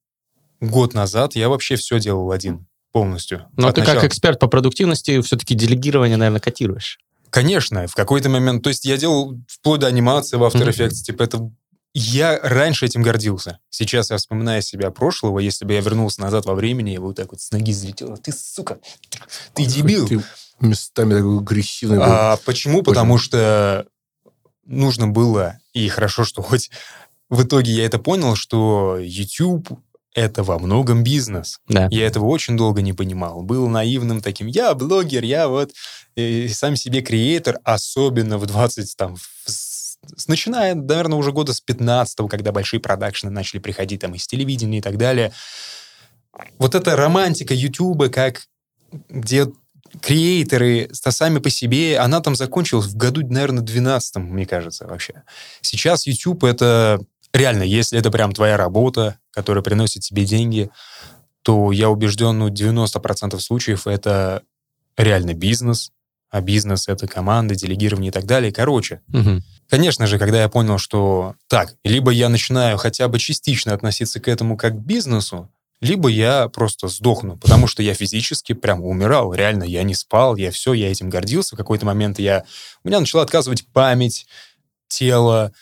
год 0.60 0.94
назад, 0.94 1.34
я 1.34 1.48
вообще 1.48 1.76
все 1.76 1.98
делал 1.98 2.30
один 2.30 2.66
полностью. 2.92 3.46
Но 3.56 3.68
От 3.68 3.74
ты 3.74 3.80
как 3.80 3.94
начала. 3.94 4.08
эксперт 4.08 4.38
по 4.38 4.46
продуктивности 4.46 5.20
все-таки 5.22 5.54
делегирование, 5.54 6.16
наверное, 6.16 6.40
котируешь. 6.40 6.98
Конечно, 7.30 7.86
в 7.86 7.94
какой-то 7.94 8.28
момент, 8.28 8.62
то 8.62 8.68
есть 8.68 8.84
я 8.84 8.98
делал 8.98 9.40
вплоть 9.48 9.80
до 9.80 9.86
анимации 9.86 10.36
в 10.36 10.42
After. 10.44 10.68
Effects, 10.68 11.02
типа 11.02 11.22
это 11.22 11.50
я 11.94 12.38
раньше 12.40 12.86
этим 12.86 13.02
гордился. 13.02 13.58
Сейчас 13.70 14.10
я 14.10 14.16
вспоминаю 14.16 14.62
себя 14.62 14.90
прошлого, 14.90 15.38
если 15.38 15.64
бы 15.64 15.74
я 15.74 15.80
вернулся 15.80 16.20
назад 16.20 16.46
во 16.46 16.54
времени, 16.54 16.90
я 16.90 17.00
бы 17.00 17.06
вот 17.08 17.16
так 17.16 17.32
вот 17.32 17.40
с 17.40 17.50
ноги 17.50 17.72
взлетел. 17.72 18.16
Ты, 18.16 18.32
сука, 18.32 18.78
ты 19.54 19.64
дебил. 19.66 20.08
Ты 20.08 20.22
местами 20.60 21.14
такой 21.14 21.38
агрессивный 21.38 21.98
был. 21.98 22.04
А 22.06 22.38
почему? 22.44 22.82
Потому 22.82 23.18
что 23.18 23.86
нужно 24.64 25.08
было, 25.08 25.58
и 25.72 25.88
хорошо, 25.88 26.24
что 26.24 26.42
хоть 26.42 26.70
в 27.28 27.42
итоге 27.42 27.72
я 27.72 27.84
это 27.86 27.98
понял, 27.98 28.36
что 28.36 28.98
YouTube 29.00 29.68
это 30.14 30.42
во 30.42 30.58
многом 30.58 31.02
бизнес. 31.02 31.58
Да. 31.68 31.88
Я 31.90 32.06
этого 32.06 32.26
очень 32.26 32.56
долго 32.56 32.82
не 32.82 32.92
понимал. 32.92 33.42
Был 33.42 33.66
наивным 33.68 34.20
таким. 34.20 34.46
Я 34.46 34.74
блогер, 34.74 35.24
я 35.24 35.48
вот 35.48 35.72
э, 36.16 36.48
сам 36.48 36.76
себе 36.76 37.00
креатор, 37.00 37.58
особенно 37.64 38.36
в 38.38 38.46
20 38.46 38.94
там... 38.96 39.16
в- 39.16 39.30
начиная, 40.26 40.74
наверное, 40.74 41.18
уже 41.18 41.32
года 41.32 41.52
с 41.52 41.60
15 41.60 42.28
когда 42.28 42.52
большие 42.52 42.80
продакшны 42.80 43.30
начали 43.30 43.60
приходить 43.60 44.00
там 44.00 44.14
из 44.14 44.26
телевидения 44.26 44.78
и 44.78 44.82
так 44.82 44.96
далее. 44.96 45.32
Вот 46.58 46.74
эта 46.74 46.96
романтика 46.96 47.54
Ютуба, 47.54 48.08
как 48.08 48.42
где 49.08 49.46
креаторы 50.00 50.88
сами 50.92 51.38
по 51.38 51.50
себе, 51.50 51.98
она 51.98 52.20
там 52.20 52.34
закончилась 52.34 52.86
в 52.86 52.96
году, 52.96 53.26
наверное, 53.26 53.62
12 53.62 54.16
мне 54.16 54.46
кажется, 54.46 54.86
вообще. 54.86 55.22
Сейчас 55.60 56.06
YouTube— 56.06 56.44
это 56.44 57.00
реально, 57.32 57.62
если 57.62 57.98
это 57.98 58.10
прям 58.10 58.32
твоя 58.32 58.56
работа, 58.56 59.18
которая 59.30 59.62
приносит 59.62 60.02
тебе 60.02 60.24
деньги, 60.24 60.70
то 61.42 61.72
я 61.72 61.90
убежден, 61.90 62.38
ну, 62.38 62.48
90% 62.48 63.38
случаев 63.40 63.86
это 63.86 64.42
реально 64.96 65.34
бизнес, 65.34 65.90
а 66.32 66.40
бизнес— 66.40 66.88
это 66.88 67.06
команда, 67.06 67.54
делегирование 67.54 68.08
и 68.08 68.12
так 68.12 68.24
далее. 68.24 68.50
Короче, 68.50 69.02
Мгм. 69.08 69.44
Конечно 69.68 70.06
же, 70.06 70.18
когда 70.18 70.42
я 70.42 70.48
понял, 70.48 70.76
что 70.76 71.34
так, 71.46 71.76
либо 71.82 72.10
я 72.10 72.28
начинаю 72.28 72.76
хотя 72.76 73.08
бы 73.08 73.18
частично 73.18 73.72
относиться 73.72 74.20
к 74.20 74.28
этому 74.28 74.56
как 74.56 74.74
к 74.74 74.84
бизнесу, 74.84 75.50
либо 75.80 76.08
я 76.08 76.48
просто 76.48 76.88
сдохну, 76.88 77.36
потому 77.38 77.66
что 77.66 77.82
я 77.82 77.94
физически 77.94 78.52
прям 78.52 78.82
умирал, 78.84 79.32
реально, 79.32 79.64
я 79.64 79.82
не 79.82 79.94
спал, 79.94 80.36
я 80.36 80.50
все, 80.50 80.74
я 80.74 80.90
этим 80.90 81.08
гордился. 81.08 81.54
В 81.54 81.58
какой-то 81.58 81.86
момент 81.86 82.18
я, 82.18 82.44
у 82.84 82.88
меня 82.88 83.00
начала 83.00 83.22
отказывать 83.22 83.66
память, 83.72 84.26
тело, 84.88 85.52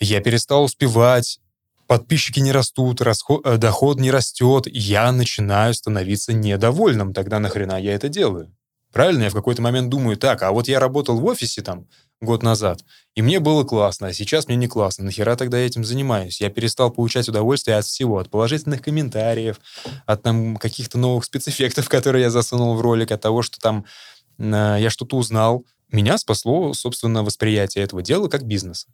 я 0.00 0.20
перестал 0.20 0.64
успевать, 0.64 1.40
подписчики 1.86 2.40
не 2.40 2.52
растут, 2.52 3.00
расход, 3.00 3.46
э, 3.46 3.56
доход 3.56 3.98
не 3.98 4.10
растет, 4.10 4.66
я 4.66 5.10
начинаю 5.12 5.72
становиться 5.74 6.32
недовольным. 6.32 7.14
Тогда 7.14 7.38
нахрена 7.38 7.80
я 7.80 7.94
это 7.94 8.08
делаю? 8.08 8.52
Правильно? 8.92 9.24
Я 9.24 9.30
в 9.30 9.34
какой-то 9.34 9.62
момент 9.62 9.90
думаю, 9.90 10.16
так, 10.16 10.42
а 10.42 10.50
вот 10.50 10.68
я 10.68 10.80
работал 10.80 11.18
в 11.18 11.24
офисе 11.24 11.62
там 11.62 11.86
год 12.20 12.42
назад, 12.42 12.84
и 13.14 13.22
мне 13.22 13.38
было 13.38 13.62
классно, 13.64 14.08
а 14.08 14.12
сейчас 14.12 14.48
мне 14.48 14.56
не 14.56 14.66
классно. 14.66 15.04
Нахера 15.04 15.36
тогда 15.36 15.58
я 15.58 15.66
этим 15.66 15.84
занимаюсь? 15.84 16.40
Я 16.40 16.50
перестал 16.50 16.90
получать 16.90 17.28
удовольствие 17.28 17.76
от 17.76 17.84
всего, 17.84 18.18
от 18.18 18.30
положительных 18.30 18.82
комментариев, 18.82 19.60
от 20.06 20.22
там 20.22 20.56
каких-то 20.56 20.98
новых 20.98 21.24
спецэффектов, 21.24 21.88
которые 21.90 22.22
я 22.22 22.30
засунул 22.30 22.74
в 22.74 22.80
ролик, 22.80 23.12
от 23.12 23.20
того, 23.20 23.42
что 23.42 23.58
там 23.60 23.84
э, 24.38 24.78
я 24.80 24.90
что-то 24.90 25.16
узнал. 25.16 25.64
Меня 25.90 26.18
спасло, 26.18 26.72
собственно, 26.74 27.22
восприятие 27.22 27.84
этого 27.84 28.02
дела 28.02 28.28
как 28.28 28.44
бизнеса. 28.44 28.88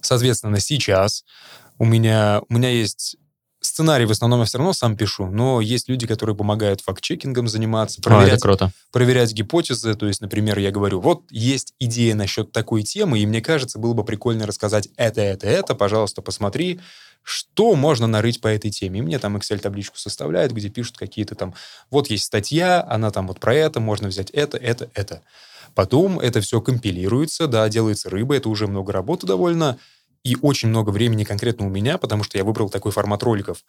Соответственно, 0.00 0.60
сейчас 0.60 1.24
у 1.78 1.84
меня, 1.84 2.42
у 2.48 2.54
меня 2.54 2.70
есть 2.70 3.16
сценарий, 3.66 4.06
в 4.06 4.10
основном 4.10 4.40
я 4.40 4.46
все 4.46 4.58
равно 4.58 4.72
сам 4.72 4.96
пишу, 4.96 5.26
но 5.26 5.60
есть 5.60 5.88
люди, 5.88 6.06
которые 6.06 6.34
помогают 6.36 6.80
факт-чекингом 6.80 7.48
заниматься, 7.48 7.98
О, 7.98 8.00
это 8.00 8.10
проверять, 8.10 8.42
круто. 8.42 8.72
проверять 8.92 9.32
гипотезы. 9.32 9.94
То 9.94 10.06
есть, 10.06 10.20
например, 10.20 10.58
я 10.58 10.70
говорю, 10.70 11.00
вот 11.00 11.22
есть 11.30 11.74
идея 11.78 12.14
насчет 12.14 12.52
такой 12.52 12.82
темы, 12.82 13.18
и 13.18 13.26
мне 13.26 13.40
кажется, 13.40 13.78
было 13.78 13.92
бы 13.92 14.04
прикольно 14.04 14.46
рассказать 14.46 14.88
это, 14.96 15.20
это, 15.20 15.46
это. 15.46 15.74
Пожалуйста, 15.74 16.22
посмотри, 16.22 16.80
что 17.22 17.74
можно 17.74 18.06
нарыть 18.06 18.40
по 18.40 18.46
этой 18.46 18.70
теме. 18.70 19.00
И 19.00 19.02
мне 19.02 19.18
там 19.18 19.36
Excel-табличку 19.36 19.96
составляют, 19.98 20.52
где 20.52 20.68
пишут 20.68 20.96
какие-то 20.96 21.34
там... 21.34 21.54
Вот 21.90 22.08
есть 22.08 22.24
статья, 22.24 22.86
она 22.88 23.10
там 23.10 23.26
вот 23.26 23.40
про 23.40 23.52
это, 23.54 23.80
можно 23.80 24.08
взять 24.08 24.30
это, 24.30 24.56
это, 24.56 24.88
это. 24.94 25.22
Потом 25.74 26.20
это 26.20 26.40
все 26.40 26.60
компилируется, 26.60 27.48
да, 27.48 27.68
делается 27.68 28.08
рыба, 28.08 28.36
это 28.36 28.48
уже 28.48 28.66
много 28.66 28.92
работы 28.92 29.26
довольно, 29.26 29.76
и 30.26 30.36
очень 30.42 30.70
много 30.70 30.90
времени 30.90 31.22
конкретно 31.22 31.66
у 31.66 31.70
меня, 31.70 31.98
потому 31.98 32.24
что 32.24 32.36
я 32.36 32.42
выбрал 32.42 32.68
такой 32.68 32.90
формат 32.90 33.22
роликов, 33.22 33.64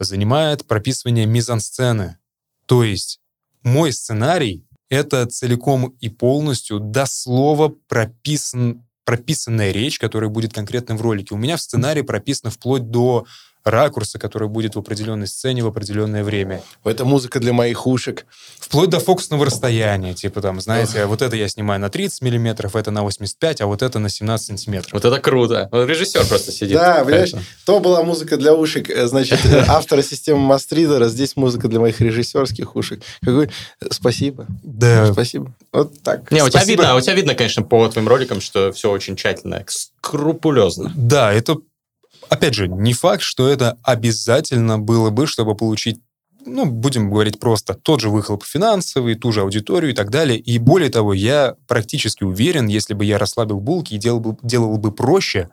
занимает 0.00 0.66
прописывание 0.66 1.24
мизансцены. 1.24 2.18
То 2.66 2.82
есть 2.82 3.20
мой 3.62 3.92
сценарий 3.92 4.66
это 4.88 5.24
целиком 5.26 5.94
и 6.00 6.08
полностью 6.08 6.80
до 6.80 7.06
слова 7.06 7.72
прописан, 7.86 8.84
прописанная 9.04 9.70
речь, 9.70 10.00
которая 10.00 10.30
будет 10.30 10.52
конкретно 10.52 10.96
в 10.96 11.00
ролике. 11.00 11.32
У 11.32 11.38
меня 11.38 11.56
в 11.56 11.62
сценарии 11.62 12.02
прописано 12.02 12.50
вплоть 12.50 12.90
до 12.90 13.24
ракурса, 13.64 14.18
который 14.18 14.48
будет 14.48 14.74
в 14.74 14.78
определенной 14.78 15.26
сцене 15.26 15.62
в 15.62 15.66
определенное 15.66 16.24
время. 16.24 16.62
Это 16.84 17.04
музыка 17.04 17.40
для 17.40 17.52
моих 17.52 17.86
ушек. 17.86 18.26
Вплоть 18.58 18.90
до 18.90 19.00
фокусного 19.00 19.46
расстояния. 19.46 20.14
Типа 20.14 20.40
там, 20.40 20.60
знаете, 20.60 21.06
вот 21.06 21.22
это 21.22 21.36
я 21.36 21.48
снимаю 21.48 21.80
на 21.80 21.90
30 21.90 22.22
миллиметров, 22.22 22.76
это 22.76 22.90
на 22.90 23.02
85, 23.02 23.60
а 23.62 23.66
вот 23.66 23.82
это 23.82 23.98
на 23.98 24.08
17 24.08 24.46
сантиметров. 24.46 24.92
Вот 24.92 25.04
это 25.04 25.18
круто. 25.20 25.68
Вот 25.72 25.88
режиссер 25.88 26.26
просто 26.26 26.52
сидит. 26.52 26.76
Да, 26.76 27.04
понимаешь, 27.04 27.32
то 27.64 27.80
была 27.80 28.02
музыка 28.02 28.36
для 28.36 28.54
ушек, 28.54 28.90
э, 28.90 29.06
значит, 29.06 29.44
э, 29.44 29.64
автора 29.68 30.02
системы 30.02 30.40
Мастридера, 30.40 31.08
здесь 31.08 31.36
музыка 31.36 31.68
для 31.68 31.80
моих 31.80 32.00
режиссерских 32.00 32.76
ушек. 32.76 33.02
Какой... 33.22 33.50
Спасибо. 33.90 34.46
Да. 34.62 35.12
Спасибо. 35.12 35.54
Вот 35.72 36.02
так. 36.02 36.30
Не, 36.30 36.42
у 36.42 36.48
тебя 36.48 36.64
видно, 36.64 36.96
у 36.96 37.00
тебя 37.00 37.14
видно, 37.14 37.34
конечно, 37.34 37.62
по 37.62 37.88
твоим 37.88 38.08
роликам, 38.08 38.40
что 38.40 38.72
все 38.72 38.90
очень 38.90 39.16
тщательно, 39.16 39.64
скрупулезно. 39.68 40.92
Да, 40.96 41.32
это, 41.32 41.58
опять 42.30 42.54
же, 42.54 42.68
не 42.68 42.94
факт, 42.94 43.22
что 43.22 43.48
это 43.48 43.78
обязательно 43.82 44.78
было 44.78 45.10
бы, 45.10 45.26
чтобы 45.26 45.54
получить 45.54 46.00
ну, 46.46 46.64
будем 46.64 47.10
говорить 47.10 47.38
просто, 47.38 47.74
тот 47.74 48.00
же 48.00 48.08
выхлоп 48.08 48.44
финансовый, 48.44 49.14
ту 49.14 49.30
же 49.30 49.42
аудиторию 49.42 49.92
и 49.92 49.94
так 49.94 50.10
далее. 50.10 50.38
И 50.38 50.58
более 50.58 50.88
того, 50.88 51.12
я 51.12 51.54
практически 51.66 52.24
уверен, 52.24 52.66
если 52.66 52.94
бы 52.94 53.04
я 53.04 53.18
расслабил 53.18 53.60
булки 53.60 53.92
и 53.92 53.98
делал 53.98 54.20
бы, 54.20 54.36
делал 54.42 54.78
бы 54.78 54.90
проще, 54.90 55.50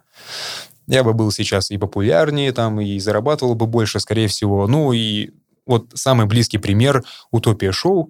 я 0.88 1.04
бы 1.04 1.14
был 1.14 1.32
сейчас 1.32 1.72
и 1.72 1.78
популярнее 1.78 2.54
там, 2.54 2.80
и 2.80 3.00
зарабатывал 3.00 3.56
бы 3.56 3.68
больше, 3.68 4.00
скорее 4.00 4.30
всего. 4.30 4.66
Ну, 4.68 4.94
и 4.94 5.32
вот 5.66 5.92
самый 5.94 6.26
близкий 6.26 6.58
пример— 6.58 7.04
«Утопия 7.32 7.74
шоу», 7.74 8.10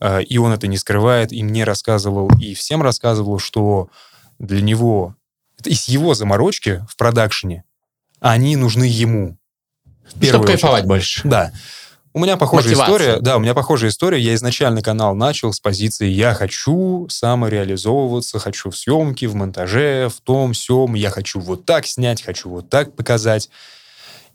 э, 0.00 0.22
и 0.24 0.36
он 0.36 0.52
это 0.52 0.66
не 0.66 0.76
скрывает, 0.76 1.32
и 1.32 1.42
мне 1.42 1.64
рассказывал, 1.64 2.30
и 2.38 2.52
всем 2.54 2.82
рассказывал, 2.82 3.38
что 3.38 3.88
для 4.38 4.60
него, 4.60 5.16
из 5.64 5.88
его 5.88 6.12
заморочки 6.12 6.84
в 6.88 6.96
продакшене, 6.96 7.64
они 8.20 8.56
нужны 8.56 8.84
ему. 8.84 9.38
Чтобы 10.06 10.20
первую 10.20 10.42
очередь. 10.44 10.60
кайфовать 10.60 10.86
больше. 10.86 11.28
Да. 11.28 11.52
У 12.12 12.18
меня 12.18 12.36
похожая 12.36 12.70
Мотивация. 12.70 12.96
история. 12.96 13.20
Да, 13.20 13.36
у 13.36 13.40
меня 13.40 13.54
похожая 13.54 13.90
история. 13.90 14.20
Я 14.20 14.34
изначально 14.34 14.82
канал 14.82 15.14
начал 15.14 15.52
с 15.52 15.60
позиции 15.60 16.08
«я 16.08 16.34
хочу 16.34 17.06
самореализовываться, 17.08 18.40
хочу 18.40 18.70
в 18.70 18.76
съемке, 18.76 19.28
в 19.28 19.36
монтаже, 19.36 20.08
в 20.08 20.20
том, 20.20 20.52
сём, 20.52 20.94
я 20.94 21.10
хочу 21.10 21.38
вот 21.38 21.64
так 21.66 21.86
снять, 21.86 22.22
хочу 22.22 22.48
вот 22.48 22.68
так 22.68 22.94
показать». 22.96 23.48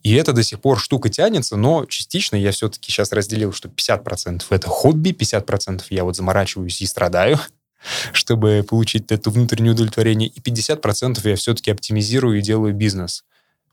И 0.03 0.13
это 0.13 0.33
до 0.33 0.43
сих 0.43 0.61
пор 0.61 0.79
штука 0.79 1.09
тянется, 1.09 1.57
но 1.57 1.85
частично 1.85 2.35
я 2.35 2.51
все-таки 2.51 2.91
сейчас 2.91 3.11
разделил, 3.11 3.51
что 3.51 3.67
50% 3.67 4.43
это 4.51 4.69
хобби, 4.69 5.09
50% 5.09 5.81
я 5.89 6.03
вот 6.03 6.15
заморачиваюсь 6.15 6.79
и 6.81 6.85
страдаю, 6.85 7.39
чтобы 8.13 8.63
получить 8.69 9.11
это 9.11 9.29
внутреннее 9.31 9.73
удовлетворение, 9.73 10.29
и 10.29 10.39
50% 10.39 11.19
я 11.27 11.35
все-таки 11.35 11.71
оптимизирую 11.71 12.37
и 12.37 12.41
делаю 12.41 12.73
бизнес. 12.73 13.23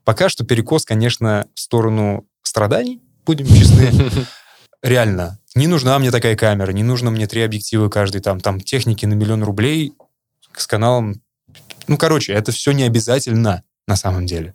Пока 0.05 0.29
что 0.29 0.45
перекос, 0.45 0.85
конечно, 0.85 1.47
в 1.55 1.61
сторону 1.61 2.27
страданий, 2.43 3.01
будем 3.25 3.47
честны. 3.47 3.91
Реально, 4.83 5.39
не 5.55 5.69
нужна 5.69 5.99
мне 5.99 6.11
такая 6.11 6.35
камера, 6.35 6.73
не 6.73 6.83
нужно 6.83 7.11
мне 7.11 7.27
три 7.27 7.43
объектива 7.43 7.89
каждый, 7.89 8.21
там, 8.21 8.41
там 8.41 8.61
техники 8.61 9.07
на 9.07 9.15
миллион 9.15 9.45
рублей 9.45 9.95
с 10.57 10.67
каналом. 10.67 11.23
Ну, 11.87 11.97
короче, 11.97 12.33
это 12.33 12.53
все 12.53 12.73
не 12.73 12.83
обязательно 12.83 13.63
на 13.87 13.97
самом 13.97 14.27
деле. 14.27 14.55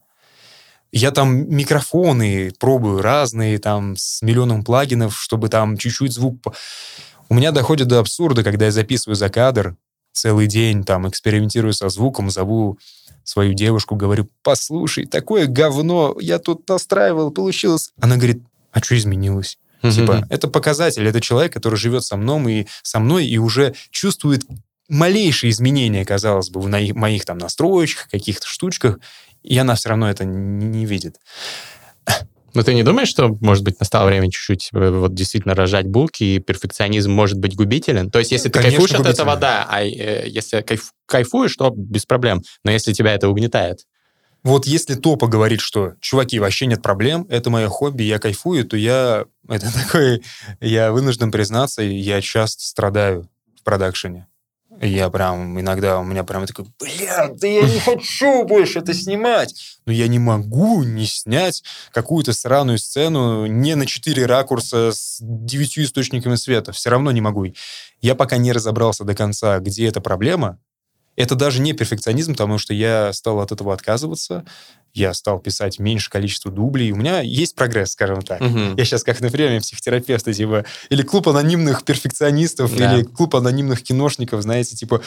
Я 0.91 1.11
там 1.11 1.49
микрофоны 1.49 2.51
пробую 2.59 3.01
разные, 3.01 3.59
там, 3.59 3.95
с 3.97 4.21
миллионом 4.21 4.63
плагинов, 4.63 5.19
чтобы 5.19 5.49
там 5.49 5.77
чуть-чуть 5.77 6.13
звук... 6.13 6.37
У 7.29 7.33
меня 7.33 7.51
доходит 7.51 7.89
до 7.89 7.99
абсурда, 7.99 8.41
когда 8.41 8.65
я 8.65 8.71
записываю 8.71 9.15
за 9.15 9.29
кадр 9.29 9.75
целый 10.13 10.47
день, 10.47 10.85
там, 10.85 11.07
экспериментирую 11.07 11.73
со 11.73 11.89
звуком, 11.89 12.29
зову 12.29 12.79
свою 13.29 13.53
девушку, 13.53 13.95
говорю, 13.95 14.29
послушай, 14.41 15.05
такое 15.05 15.47
говно, 15.47 16.15
я 16.19 16.39
тут 16.39 16.67
настраивал, 16.69 17.31
получилось. 17.31 17.91
Она 17.99 18.15
говорит, 18.15 18.41
а 18.71 18.81
что 18.81 18.97
изменилось? 18.97 19.57
Типа, 19.81 20.25
это 20.29 20.47
показатель, 20.47 21.07
это 21.07 21.21
человек, 21.21 21.53
который 21.53 21.75
живет 21.75 22.03
со 22.03 22.17
мной 22.17 22.53
и 22.53 22.67
со 22.83 22.99
мной 22.99 23.27
и 23.27 23.37
уже 23.37 23.75
чувствует 23.91 24.43
малейшие 24.89 25.51
изменения, 25.51 26.05
казалось 26.05 26.49
бы, 26.49 26.61
в 26.61 26.67
моих 26.67 27.25
там 27.25 27.37
настроечках, 27.37 28.09
каких-то 28.09 28.47
штучках, 28.47 28.99
и 29.43 29.57
она 29.57 29.75
все 29.75 29.89
равно 29.89 30.09
это 30.09 30.25
не 30.25 30.85
видит. 30.85 31.17
Но 32.57 32.63
ты 32.63 32.73
не 32.73 32.81
думаешь, 32.81 33.07
что, 33.07 33.37
может 33.39 33.63
быть, 33.63 33.79
настало 33.79 34.07
время 34.07 34.31
чуть-чуть 34.31 34.69
э, 34.73 34.89
вот 34.89 35.13
действительно 35.13 35.53
рожать 35.53 35.85
булки, 35.85 36.23
и 36.23 36.39
перфекционизм 36.39 37.11
может 37.11 37.37
быть 37.37 37.55
губителен? 37.55 38.09
То 38.09 38.17
есть, 38.17 38.31
если 38.31 38.49
ты 38.49 38.53
Конечно, 38.57 38.79
кайфуешь 38.79 38.91
от 38.93 38.97
губителен. 38.97 39.13
этого, 39.13 39.35
да, 39.37 39.67
а 39.69 39.83
э, 39.83 40.27
если 40.27 40.61
кайф- 40.63 40.89
кайфуешь, 41.05 41.55
то 41.55 41.69
без 41.69 42.07
проблем. 42.07 42.41
Но 42.63 42.71
если 42.71 42.93
тебя 42.93 43.13
это 43.13 43.29
угнетает, 43.29 43.85
Вот 44.41 44.65
если 44.65 44.95
топа 44.95 45.27
говорит, 45.27 45.61
что, 45.61 45.93
чуваки, 46.01 46.39
вообще 46.39 46.65
нет 46.65 46.81
проблем, 46.81 47.27
это 47.29 47.51
мое 47.51 47.67
хобби, 47.67 48.01
я 48.01 48.17
кайфую, 48.17 48.65
то 48.65 48.75
я, 48.75 49.25
это 49.47 49.71
такой, 49.71 50.23
я 50.59 50.91
вынужден 50.91 51.29
признаться, 51.29 51.83
я 51.83 52.21
часто 52.21 52.63
страдаю 52.63 53.29
в 53.59 53.63
продакшене. 53.63 54.25
Я 54.81 55.09
прям, 55.09 55.59
иногда 55.59 55.99
у 55.99 56.03
меня 56.03 56.23
прям 56.23 56.45
такой, 56.45 56.65
бля, 56.79 57.29
да 57.33 57.47
я 57.47 57.63
не 57.63 57.79
хочу 57.79 58.43
больше 58.43 58.79
это 58.79 58.93
снимать. 58.93 59.79
Но 59.85 59.91
я 59.91 60.07
не 60.07 60.19
могу 60.19 60.83
не 60.83 61.05
снять 61.05 61.63
какую-то 61.91 62.33
сраную 62.33 62.77
сцену 62.77 63.47
не 63.47 63.75
на 63.75 63.85
четыре 63.85 64.25
ракурса 64.25 64.91
с 64.91 65.17
девятью 65.21 65.83
источниками 65.83 66.35
света. 66.35 66.71
Все 66.73 66.89
равно 66.89 67.11
не 67.11 67.21
могу. 67.21 67.47
Я 68.01 68.13
пока 68.13 68.37
не 68.37 68.51
разобрался 68.51 69.03
до 69.03 69.15
конца, 69.15 69.59
где 69.59 69.87
эта 69.87 69.99
проблема. 69.99 70.59
Это 71.15 71.33
даже 71.33 71.61
не 71.61 71.73
перфекционизм, 71.73 72.33
потому 72.33 72.59
что 72.59 72.75
я 72.75 73.11
стал 73.11 73.39
от 73.39 73.51
этого 73.51 73.73
отказываться. 73.73 74.45
Я 74.97 75.13
стал 75.13 75.39
писать 75.39 75.77
меньше 75.77 76.09
количество 76.09 76.51
дублей. 76.51 76.91
У 76.91 76.95
меня 76.95 77.21
есть 77.21 77.53
прогресс, 77.53 77.91
скажем 77.91 78.23
так. 78.23 78.41
Я 78.41 78.83
сейчас 78.83 79.03
как 79.03 79.21
на 79.21 79.29
приеме 79.29 79.59
психотерапевта, 79.59 80.33
типа, 80.33 80.65
или 80.89 81.03
клуб 81.03 81.27
анонимных 81.27 81.83
перфекционистов, 81.85 82.75
Да. 82.75 82.95
или 82.97 83.03
клуб 83.03 83.35
анонимных 83.35 83.83
киношников, 83.83 84.41
знаете, 84.41 84.75
типа, 84.75 85.03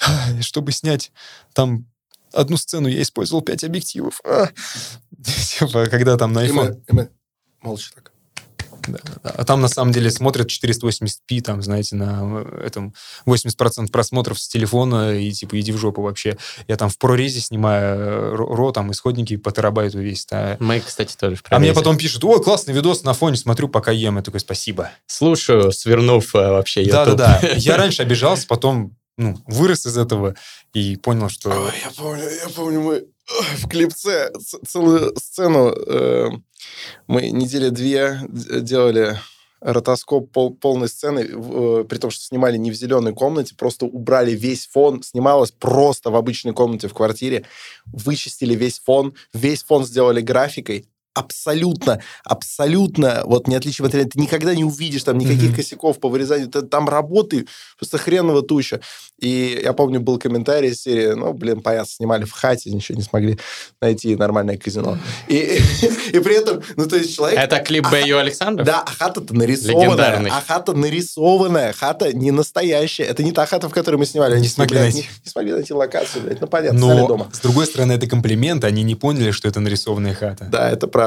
«Ай, 0.00 0.42
чтобы 0.42 0.70
снять 0.70 1.10
там 1.54 1.86
одну 2.32 2.56
сцену, 2.56 2.86
я 2.86 3.02
использовал 3.02 3.42
пять 3.42 3.64
объективов. 3.64 4.20
Типа, 5.58 5.86
когда 5.86 6.16
там 6.16 6.32
на 6.32 6.46
iPhone... 6.46 6.80
мы- 6.92 7.10
и 7.62 8.12
молча 8.88 9.20
так. 9.22 9.34
А 9.36 9.44
там 9.44 9.60
на 9.60 9.68
самом 9.68 9.92
деле 9.92 10.10
смотрят 10.10 10.48
480p, 10.48 11.40
там, 11.42 11.62
знаете, 11.62 11.96
на 11.96 12.44
э, 12.44 12.62
этом 12.66 12.94
80% 13.26 13.90
просмотров 13.90 14.38
с 14.38 14.48
телефона, 14.48 15.18
и 15.18 15.30
типа 15.32 15.58
иди 15.60 15.72
в 15.72 15.78
жопу 15.78 16.02
вообще. 16.02 16.36
Я 16.68 16.76
там 16.76 16.88
в 16.88 16.98
прорезе 16.98 17.40
снимаю 17.40 17.96
э, 17.98 18.34
ро, 18.36 18.72
там 18.72 18.92
исходники 18.92 19.36
по 19.36 19.50
терабайту 19.52 19.98
весь. 20.00 20.26
а- 20.30 20.56
Мы, 20.60 20.80
кстати, 20.80 21.16
тоже 21.16 21.36
в 21.36 21.42
А 21.50 21.58
мне 21.58 21.68
прорезе. 21.68 21.74
потом 21.74 21.98
пишут, 21.98 22.24
о, 22.24 22.38
классный 22.40 22.74
видос 22.74 23.02
на 23.02 23.12
фоне, 23.14 23.36
смотрю, 23.36 23.68
пока 23.68 23.92
ем. 23.92 24.16
Я 24.16 24.22
такой, 24.22 24.40
спасибо. 24.40 24.90
Слушаю, 25.06 25.72
свернув 25.72 26.34
э, 26.34 26.38
вообще 26.38 26.82
YouTube. 26.82 27.16
Да-да-да. 27.16 27.48
Я 27.56 27.76
раньше 27.76 28.02
обижался, 28.02 28.46
потом 28.46 28.96
ну, 29.18 29.38
вырос 29.46 29.86
из 29.86 29.96
этого 29.96 30.34
и 30.74 30.96
понял, 30.96 31.28
что... 31.30 31.48
Ой, 31.50 31.72
я 31.82 31.90
помню, 31.96 32.24
я 32.24 32.48
помню, 32.54 32.80
мы 32.82 33.04
в 33.56 33.66
клипце 33.68 34.30
целую 34.66 35.14
сцену 35.16 35.70
э, 35.70 36.28
мы 37.06 37.30
недели 37.30 37.68
две 37.68 38.20
д- 38.28 38.60
делали 38.60 39.18
ротоскоп 39.60 40.30
пол- 40.30 40.54
полной 40.54 40.88
сцены, 40.88 41.20
э, 41.20 41.84
при 41.88 41.98
том, 41.98 42.10
что 42.10 42.22
снимали 42.22 42.56
не 42.56 42.70
в 42.70 42.74
зеленой 42.74 43.14
комнате, 43.14 43.54
просто 43.56 43.86
убрали 43.86 44.32
весь 44.32 44.66
фон, 44.66 45.02
снималось 45.02 45.50
просто 45.50 46.10
в 46.10 46.16
обычной 46.16 46.52
комнате 46.52 46.88
в 46.88 46.94
квартире, 46.94 47.44
вычистили 47.86 48.54
весь 48.54 48.80
фон, 48.80 49.14
весь 49.32 49.64
фон 49.64 49.84
сделали 49.84 50.20
графикой, 50.20 50.88
абсолютно, 51.16 52.00
абсолютно, 52.24 53.22
вот 53.24 53.48
не 53.48 53.56
отличие 53.56 53.84
материала, 53.84 54.08
ты 54.10 54.20
никогда 54.20 54.54
не 54.54 54.64
увидишь 54.64 55.02
там 55.02 55.18
никаких 55.18 55.48
Мгм. 55.48 55.56
косяков 55.56 55.98
по 55.98 56.08
вырезанию, 56.08 56.48
там 56.48 56.88
работы 56.88 57.46
просто 57.78 57.98
хреново 57.98 58.42
туча. 58.42 58.80
И 59.18 59.60
я 59.64 59.72
помню, 59.72 60.00
был 60.00 60.18
комментарий 60.18 60.70
из 60.70 60.82
серии, 60.82 61.14
ну, 61.14 61.32
блин, 61.32 61.62
понятно, 61.62 61.88
снимали 61.90 62.24
в 62.24 62.32
хате, 62.32 62.70
ничего 62.70 62.98
не 62.98 63.02
смогли 63.02 63.38
найти 63.80 64.14
нормальное 64.14 64.58
казино. 64.58 64.98
И, 65.28 65.58
и 66.12 66.18
при 66.18 66.36
этом, 66.36 66.62
ну, 66.76 66.86
то 66.86 66.96
есть 66.96 67.16
человек... 67.16 67.38
Это 67.38 67.60
клип 67.60 67.88
Бэйю 67.90 68.18
Александров? 68.18 68.66
Да, 68.66 68.82
а 68.86 68.90
хата-то 68.90 69.34
нарисованная. 69.34 70.30
А 70.30 70.42
хата 70.46 70.74
нарисованная. 70.74 71.72
Хата 71.72 72.12
не 72.12 72.30
настоящая. 72.30 73.04
Это 73.04 73.22
не 73.22 73.32
та 73.32 73.46
хата, 73.46 73.68
в 73.70 73.72
которой 73.72 73.96
мы 73.96 74.04
снимали. 74.04 74.34
Они 74.34 74.42
Не 74.42 74.48
смогли 74.48 74.78
найти. 74.78 74.98
Не, 74.98 75.08
не 75.24 75.30
смогли 75.30 75.52
найти 75.52 75.72
локацию, 75.72 76.22
блядь. 76.24 76.40
Ну, 76.42 76.46
понятно, 76.46 76.78
Но, 76.78 77.06
дома. 77.08 77.30
с 77.32 77.38
другой 77.40 77.64
стороны, 77.66 77.92
это 77.94 78.06
комплимент, 78.06 78.64
они 78.64 78.82
не 78.82 78.94
поняли, 78.94 79.30
что 79.30 79.48
это 79.48 79.60
нарисованная 79.60 80.14
хата. 80.14 80.44
Да, 80.50 80.70
это 80.70 80.86
правда. 80.88 81.05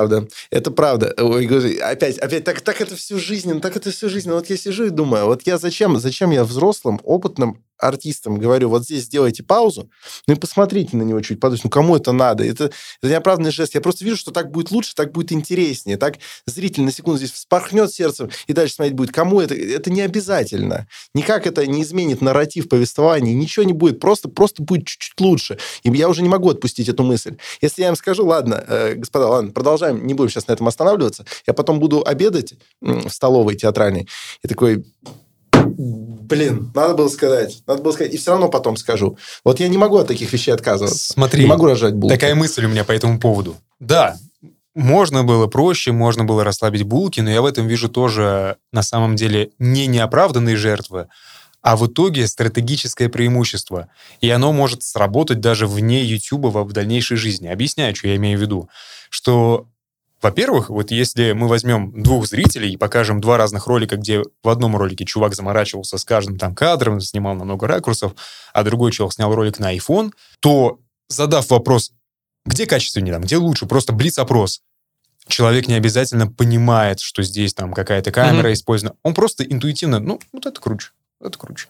Это 0.49 0.71
правда. 0.71 1.13
Ой, 1.17 1.45
опять, 1.77 2.17
опять, 2.17 2.43
так, 2.43 2.61
так 2.61 2.81
это 2.81 2.95
всю 2.95 3.19
жизнь, 3.19 3.59
так 3.61 3.75
это 3.75 3.91
всю 3.91 4.09
жизнь. 4.09 4.31
Вот 4.31 4.49
я 4.49 4.57
сижу 4.57 4.85
и 4.85 4.89
думаю, 4.89 5.25
вот 5.25 5.43
я 5.45 5.57
зачем, 5.57 5.97
зачем 5.99 6.31
я 6.31 6.43
взрослым, 6.43 6.99
опытным 7.03 7.63
артистам 7.79 8.37
говорю, 8.37 8.69
вот 8.69 8.83
здесь 8.83 9.05
сделайте 9.05 9.43
паузу, 9.43 9.89
ну 10.27 10.33
и 10.33 10.37
посмотрите 10.37 10.97
на 10.97 11.03
него 11.03 11.21
чуть 11.21 11.39
подольше, 11.39 11.63
ну 11.65 11.69
кому 11.69 11.95
это 11.95 12.11
надо? 12.11 12.43
Это, 12.43 12.71
это 13.01 13.11
неоправданный 13.11 13.51
жест. 13.51 13.75
Я 13.75 13.81
просто 13.81 14.05
вижу, 14.05 14.17
что 14.17 14.31
так 14.31 14.51
будет 14.51 14.71
лучше, 14.71 14.93
так 14.95 15.11
будет 15.11 15.31
интереснее, 15.31 15.97
так 15.97 16.15
зритель 16.45 16.83
на 16.83 16.91
секунду 16.91 17.17
здесь 17.17 17.31
вспорхнет 17.31 17.91
сердцем 17.91 18.29
и 18.47 18.53
дальше 18.53 18.75
смотреть 18.75 18.95
будет. 18.95 19.11
Кому 19.11 19.41
это? 19.41 19.55
Это 19.55 19.91
не 19.91 20.01
обязательно. 20.01 20.87
Никак 21.13 21.47
это 21.47 21.65
не 21.65 21.83
изменит 21.83 22.21
нарратив 22.21 22.69
повествования, 22.69 23.33
ничего 23.33 23.63
не 23.63 23.73
будет, 23.73 23.99
просто, 23.99 24.29
просто 24.29 24.63
будет 24.63 24.85
чуть-чуть 24.85 25.19
лучше. 25.19 25.57
И 25.83 25.89
я 25.89 26.09
уже 26.09 26.21
не 26.21 26.29
могу 26.29 26.49
отпустить 26.49 26.89
эту 26.89 27.03
мысль. 27.03 27.37
Если 27.61 27.81
я 27.81 27.89
им 27.89 27.95
скажу, 27.95 28.25
ладно, 28.25 28.63
э, 28.67 28.95
господа, 28.95 29.27
ладно, 29.27 29.51
продолжаем, 29.51 30.05
не 30.05 30.13
будем 30.13 30.29
сейчас 30.29 30.47
на 30.47 30.53
этом 30.53 30.67
останавливаться, 30.67 31.25
я 31.47 31.53
потом 31.53 31.79
буду 31.79 32.03
обедать 32.05 32.53
в 32.81 33.09
столовой 33.09 33.55
театральной, 33.55 34.07
и 34.43 34.47
такой, 34.47 34.85
блин, 36.29 36.71
надо 36.73 36.93
было 36.93 37.09
сказать, 37.09 37.63
надо 37.67 37.81
было 37.81 37.91
сказать, 37.91 38.13
и 38.13 38.17
все 38.17 38.31
равно 38.31 38.49
потом 38.49 38.77
скажу. 38.77 39.17
Вот 39.43 39.59
я 39.59 39.67
не 39.67 39.77
могу 39.77 39.97
от 39.97 40.07
таких 40.07 40.31
вещей 40.31 40.51
отказываться. 40.51 41.13
Смотри, 41.13 41.41
не 41.41 41.47
могу 41.47 41.65
рожать 41.65 41.95
булки. 41.95 42.13
Такая 42.13 42.35
мысль 42.35 42.65
у 42.65 42.69
меня 42.69 42.83
по 42.83 42.91
этому 42.91 43.19
поводу. 43.19 43.57
Да, 43.79 44.17
можно 44.75 45.23
было 45.23 45.47
проще, 45.47 45.91
можно 45.91 46.23
было 46.23 46.43
расслабить 46.43 46.83
булки, 46.83 47.19
но 47.19 47.29
я 47.29 47.41
в 47.41 47.45
этом 47.45 47.67
вижу 47.67 47.89
тоже, 47.89 48.57
на 48.71 48.83
самом 48.83 49.15
деле, 49.15 49.49
не 49.57 49.87
неоправданные 49.87 50.55
жертвы, 50.55 51.07
а 51.61 51.75
в 51.75 51.87
итоге 51.87 52.27
стратегическое 52.27 53.09
преимущество. 53.09 53.89
И 54.21 54.29
оно 54.29 54.53
может 54.53 54.83
сработать 54.83 55.41
даже 55.41 55.67
вне 55.67 56.03
YouTube 56.03 56.45
в 56.45 56.71
дальнейшей 56.71 57.17
жизни. 57.17 57.47
Объясняю, 57.47 57.95
что 57.95 58.07
я 58.07 58.15
имею 58.15 58.37
в 58.37 58.41
виду. 58.41 58.69
Что 59.09 59.67
во-первых, 60.21 60.69
вот 60.69 60.91
если 60.91 61.31
мы 61.31 61.47
возьмем 61.47 62.03
двух 62.03 62.27
зрителей 62.27 62.73
и 62.73 62.77
покажем 62.77 63.21
два 63.21 63.37
разных 63.37 63.67
ролика, 63.67 63.95
где 63.95 64.21
в 64.43 64.49
одном 64.49 64.75
ролике 64.75 65.05
чувак 65.05 65.33
заморачивался 65.33 65.97
с 65.97 66.03
каждым 66.03 66.37
там 66.37 66.55
кадром, 66.55 66.99
снимал 66.99 67.35
на 67.35 67.45
много 67.45 67.67
ракурсов, 67.67 68.13
а 68.53 68.63
другой 68.63 68.91
человек 68.91 69.13
снял 69.13 69.33
ролик 69.33 69.59
на 69.59 69.75
iPhone, 69.75 70.11
то 70.41 70.79
задав 71.07 71.49
вопрос, 71.49 71.91
где 72.45 72.65
качественнее, 72.65 73.13
там, 73.13 73.23
где 73.23 73.37
лучше, 73.37 73.65
просто 73.65 73.93
блиц-опрос, 73.93 74.61
человек 75.27 75.67
не 75.67 75.75
обязательно 75.75 76.27
понимает, 76.27 76.99
что 76.99 77.23
здесь 77.23 77.53
там 77.53 77.73
какая-то 77.73 78.11
камера 78.11 78.49
mm-hmm. 78.49 78.53
использована. 78.53 78.97
Он 79.03 79.13
просто 79.13 79.43
интуитивно, 79.43 79.99
ну, 79.99 80.19
вот 80.33 80.45
это 80.45 80.59
круче, 80.59 80.91
это 81.21 81.37
круче. 81.37 81.67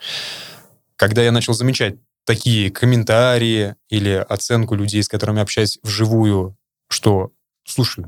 Когда 0.95 1.21
я 1.21 1.31
начал 1.31 1.53
замечать 1.53 1.95
такие 2.25 2.71
комментарии 2.71 3.75
или 3.89 4.25
оценку 4.27 4.75
людей, 4.75 5.03
с 5.03 5.07
которыми 5.07 5.41
общаюсь 5.41 5.79
вживую, 5.83 6.57
что, 6.89 7.31
слушай, 7.63 8.05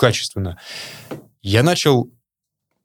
качественно, 0.00 0.58
я 1.42 1.62
начал 1.62 2.10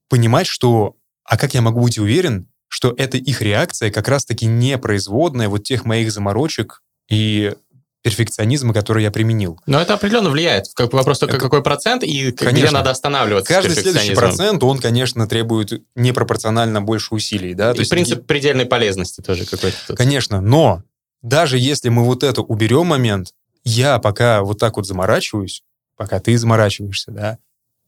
понимать, 0.10 0.48
что, 0.48 0.96
а 1.24 1.38
как 1.38 1.54
я 1.54 1.62
могу 1.62 1.82
быть 1.82 1.98
уверен, 1.98 2.48
что 2.68 2.94
это 2.98 3.18
их 3.18 3.42
реакция 3.42 3.90
как 3.90 4.08
раз-таки 4.08 4.46
не 4.46 4.78
производная 4.78 5.50
вот 5.50 5.64
тех 5.64 5.86
моих 5.86 6.12
заморочек 6.12 6.84
и 7.10 7.54
перфекционизма, 8.02 8.72
который 8.72 9.02
я 9.02 9.10
применил. 9.10 9.60
Но 9.66 9.82
это 9.82 9.96
определенно 9.96 10.30
влияет. 10.30 10.66
Как 10.76 10.94
вопрос 10.94 11.18
только, 11.18 11.38
это... 11.38 11.44
какой 11.44 11.64
процент 11.64 12.04
и 12.04 12.32
конечно. 12.32 12.68
где 12.68 12.72
надо 12.72 12.92
останавливаться 12.92 13.52
Каждый 13.52 13.76
следующий 13.76 14.14
процент, 14.14 14.62
он, 14.62 14.78
конечно, 14.78 15.28
требует 15.28 15.82
непропорционально 15.96 16.84
больше 16.84 17.16
усилий. 17.16 17.56
Да? 17.56 17.72
И 17.72 17.76
То 17.76 17.80
есть 17.80 17.90
принцип 17.90 18.18
есть... 18.18 18.28
предельной 18.28 18.68
полезности 18.68 19.22
тоже 19.22 19.46
какой-то. 19.46 19.96
Конечно, 19.96 20.40
но 20.40 20.84
даже 21.24 21.58
если 21.58 21.90
мы 21.90 22.04
вот 22.04 22.24
это 22.24 22.42
уберем 22.42 22.86
момент, 22.86 23.34
я 23.64 23.98
пока 23.98 24.44
вот 24.44 24.60
так 24.60 24.78
вот 24.78 24.86
заморачиваюсь, 24.86 25.64
пока 25.96 26.20
ты 26.20 26.38
заморачиваешься, 26.38 27.12
да, 27.12 27.38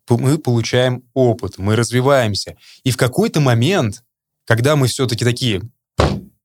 мы 0.09 0.37
получаем 0.37 1.03
опыт, 1.13 1.57
мы 1.57 1.75
развиваемся. 1.75 2.55
И 2.83 2.91
в 2.91 2.97
какой-то 2.97 3.41
момент, 3.41 4.03
когда 4.45 4.75
мы 4.75 4.87
все-таки 4.87 5.25
такие, 5.25 5.61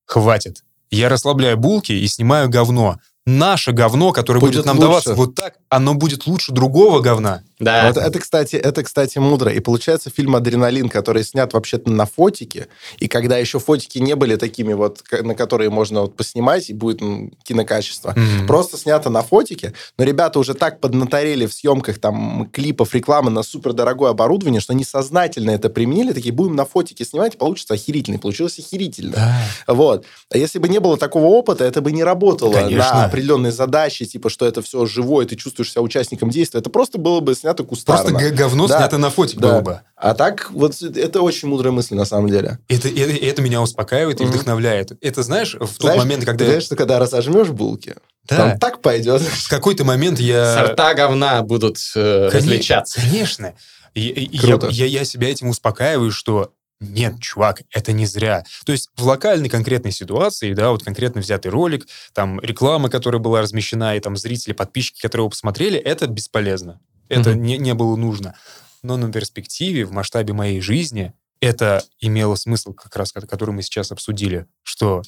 хватит, 0.04 0.64
я 0.90 1.08
расслабляю 1.08 1.56
булки 1.56 1.92
и 1.92 2.06
снимаю 2.06 2.48
говно, 2.48 2.98
наше 3.24 3.72
говно, 3.72 4.12
которое 4.12 4.40
будет, 4.40 4.56
будет 4.56 4.66
нам 4.66 4.76
лучше. 4.76 4.86
даваться 4.86 5.14
вот 5.14 5.34
так, 5.34 5.58
оно 5.68 5.94
будет 5.94 6.26
лучше 6.26 6.52
другого 6.52 7.00
говна. 7.00 7.42
Да. 7.62 7.86
Вот 7.88 7.96
это, 7.96 8.18
кстати, 8.18 8.56
это, 8.56 8.82
кстати, 8.82 9.18
мудро. 9.18 9.52
И 9.52 9.60
получается 9.60 10.10
фильм 10.10 10.34
«Адреналин», 10.36 10.88
который 10.88 11.24
снят 11.24 11.52
вообще-то 11.52 11.90
на 11.90 12.06
фотике, 12.06 12.66
и 12.98 13.08
когда 13.08 13.38
еще 13.38 13.58
фотики 13.58 13.98
не 13.98 14.14
были 14.16 14.36
такими 14.36 14.72
вот, 14.72 15.02
на 15.10 15.34
которые 15.34 15.70
можно 15.70 16.02
вот 16.02 16.16
поснимать, 16.16 16.70
и 16.70 16.74
будет 16.74 17.00
кинокачество, 17.44 18.14
mm-hmm. 18.14 18.46
просто 18.46 18.76
снято 18.76 19.10
на 19.10 19.22
фотике, 19.22 19.72
но 19.96 20.04
ребята 20.04 20.38
уже 20.38 20.54
так 20.54 20.80
поднаторели 20.80 21.46
в 21.46 21.52
съемках 21.52 21.98
там 21.98 22.48
клипов, 22.52 22.94
рекламы 22.94 23.30
на 23.30 23.42
супердорогое 23.42 24.10
оборудование, 24.10 24.60
что 24.60 24.72
они 24.72 24.84
сознательно 24.84 25.52
это 25.52 25.70
применили, 25.70 26.12
такие, 26.12 26.32
будем 26.32 26.56
на 26.56 26.64
фотике 26.64 27.04
снимать, 27.04 27.38
получится 27.38 27.74
охерительно. 27.74 28.16
И 28.16 28.18
получилось 28.18 28.58
охерительно. 28.58 29.12
Да. 29.12 29.74
Вот. 29.74 30.04
А 30.30 30.36
если 30.36 30.58
бы 30.58 30.68
не 30.68 30.80
было 30.80 30.96
такого 30.96 31.26
опыта, 31.26 31.64
это 31.64 31.80
бы 31.80 31.92
не 31.92 32.02
работало 32.02 32.52
Конечно. 32.52 32.78
на 32.78 33.04
определенные 33.04 33.52
задачи, 33.52 34.04
типа, 34.04 34.30
что 34.30 34.46
это 34.46 34.62
все 34.62 34.84
живое, 34.86 35.26
ты 35.26 35.36
чувствуешь 35.36 35.70
себя 35.70 35.82
участником 35.82 36.30
действия. 36.30 36.60
Это 36.60 36.70
просто 36.70 36.98
было 36.98 37.20
бы 37.20 37.34
снято 37.34 37.51
снято 37.52 37.64
кустарно. 37.64 38.10
Просто 38.10 38.30
говно 38.30 38.66
да. 38.66 38.78
снято 38.78 38.98
на 38.98 39.10
фотик 39.10 39.38
да. 39.38 39.48
было 39.48 39.60
бы. 39.60 39.80
А 39.96 40.14
так, 40.14 40.50
вот 40.50 40.80
это 40.82 41.22
очень 41.22 41.48
мудрая 41.48 41.72
мысль 41.72 41.94
на 41.94 42.04
самом 42.04 42.28
деле. 42.28 42.58
Это, 42.68 42.88
это, 42.88 43.12
это 43.12 43.42
меня 43.42 43.62
успокаивает 43.62 44.20
и 44.20 44.24
mm-hmm. 44.24 44.28
вдохновляет. 44.28 44.92
Это 45.00 45.22
знаешь, 45.22 45.54
в 45.54 45.78
тот 45.78 45.96
момент, 45.96 46.24
когда... 46.24 46.44
Знаешь, 46.44 46.64
что 46.64 46.76
когда 46.76 46.98
разожмешь 46.98 47.48
булки, 47.48 47.94
да. 48.28 48.36
там 48.36 48.58
так 48.58 48.80
пойдет. 48.82 49.22
В 49.22 49.48
какой-то 49.48 49.84
момент 49.84 50.18
я... 50.18 50.54
Сорта 50.54 50.94
говна 50.94 51.42
будут 51.42 51.78
э, 51.94 52.28
Конечно, 52.30 52.50
различаться. 52.50 53.00
Конечно. 53.00 53.54
И, 53.94 54.28
я, 54.32 54.58
я, 54.70 54.86
я 54.86 55.04
себя 55.04 55.30
этим 55.30 55.48
успокаиваю, 55.48 56.10
что 56.10 56.52
нет, 56.82 57.20
чувак, 57.20 57.62
это 57.70 57.92
не 57.92 58.06
зря. 58.06 58.44
То 58.66 58.72
есть 58.72 58.90
в 58.96 59.06
локальной 59.06 59.48
конкретной 59.48 59.92
ситуации, 59.92 60.52
да, 60.52 60.70
вот 60.72 60.82
конкретно 60.82 61.20
взятый 61.20 61.50
ролик, 61.50 61.86
там 62.12 62.40
реклама, 62.40 62.90
которая 62.90 63.20
была 63.20 63.40
размещена, 63.40 63.96
и 63.96 64.00
там 64.00 64.16
зрители, 64.16 64.52
подписчики, 64.52 65.00
которые 65.00 65.22
его 65.22 65.30
посмотрели, 65.30 65.78
это 65.78 66.08
бесполезно. 66.08 66.80
Это 67.12 67.30
mm-hmm. 67.30 67.36
не, 67.36 67.58
не 67.58 67.74
было 67.74 67.96
нужно. 67.96 68.34
Но 68.82 68.96
на 68.96 69.12
перспективе, 69.12 69.84
в 69.84 69.92
масштабе 69.92 70.32
моей 70.32 70.60
жизни, 70.60 71.12
это 71.40 71.84
имело 72.00 72.36
смысл, 72.36 72.72
как 72.72 72.94
раз, 72.96 73.12
который 73.12 73.50
мы 73.50 73.62
сейчас 73.62 73.92
обсудили, 73.92 74.46
что 74.62 75.02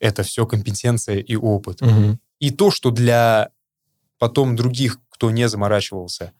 это 0.00 0.22
все 0.22 0.46
компетенция 0.46 1.18
и 1.18 1.36
опыт. 1.36 1.82
Угу. 1.82 2.18
И 2.40 2.50
то, 2.50 2.70
что 2.70 2.90
для 2.90 3.50
потом 4.18 4.56
других, 4.56 4.98
кто 5.10 5.30
не 5.30 5.48
заморачивался, 5.48 6.32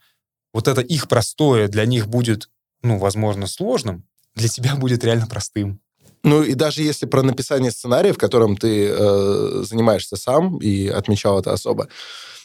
вот 0.54 0.66
это 0.66 0.80
их 0.80 1.08
простое 1.08 1.68
для 1.68 1.84
них 1.84 2.08
будет, 2.08 2.48
ну, 2.82 2.98
возможно, 2.98 3.46
сложным, 3.46 4.04
для 4.34 4.48
тебя 4.48 4.76
будет 4.76 5.04
реально 5.04 5.26
простым. 5.26 5.80
Ну 6.22 6.42
и 6.42 6.54
даже 6.54 6.82
если 6.82 7.06
про 7.06 7.22
написание 7.22 7.70
сценария, 7.70 8.12
в 8.12 8.18
котором 8.18 8.56
ты 8.56 8.88
э, 8.88 9.62
занимаешься 9.62 10.16
сам 10.16 10.58
и 10.58 10.88
отмечал 10.88 11.38
это 11.38 11.52
особо, 11.52 11.88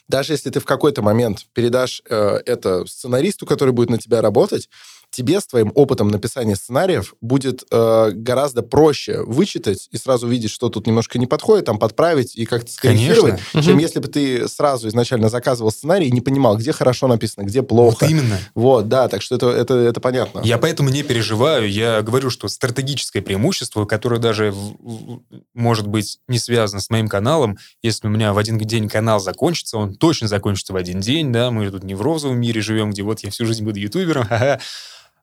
даже 0.08 0.34
если 0.34 0.50
ты 0.50 0.60
в 0.60 0.66
какой-то 0.66 1.02
момент 1.02 1.46
передашь 1.54 2.02
э, 2.10 2.40
это 2.46 2.86
сценаристу, 2.86 3.46
который 3.46 3.72
будет 3.72 3.90
на 3.90 3.98
тебя 3.98 4.22
работать, 4.22 4.70
тебе 5.14 5.40
с 5.40 5.46
твоим 5.46 5.72
опытом 5.76 6.10
написания 6.10 6.56
сценариев 6.56 7.14
будет 7.22 7.64
э, 7.72 8.12
гораздо 8.14 8.64
проще 8.64 9.22
вычитать 9.22 9.88
и 9.92 9.98
сразу 9.98 10.28
видеть, 10.28 10.52
что 10.52 10.70
тут 10.70 10.88
немножко 10.88 11.20
не 11.20 11.28
подходит, 11.28 11.66
там 11.66 11.78
подправить 11.78 12.36
и 12.36 12.46
как-то 12.46 12.72
скорректировать, 12.72 13.40
Конечно. 13.52 13.64
чем 13.64 13.74
угу. 13.76 13.82
если 13.82 14.00
бы 14.00 14.08
ты 14.08 14.48
сразу 14.48 14.88
изначально 14.88 15.30
заказывал 15.30 15.72
сценарий 15.72 16.08
и 16.08 16.12
не 16.12 16.22
понимал, 16.22 16.58
где 16.58 16.72
хорошо 16.72 17.08
написано, 17.08 17.44
где 17.44 17.62
плохо. 17.62 17.98
Вот 18.02 18.10
именно. 18.10 18.40
Вот, 18.56 18.90
да, 18.90 19.08
так 19.08 19.22
что 19.22 19.36
это, 19.36 19.50
это, 19.50 19.76
это 19.76 20.02
понятно. 20.02 20.42
Я 20.44 20.58
поэтому 20.58 20.90
не 20.90 21.04
переживаю. 21.04 21.70
Я 21.70 22.02
говорю, 22.02 22.30
что 22.30 22.48
стратегическое 22.48 23.22
преимущество, 23.22 23.86
которое 23.86 24.20
даже 24.20 24.54
может 25.54 25.88
быть 25.88 26.20
не 26.28 26.40
связано 26.40 26.82
с 26.82 26.90
моим 26.90 27.08
каналом, 27.08 27.58
если 27.82 28.08
у 28.08 28.10
меня 28.10 28.34
в 28.34 28.38
один 28.38 28.58
день 28.58 28.90
канал 28.90 29.20
закончится, 29.20 29.78
он 29.78 29.96
точно 29.96 30.28
закончится 30.28 30.74
в 30.74 30.76
один 30.76 31.00
день, 31.00 31.32
да, 31.32 31.52
мы 31.52 31.70
тут 31.70 31.84
не 31.84 31.96
в 31.96 32.02
розовом 32.02 32.40
мире 32.40 32.62
живем, 32.62 32.92
где 32.92 33.04
вот 33.04 33.20
я 33.20 33.30
всю 33.30 33.46
жизнь 33.46 33.64
буду 33.64 33.80
ютубером, 33.80 34.24
ха-ха, 34.28 34.60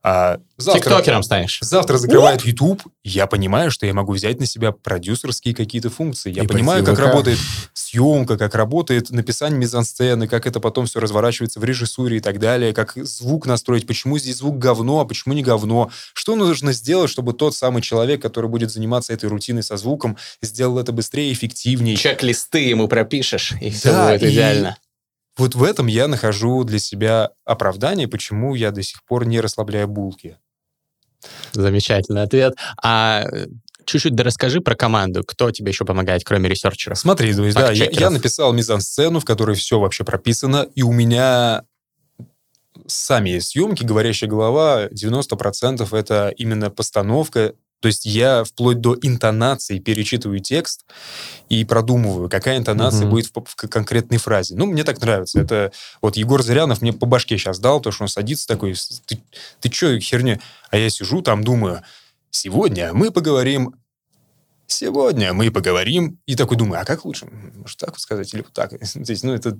а 0.02 0.38
завтра, 0.56 0.80
Тиктокером 0.80 1.22
станешь. 1.22 1.58
Завтра 1.60 1.98
закрывает 1.98 2.42
YouTube, 2.42 2.82
я 3.04 3.26
понимаю, 3.26 3.70
что 3.70 3.84
я 3.84 3.92
могу 3.92 4.14
взять 4.14 4.40
на 4.40 4.46
себя 4.46 4.72
продюсерские 4.72 5.54
какие-то 5.54 5.90
функции. 5.90 6.32
Я 6.32 6.44
и 6.44 6.46
понимаю, 6.46 6.84
как 6.84 6.98
работает 6.98 7.38
съемка, 7.74 8.38
как 8.38 8.54
работает 8.54 9.10
написание 9.10 9.58
мизансцены, 9.58 10.26
как 10.26 10.46
это 10.46 10.58
потом 10.58 10.86
все 10.86 11.00
разворачивается 11.00 11.60
в 11.60 11.64
режиссуре 11.64 12.16
и 12.16 12.20
так 12.20 12.38
далее, 12.38 12.72
как 12.72 12.94
звук 12.96 13.46
настроить, 13.46 13.86
почему 13.86 14.18
здесь 14.18 14.38
звук 14.38 14.58
говно, 14.58 15.00
а 15.00 15.04
почему 15.04 15.34
не 15.34 15.42
говно. 15.42 15.90
Что 16.14 16.34
нужно 16.34 16.72
сделать, 16.72 17.10
чтобы 17.10 17.34
тот 17.34 17.54
самый 17.54 17.82
человек, 17.82 18.22
который 18.22 18.48
будет 18.48 18.70
заниматься 18.70 19.12
этой 19.12 19.28
рутиной 19.28 19.62
со 19.62 19.76
звуком, 19.76 20.16
сделал 20.40 20.78
это 20.78 20.92
быстрее 20.92 21.30
и 21.30 21.32
эффективнее. 21.34 21.96
Чек-листы 21.96 22.60
ему 22.60 22.88
пропишешь, 22.88 23.52
и 23.60 23.70
все 23.70 23.90
да, 23.90 24.12
будет 24.12 24.22
идеально. 24.22 24.78
И 24.80 24.89
вот 25.40 25.54
в 25.54 25.62
этом 25.64 25.86
я 25.86 26.06
нахожу 26.06 26.64
для 26.64 26.78
себя 26.78 27.30
оправдание, 27.44 28.06
почему 28.06 28.54
я 28.54 28.70
до 28.70 28.82
сих 28.82 29.02
пор 29.04 29.26
не 29.26 29.40
расслабляю 29.40 29.88
булки. 29.88 30.36
Замечательный 31.52 32.22
ответ. 32.22 32.54
А 32.82 33.24
э, 33.30 33.46
чуть-чуть 33.84 34.14
да 34.14 34.24
расскажи 34.24 34.60
про 34.60 34.74
команду. 34.74 35.24
Кто 35.26 35.50
тебе 35.50 35.70
еще 35.70 35.84
помогает, 35.84 36.22
кроме 36.24 36.48
ресерчеров? 36.48 36.98
Смотри, 36.98 37.28
есть, 37.28 37.56
да, 37.56 37.72
я, 37.72 37.88
я 37.90 38.10
написал 38.10 38.52
мизансцену, 38.52 39.20
в 39.20 39.24
которой 39.24 39.56
все 39.56 39.80
вообще 39.80 40.04
прописано, 40.04 40.66
и 40.74 40.82
у 40.82 40.92
меня 40.92 41.64
сами 42.86 43.38
съемки, 43.38 43.84
говорящая 43.84 44.28
голова, 44.28 44.86
90% 44.88 45.96
это 45.96 46.32
именно 46.36 46.70
постановка 46.70 47.54
То 47.80 47.88
есть 47.88 48.06
я 48.06 48.44
вплоть 48.44 48.80
до 48.80 48.96
интонации 49.00 49.78
перечитываю 49.78 50.40
текст 50.40 50.84
и 51.48 51.64
продумываю, 51.64 52.28
какая 52.28 52.58
интонация 52.58 53.02
Мгм. 53.06 53.10
будет 53.10 53.26
в, 53.34 53.42
в 53.44 53.56
конкретной 53.56 54.18
фразе. 54.18 54.54
Ну, 54.54 54.66
мне 54.66 54.84
так 54.84 55.00
нравится. 55.00 55.40
Это 55.40 55.72
вот 56.02 56.16
Егор 56.16 56.42
Зырянов 56.42 56.82
мне 56.82 56.92
по 56.92 57.06
башке 57.06 57.38
сейчас 57.38 57.58
дал, 57.58 57.80
то, 57.80 57.90
что 57.90 58.04
он 58.04 58.08
садится 58.08 58.46
такой, 58.46 58.74
«С- 58.74 59.02
ты, 59.06 59.18
ты 59.60 59.68
чё, 59.70 59.98
херня? 59.98 60.38
А 60.70 60.76
я 60.76 60.90
сижу 60.90 61.22
там, 61.22 61.42
думаю, 61.42 61.82
сегодня 62.30 62.92
мы 62.92 63.10
поговорим 63.10 63.74
Сегодня 64.66 65.32
мы 65.32 65.50
поговорим, 65.50 66.20
и 66.26 66.36
такой 66.36 66.56
думаю, 66.56 66.80
а 66.80 66.84
как 66.84 67.04
лучше? 67.04 67.26
Может, 67.56 67.76
так 67.78 67.90
вот 67.90 68.00
сказать 68.00 68.32
или 68.32 68.42
вот 68.42 68.52
так? 68.52 68.70
То 68.78 68.78
есть, 69.10 69.24
ну, 69.24 69.34
это 69.34 69.58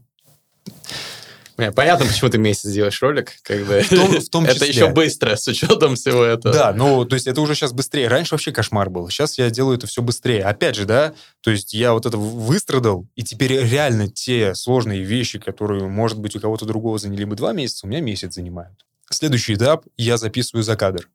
Понятно, 1.72 2.06
почему 2.06 2.30
ты 2.30 2.38
месяц 2.38 2.70
делаешь 2.70 3.00
ролик. 3.02 3.32
Как 3.42 3.64
бы. 3.66 3.82
том- 3.88 4.20
в 4.20 4.28
том 4.30 4.44
Это 4.44 4.54
числе. 4.54 4.68
еще 4.68 4.90
быстро, 4.90 5.36
с 5.36 5.46
учетом 5.48 5.94
всего 5.96 6.22
этого. 6.24 6.54
Да, 6.54 6.72
ну, 6.72 7.04
то 7.04 7.14
есть 7.14 7.26
это 7.26 7.40
уже 7.40 7.54
сейчас 7.54 7.72
быстрее. 7.72 8.08
Раньше 8.08 8.34
вообще 8.34 8.52
кошмар 8.52 8.88
был. 8.90 9.08
Сейчас 9.11 9.38
я 9.38 9.50
делаю 9.50 9.76
это 9.76 9.86
все 9.86 10.02
быстрее. 10.02 10.44
Опять 10.44 10.76
же, 10.76 10.84
да, 10.86 11.14
то 11.40 11.50
есть 11.50 11.74
я 11.74 11.92
вот 11.92 12.06
это 12.06 12.16
выстрадал, 12.18 13.06
и 13.14 13.22
теперь 13.22 13.52
реально 13.64 14.08
те 14.08 14.54
сложные 14.54 15.02
вещи, 15.02 15.38
которые, 15.38 15.86
может 15.86 16.18
быть, 16.18 16.34
у 16.36 16.40
кого-то 16.40 16.64
другого 16.64 16.98
заняли 16.98 17.24
бы 17.24 17.36
два 17.36 17.52
месяца, 17.52 17.86
у 17.86 17.88
меня 17.90 18.00
месяц 18.00 18.34
занимают. 18.34 18.84
Следующий 19.11 19.54
этап 19.54 19.84
я 19.96 20.16
записываю 20.16 20.62
за 20.62 20.76
кадр. 20.76 21.08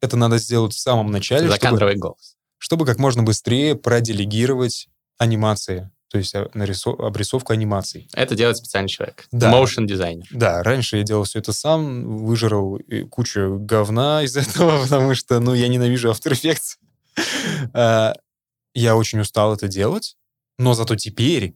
Это 0.00 0.16
надо 0.16 0.38
сделать 0.38 0.72
в 0.74 0.78
самом 0.78 1.10
начале, 1.10 1.48
чтобы, 1.48 1.52
Закадровый 1.60 1.96
голос. 1.96 2.36
чтобы 2.58 2.86
как 2.86 2.98
можно 2.98 3.22
быстрее 3.22 3.74
проделегировать 3.74 4.88
анимации, 5.18 5.90
то 6.08 6.18
есть 6.18 6.34
а, 6.34 6.48
нарисо- 6.54 6.96
обрисовку 7.04 7.52
анимаций. 7.52 8.08
Это 8.14 8.34
делает 8.34 8.56
специальный 8.56 8.88
человек. 8.88 9.26
Да. 9.30 9.52
Motion 9.52 9.86
дизайнер. 9.86 10.26
Да, 10.30 10.62
раньше 10.62 10.96
я 10.96 11.02
делал 11.02 11.24
все 11.24 11.38
это 11.38 11.52
сам, 11.52 12.24
выжрал 12.24 12.78
э, 12.88 13.02
кучу 13.02 13.58
говна 13.60 14.22
из 14.24 14.36
этого, 14.36 14.82
потому 14.82 15.14
что, 15.14 15.38
ну, 15.40 15.54
я 15.54 15.68
ненавижу 15.68 16.10
After 16.10 16.32
Effects. 16.32 16.76
А, 17.74 18.14
Я 18.74 18.96
очень 18.96 19.20
устал 19.20 19.54
это 19.54 19.68
делать, 19.68 20.16
но 20.58 20.74
зато 20.74 20.96
теперь, 20.96 21.54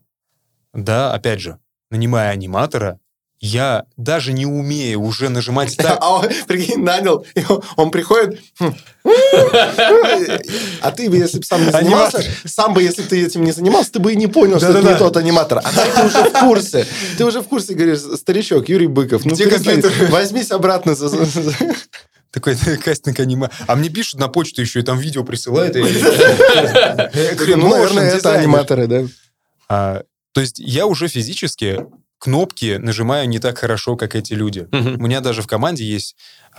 да, 0.72 1.12
опять 1.14 1.40
же, 1.40 1.58
нанимая 1.90 2.30
аниматора, 2.30 2.98
я 3.42 3.84
даже 3.96 4.32
не 4.32 4.46
умею 4.46 5.02
уже 5.02 5.28
нажимать 5.28 5.76
так. 5.76 5.98
А 6.00 6.14
он, 6.14 6.28
прикинь, 6.46 6.82
нанял, 6.82 7.26
он, 7.76 7.90
приходит, 7.90 8.40
хм, 8.58 8.72
а 10.80 10.90
ты 10.92 11.10
бы, 11.10 11.16
если 11.16 11.38
бы 11.38 11.44
сам 11.44 11.64
не 11.66 11.72
занимался, 11.72 12.24
сам 12.46 12.72
бы, 12.72 12.82
если 12.82 13.02
бы 13.02 13.08
ты 13.08 13.26
этим 13.26 13.44
не 13.44 13.50
занимался, 13.52 13.92
ты 13.92 13.98
бы 13.98 14.12
и 14.12 14.16
не 14.16 14.28
понял, 14.28 14.58
что 14.58 14.68
это 14.68 14.82
не 14.92 14.96
тот 14.96 15.16
аниматор. 15.16 15.58
А 15.58 15.72
так 15.72 15.92
ты 15.92 16.06
уже 16.06 16.30
в 16.30 16.32
курсе. 16.40 16.86
Ты 17.18 17.24
уже 17.24 17.40
в 17.42 17.48
курсе, 17.48 17.74
говоришь, 17.74 18.00
старичок, 18.16 18.68
Юрий 18.68 18.86
Быков, 18.86 19.24
ну 19.24 19.34
Где 19.34 19.46
перестань, 19.46 19.82
возьмись 20.08 20.50
обратно. 20.52 20.94
за- 20.94 21.10
Такой 22.30 22.56
кастинг 22.84 23.18
анима. 23.20 23.50
А 23.66 23.74
мне 23.76 23.90
пишут 23.90 24.18
на 24.20 24.28
почту 24.28 24.60
еще, 24.62 24.80
и 24.80 24.82
там 24.82 24.98
видео 24.98 25.24
присылают. 25.24 25.76
Ну, 27.56 27.68
наверное, 27.68 28.10
это 28.12 28.32
аниматоры, 28.32 28.86
да. 28.86 29.02
А, 29.68 30.02
То 30.32 30.40
есть 30.40 30.58
я 30.58 30.86
уже 30.86 31.08
физически 31.08 31.84
кнопки 32.22 32.76
нажимаю 32.80 33.28
не 33.28 33.40
так 33.40 33.58
хорошо, 33.58 33.96
как 33.96 34.14
эти 34.14 34.32
люди. 34.32 34.68
У 34.70 34.76
Мгм. 34.76 35.02
меня 35.02 35.20
даже 35.20 35.42
в 35.42 35.48
команде 35.48 35.84
есть 35.84 36.14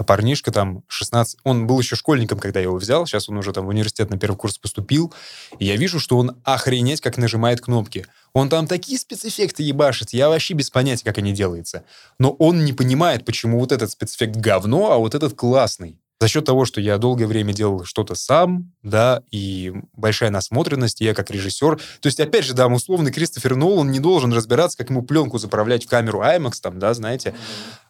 парнишка 0.05 0.51
там 0.51 0.83
16... 0.89 1.39
Он 1.45 1.67
был 1.67 1.79
еще 1.79 1.95
школьником, 1.95 2.37
когда 2.37 2.59
я 2.59 2.65
его 2.65 2.75
взял. 2.75 3.05
Сейчас 3.07 3.29
он 3.29 3.37
уже 3.37 3.53
там 3.53 3.65
в 3.65 3.69
университет 3.69 4.09
на 4.09 4.17
первый 4.17 4.35
курс 4.35 4.57
поступил. 4.57 5.13
И 5.59 5.65
я 5.65 5.77
вижу, 5.77 6.01
что 6.01 6.17
он 6.17 6.35
охренеть 6.43 6.99
как 6.99 7.17
нажимает 7.17 7.61
кнопки. 7.61 8.05
Он 8.33 8.49
там 8.49 8.67
такие 8.67 8.99
спецэффекты 8.99 9.63
ебашит. 9.63 10.09
Я 10.11 10.27
вообще 10.27 10.53
без 10.53 10.69
понятия, 10.69 11.05
как 11.05 11.17
они 11.19 11.31
делаются. 11.31 11.85
Но 12.19 12.31
он 12.31 12.65
не 12.65 12.73
понимает, 12.73 13.23
почему 13.23 13.57
вот 13.59 13.71
этот 13.71 13.89
спецэффект 13.89 14.35
говно, 14.35 14.91
а 14.91 14.97
вот 14.97 15.15
этот 15.15 15.33
классный. 15.33 15.97
За 16.23 16.29
счет 16.29 16.45
того, 16.45 16.63
что 16.63 16.79
я 16.79 16.97
долгое 16.99 17.27
время 17.27 17.51
делал 17.51 17.83
что-то 17.83 18.15
сам, 18.15 18.71
да, 18.81 19.23
и 19.29 19.73
большая 19.91 20.29
насмотренность, 20.29 21.01
и 21.01 21.03
я 21.03 21.13
как 21.13 21.29
режиссер. 21.29 21.75
То 21.99 22.07
есть, 22.07 22.17
опять 22.21 22.45
же, 22.45 22.53
да, 22.53 22.65
условный 22.67 23.11
Кристофер 23.11 23.57
Нолан 23.57 23.91
не 23.91 23.99
должен 23.99 24.31
разбираться, 24.31 24.77
как 24.77 24.89
ему 24.89 25.01
пленку 25.01 25.37
заправлять 25.37 25.83
в 25.83 25.89
камеру 25.89 26.21
IMAX, 26.21 26.53
там, 26.61 26.79
да, 26.79 26.93
знаете. 26.93 27.35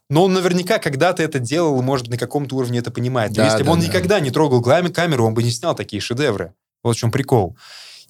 Но 0.09 0.23
он 0.23 0.33
наверняка 0.33 0.79
когда-то 0.79 1.21
это 1.21 1.37
делал, 1.37 1.79
может, 1.83 2.07
на 2.07 2.17
каком-то 2.17 2.55
уровне 2.55 2.79
это 2.79 2.89
понимает. 2.89 3.33
Да, 3.33 3.45
Если 3.45 3.59
бы 3.59 3.65
да, 3.65 3.71
он 3.73 3.79
да. 3.81 3.85
никогда 3.85 4.19
не 4.19 4.31
трогал 4.31 4.63
камеру, 4.63 5.27
он 5.27 5.35
бы 5.35 5.43
не 5.43 5.51
снял 5.51 5.75
такие 5.75 6.01
шедевры. 6.01 6.55
Вот 6.81 6.95
в 6.95 6.99
чем 6.99 7.11
прикол. 7.11 7.55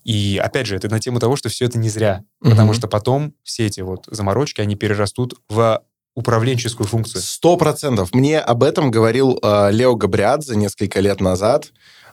И, 0.06 0.40
опять 0.42 0.68
же, 0.68 0.78
это 0.78 0.88
на 0.88 1.02
тему 1.02 1.20
того, 1.20 1.36
что 1.36 1.50
все 1.50 1.66
это 1.66 1.78
не 1.78 1.90
зря. 1.90 2.24
Потому 2.40 2.68
Мгм. 2.70 2.76
что 2.76 2.88
потом 2.88 3.34
все 3.44 3.66
эти 3.66 3.82
вот 3.82 4.06
заморочки, 4.10 4.62
они 4.62 4.78
перерастут 4.78 5.36
в 5.50 5.84
управленческую 6.16 6.88
функцию. 6.88 7.22
Сто 7.22 7.58
процентов. 7.58 8.14
Мне 8.14 8.40
об 8.40 8.64
этом 8.64 8.92
говорил 8.92 9.40
э, 9.42 9.72
Лео 9.72 9.96
Габриадзе 9.96 10.56
несколько 10.56 11.00
лет 11.00 11.22
назад. 11.22 11.72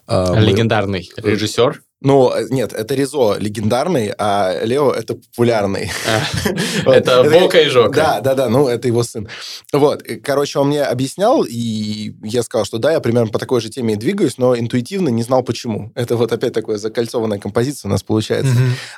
Э, 0.09 0.34
мы- 0.34 0.40
Легендарный 0.40 1.11
режиссер. 1.16 1.82
Ну, 2.03 2.32
э, 2.34 2.46
нет, 2.48 2.72
это 2.72 2.94
Ризо 2.94 3.36
легендарный, 3.38 4.12
а 4.16 4.64
Лео 4.64 4.90
это 4.90 5.16
популярный. 5.16 5.90
А. 6.09 6.90
Это 6.90 7.22
Бока 7.24 7.61
и 7.61 7.68
Жока. 7.68 7.90
Да, 7.94 8.20
да, 8.20 8.34
да, 8.34 8.48
ну, 8.48 8.68
это 8.68 8.88
его 8.88 9.03
сын. 9.03 9.28
Вот, 9.72 10.03
короче, 10.24 10.59
он 10.59 10.68
мне 10.68 10.82
объяснял, 10.82 11.44
и 11.46 12.14
я 12.22 12.42
сказал, 12.42 12.64
что 12.64 12.78
да, 12.78 12.92
я 12.92 13.01
примерно 13.01 13.30
по 13.30 13.38
такой 13.38 13.61
же 13.61 13.68
теме 13.68 13.94
и 13.94 13.96
двигаюсь, 13.96 14.38
но 14.38 14.59
интуитивно 14.59 15.11
не 15.11 15.22
знал, 15.22 15.42
почему. 15.42 15.92
Это 15.94 16.16
вот 16.16 16.32
опять 16.32 16.55
такая 16.55 16.78
закольцованная 16.78 17.38
композиция 17.38 17.90
у 17.90 17.92
нас 17.92 18.03
получается. 18.03 18.55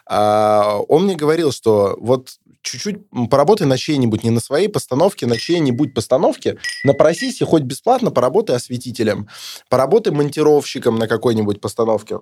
А, 0.07 0.79
он 0.89 1.05
мне 1.05 1.17
говорил, 1.17 1.51
что 1.51 1.97
вот 2.01 2.29
чуть-чуть 2.63 2.99
поработай 3.31 3.67
на 3.67 3.77
чьей-нибудь, 3.77 4.25
не 4.25 4.31
на 4.31 4.41
своей 4.41 4.69
постановке, 4.69 5.27
на 5.27 5.37
чьей-нибудь 5.37 5.95
постановке, 5.95 6.59
напросись 6.85 7.41
и 7.41 7.45
хоть 7.45 7.63
бесплатно 7.63 8.11
поработай 8.11 8.57
осветителем, 8.57 9.29
поработай 9.69 10.13
монтировщиком 10.13 10.97
на 10.97 11.09
какой-нибудь 11.09 11.61
постановке. 11.61 12.21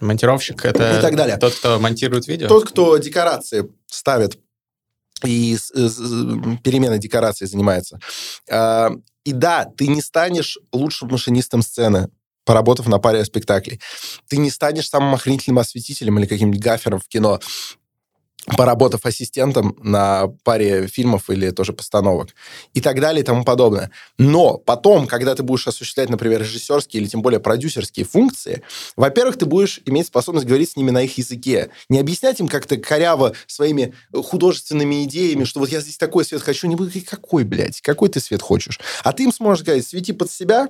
Монтировщик— 0.00 0.64
это 0.66 0.98
И 0.98 1.02
так 1.02 1.16
далее. 1.16 1.36
тот, 1.36 1.54
кто 1.54 1.78
монтирует 1.78 2.26
видео? 2.26 2.48
Тот, 2.48 2.64
кто 2.68 2.96
декорации 2.98 3.68
ставит 3.86 4.38
и 5.24 5.56
с- 5.56 5.70
с- 5.72 6.58
переменой 6.62 6.98
декорации 6.98 7.46
занимается. 7.46 7.98
А, 8.50 8.90
И 9.24 9.32
да, 9.32 9.64
ты 9.64 9.86
не 9.86 10.02
станешь 10.02 10.58
лучшим 10.70 11.08
машинистом 11.08 11.62
сцены, 11.62 12.08
поработав 12.44 12.86
на 12.88 12.98
паре 12.98 13.24
спектаклей. 13.24 13.80
Ты 14.28 14.36
не 14.36 14.50
станешь 14.50 14.88
самым 14.90 15.14
охренительным 15.14 15.58
осветителем 15.60 16.18
или 16.18 16.26
каким-нибудь 16.26 16.60
гафером 16.60 17.00
в 17.00 17.08
кино, 17.08 17.40
поработав 18.46 19.06
ассистентом 19.06 19.76
на 19.82 20.28
паре 20.42 20.86
фильмов 20.86 21.30
или 21.30 21.50
тоже 21.50 21.72
постановок 21.72 22.30
и 22.74 22.80
так 22.80 23.00
далее 23.00 23.22
и 23.22 23.24
тому 23.24 23.44
подобное. 23.44 23.90
Но 24.18 24.58
потом, 24.58 25.06
когда 25.06 25.34
ты 25.34 25.42
будешь 25.42 25.66
осуществлять, 25.66 26.10
например, 26.10 26.40
режиссерские 26.40 27.02
или 27.02 27.08
тем 27.08 27.22
более 27.22 27.40
продюсерские 27.40 28.04
функции, 28.04 28.62
во-первых, 28.96 29.38
ты 29.38 29.46
будешь 29.46 29.80
иметь 29.86 30.08
способность 30.08 30.46
говорить 30.46 30.70
с 30.70 30.76
ними 30.76 30.90
на 30.90 31.02
их 31.02 31.16
языке. 31.18 31.70
Не 31.88 32.00
объяснять 32.00 32.40
им 32.40 32.48
как-то 32.48 32.76
коряво 32.76 33.32
своими 33.46 33.94
художественными 34.12 35.04
идеями, 35.04 35.44
что 35.44 35.60
вот 35.60 35.70
я 35.70 35.80
здесь 35.80 35.96
такой 35.96 36.24
свет 36.24 36.42
хочу. 36.42 36.66
Не 36.66 36.76
буду 36.76 36.90
говорить, 36.90 37.08
какой, 37.08 37.44
блядь, 37.44 37.80
какой 37.80 38.08
ты 38.08 38.20
свет 38.20 38.42
хочешь. 38.42 38.80
А 39.02 39.12
ты 39.12 39.24
им 39.24 39.32
сможешь 39.32 39.64
сказать, 39.64 39.86
свети 39.86 40.12
под 40.12 40.30
себя, 40.30 40.68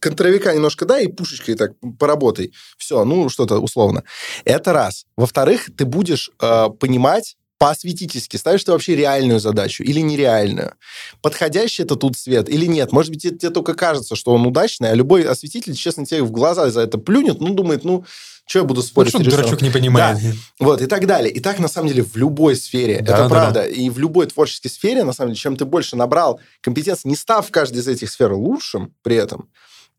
контровика 0.00 0.52
немножко 0.54 0.84
дай 0.84 1.04
и 1.04 1.08
пушечкой 1.08 1.54
так 1.54 1.72
поработай. 1.98 2.52
Все, 2.76 3.04
ну, 3.04 3.28
что-то 3.28 3.58
условно. 3.58 4.04
Это 4.44 4.72
раз. 4.72 5.06
Во-вторых, 5.16 5.68
ты 5.76 5.84
будешь 5.84 6.30
э, 6.40 6.68
понимать 6.78 7.36
по-осветительски, 7.58 8.36
ставишь 8.36 8.64
ты 8.64 8.72
вообще 8.72 8.94
реальную 8.94 9.40
задачу 9.40 9.82
или 9.82 10.00
нереальную. 10.00 10.74
Подходящий 11.20 11.82
это 11.82 11.96
тут 11.96 12.16
свет 12.16 12.48
или 12.48 12.66
нет. 12.66 12.92
Может 12.92 13.10
быть, 13.10 13.22
тебе, 13.22 13.50
только 13.50 13.74
кажется, 13.74 14.14
что 14.14 14.32
он 14.32 14.46
удачный, 14.46 14.92
а 14.92 14.94
любой 14.94 15.24
осветитель, 15.24 15.74
честно, 15.74 16.06
тебе 16.06 16.22
в 16.22 16.30
глаза 16.30 16.70
за 16.70 16.80
это 16.82 16.98
плюнет, 16.98 17.40
ну, 17.40 17.52
думает, 17.54 17.84
ну, 17.84 18.04
что 18.46 18.60
я 18.60 18.64
буду 18.64 18.82
спорить 18.82 19.10
что 19.10 19.18
с 19.18 19.20
режиссером? 19.20 19.44
дурачок 19.44 19.62
не 19.62 19.70
понимает. 19.70 20.18
Вот, 20.58 20.80
и 20.80 20.86
так 20.86 21.06
далее. 21.06 21.30
И 21.30 21.40
так, 21.40 21.58
на 21.58 21.68
самом 21.68 21.88
деле, 21.88 22.02
в 22.02 22.16
любой 22.16 22.56
сфере. 22.56 23.00
Да, 23.02 23.12
это 23.14 23.22
да, 23.24 23.28
правда. 23.28 23.62
И 23.64 23.90
в 23.90 23.98
любой 23.98 24.26
творческой 24.26 24.68
сфере, 24.68 25.04
на 25.04 25.12
самом 25.12 25.30
деле, 25.30 25.40
чем 25.40 25.56
ты 25.56 25.66
больше 25.66 25.96
набрал 25.96 26.40
компетенций, 26.62 27.10
не 27.10 27.16
став 27.16 27.46
в 27.46 27.50
каждой 27.50 27.78
из 27.78 27.88
этих 27.88 28.08
сфер 28.08 28.32
лучшим 28.32 28.94
при 29.02 29.16
этом, 29.16 29.50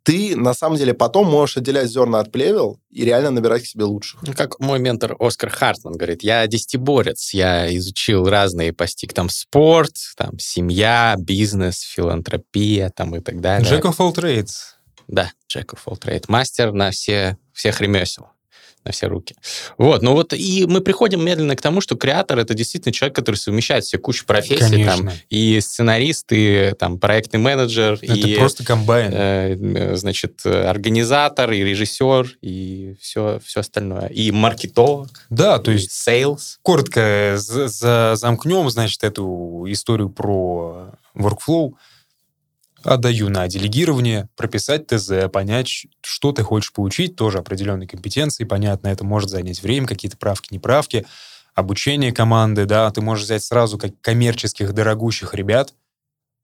ты, 0.04 0.36
на 0.36 0.54
самом 0.54 0.78
деле, 0.78 0.94
потом 0.94 1.28
можешь 1.28 1.58
отделять 1.58 1.90
зерна 1.90 2.20
от 2.20 2.32
плевел 2.32 2.80
и 2.90 3.04
реально 3.04 3.32
набирать 3.32 3.64
к 3.64 3.66
себе 3.66 3.84
лучших. 3.84 4.22
Ну, 4.24 4.34
Как 4.34 4.60
мой 4.60 4.80
ментор 4.80 5.16
Оскар 5.20 5.50
Хартман 5.50 5.94
говорит, 5.94 6.24
я 6.24 6.46
десятиборец, 6.48 7.34
я 7.34 7.76
изучил 7.78 8.28
разные 8.28 8.74
постиг, 8.74 9.14
там 9.14 9.30
спорт, 9.30 9.96
там 10.18 10.40
семья, 10.40 11.16
бизнес, 11.18 11.82
филантропия, 11.82 12.90
там 12.96 13.16
и 13.16 13.20
так 13.20 13.42
далее. 13.42 13.70
Jack 13.70 13.84
of 13.84 13.98
all 13.98 14.14
trades. 14.14 14.52
Да, 15.08 15.32
Jack 15.54 15.68
of 15.74 15.80
all 15.86 16.00
trade. 16.00 16.26
Мастер 16.28 16.72
на 16.72 16.92
все, 16.92 17.38
всех 17.54 17.82
ремесел, 17.82 18.28
на 18.86 18.92
все 18.92 19.08
руки. 19.08 19.36
Вот, 19.78 20.02
ну 20.02 20.14
вот 20.14 20.34
и 20.34 20.66
мы 20.68 20.82
приходим 20.82 21.24
медленно 21.24 21.56
к 21.56 21.62
тому, 21.62 21.82
что 21.82 21.96
креатор— 21.96 22.40
это 22.40 22.54
действительно 22.54 22.94
человек, 22.94 23.16
который 23.16 23.36
совмещает 23.36 23.84
все 23.84 23.98
кучу 23.98 24.26
профессий, 24.26 24.86
там, 24.86 25.00
Конечно. 25.00 25.14
и 25.30 25.60
сценарист, 25.60 26.28
и 26.32 26.74
там 26.80 26.98
проектный 26.98 27.40
менеджер, 27.40 28.00
Это 28.02 28.14
и 28.14 28.36
просто 28.38 28.64
комбайн. 28.64 29.12
э, 29.14 29.56
э, 29.56 29.96
значит, 29.96 30.46
организатор, 30.46 31.52
и 31.52 31.64
режиссер, 31.64 32.38
и 32.42 32.96
все, 33.02 33.40
все 33.46 33.60
остальное. 33.60 34.08
И 34.08 34.32
маркетолог, 34.32 35.10
Да, 35.30 35.60
то 35.60 35.72
есть 35.72 35.92
sales. 35.92 36.58
коротко 36.62 37.34
за- 37.38 37.68
за- 37.68 38.16
замкнем, 38.16 38.70
значит, 38.70 39.04
эту 39.04 39.66
историю 39.68 40.10
про 40.10 40.92
workflow. 41.16 41.74
Отдаю 42.84 43.30
на 43.30 43.48
делегирование, 43.48 44.30
прописать 44.36 44.88
ТЗ, 44.88 45.30
понять, 45.32 45.86
что 46.02 46.32
ты 46.32 46.44
хочешь 46.44 46.72
получить, 46.72 47.16
тоже 47.16 47.40
определенные 47.40 47.88
компетенции, 47.88 48.44
понятно, 48.44 48.88
это 48.88 49.04
может 49.04 49.30
занять 49.30 49.62
время, 49.62 49.88
какие-то 49.88 50.18
правки, 50.18 50.54
неправки, 50.54 51.06
обучение 51.56 52.12
команды, 52.12 52.66
да, 52.66 52.90
ты 52.92 53.02
можешь 53.02 53.26
взять 53.26 53.44
сразу 53.44 53.78
как 53.78 54.00
коммерческих, 54.02 54.74
дорогущих 54.74 55.34
ребят, 55.34 55.74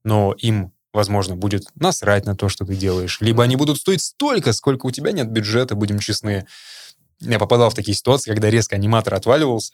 но 0.04 0.34
им, 0.38 0.72
возможно, 0.92 1.36
будет 1.36 1.68
насрать 1.74 2.26
на 2.26 2.36
то, 2.36 2.48
что 2.48 2.64
ты 2.64 2.76
делаешь, 2.76 3.18
либо 3.20 3.42
они 3.42 3.56
будут 3.56 3.78
стоить 3.78 4.02
столько, 4.02 4.52
сколько 4.52 4.86
у 4.86 4.90
тебя 4.90 5.12
нет 5.12 5.30
бюджета, 5.30 5.74
будем 5.74 5.98
честны. 5.98 6.46
Я 7.20 7.38
попадал 7.38 7.70
в 7.70 7.74
такие 7.74 7.96
ситуации, 7.96 8.30
когда 8.30 8.50
резко 8.50 8.76
аниматор 8.76 9.14
отваливался, 9.14 9.72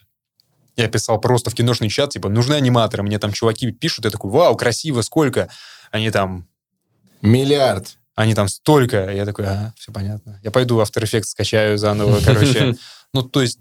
я 0.77 0.89
писал 0.89 1.21
просто 1.21 1.51
в 1.51 1.55
киношный 1.55 1.89
чат, 1.89 2.11
типа, 2.11 2.29
нужны 2.29 2.55
аниматоры. 2.55 3.03
Мне 3.03 3.19
там 3.19 3.33
чуваки 3.33 3.71
пишут, 3.73 4.07
я 4.07 4.11
такой, 4.11 4.31
вау, 4.31 4.57
красиво, 4.57 5.03
сколько? 5.03 5.51
Они 5.91 6.11
там... 6.11 6.49
Миллиард. 7.23 7.99
Они 8.15 8.35
там 8.35 8.49
столько. 8.49 9.11
Я 9.11 9.25
такой, 9.25 9.47
ага, 9.47 9.73
все 9.79 9.91
понятно. 9.93 10.39
Я 10.43 10.51
пойду 10.51 10.81
After 10.81 11.03
Effects 11.03 11.25
скачаю 11.25 11.79
заново, 11.79 12.21
короче. 12.25 12.77
Ну, 13.15 13.23
то 13.23 13.43
есть, 13.43 13.59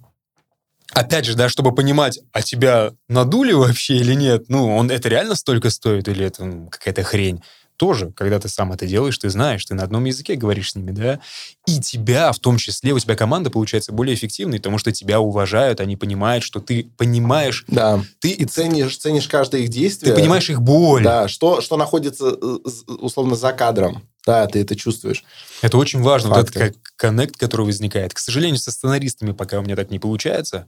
опять 0.94 1.26
же, 1.26 1.36
да, 1.36 1.50
чтобы 1.50 1.76
понимать, 1.76 2.20
а 2.32 2.42
тебя 2.42 2.94
надули 3.10 3.52
вообще 3.52 3.96
или 3.96 4.14
нет? 4.14 4.46
Ну, 4.48 4.74
он 4.78 4.90
это 4.90 5.10
реально 5.10 5.36
столько 5.36 5.70
стоит 5.70 6.08
или 6.08 6.26
это 6.26 6.46
ну, 6.46 6.70
какая-то 6.70 7.04
хрень? 7.04 7.44
Тоже, 7.82 8.12
когда 8.12 8.40
ты 8.40 8.48
сам 8.48 8.72
это 8.72 8.86
делаешь, 8.86 9.18
ты 9.18 9.32
знаешь, 9.32 9.66
ты 9.66 9.74
на 9.74 9.82
одном 9.82 10.06
языке 10.06 10.36
говоришь 10.36 10.70
с 10.70 10.76
ними, 10.76 10.92
да, 10.92 11.20
и 11.66 11.80
тебя, 11.80 12.32
в 12.32 12.38
том 12.38 12.58
числе, 12.58 12.94
у 12.94 13.00
тебя 13.00 13.16
команда 13.16 13.50
получается 13.50 13.92
более 13.92 14.14
эффективной, 14.14 14.60
потому 14.60 14.78
что 14.78 14.92
тебя 14.92 15.20
уважают, 15.20 15.80
они 15.80 15.98
понимают, 15.98 16.44
что 16.44 16.60
ты 16.60 16.92
понимаешь... 16.96 17.66
Да, 17.68 18.00
ты 18.20 18.30
и 18.30 18.46
ценишь, 18.46 18.96
ценишь 18.98 19.28
каждое 19.28 19.62
их 19.62 19.70
действие. 19.70 20.14
Ты 20.14 20.22
понимаешь 20.22 20.48
их 20.52 20.62
боль. 20.62 21.04
Да, 21.04 21.28
что, 21.28 21.60
что 21.62 21.76
находится, 21.76 22.38
э, 22.40 22.58
условно, 23.00 23.36
за 23.36 23.52
кадром. 23.52 24.04
Да, 24.28 24.46
ты 24.46 24.62
это 24.62 24.76
чувствуешь. 24.76 25.24
Это 25.64 25.80
очень 25.80 26.04
важно, 26.04 26.36
Факты. 26.36 26.54
вот 26.54 26.62
этот 26.62 26.76
как 26.84 26.94
коннект, 26.98 27.38
который 27.38 27.66
возникает. 27.66 28.14
К 28.14 28.20
сожалению, 28.20 28.60
со 28.60 28.72
сценаристами 28.72 29.32
пока 29.32 29.58
у 29.58 29.64
меня 29.64 29.76
так 29.76 29.90
не 29.90 29.98
получается, 29.98 30.68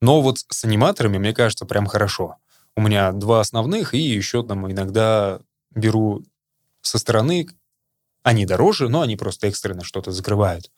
но 0.00 0.20
вот 0.20 0.38
с 0.48 0.64
аниматорами, 0.64 1.18
мне 1.18 1.32
кажется, 1.32 1.66
прям 1.66 1.86
хорошо. 1.86 2.38
У 2.74 2.80
меня 2.80 3.12
два 3.12 3.38
основных, 3.38 3.94
и 3.94 4.00
еще 4.00 4.42
там 4.42 4.68
иногда 4.68 5.38
беру 5.74 6.24
со 6.82 6.98
стороны 6.98 7.48
они 8.22 8.46
дороже, 8.46 8.88
но 8.88 9.00
они 9.00 9.16
просто 9.16 9.48
экстренно 9.48 9.82
что-то 9.84 10.12
закрывают. 10.12 10.70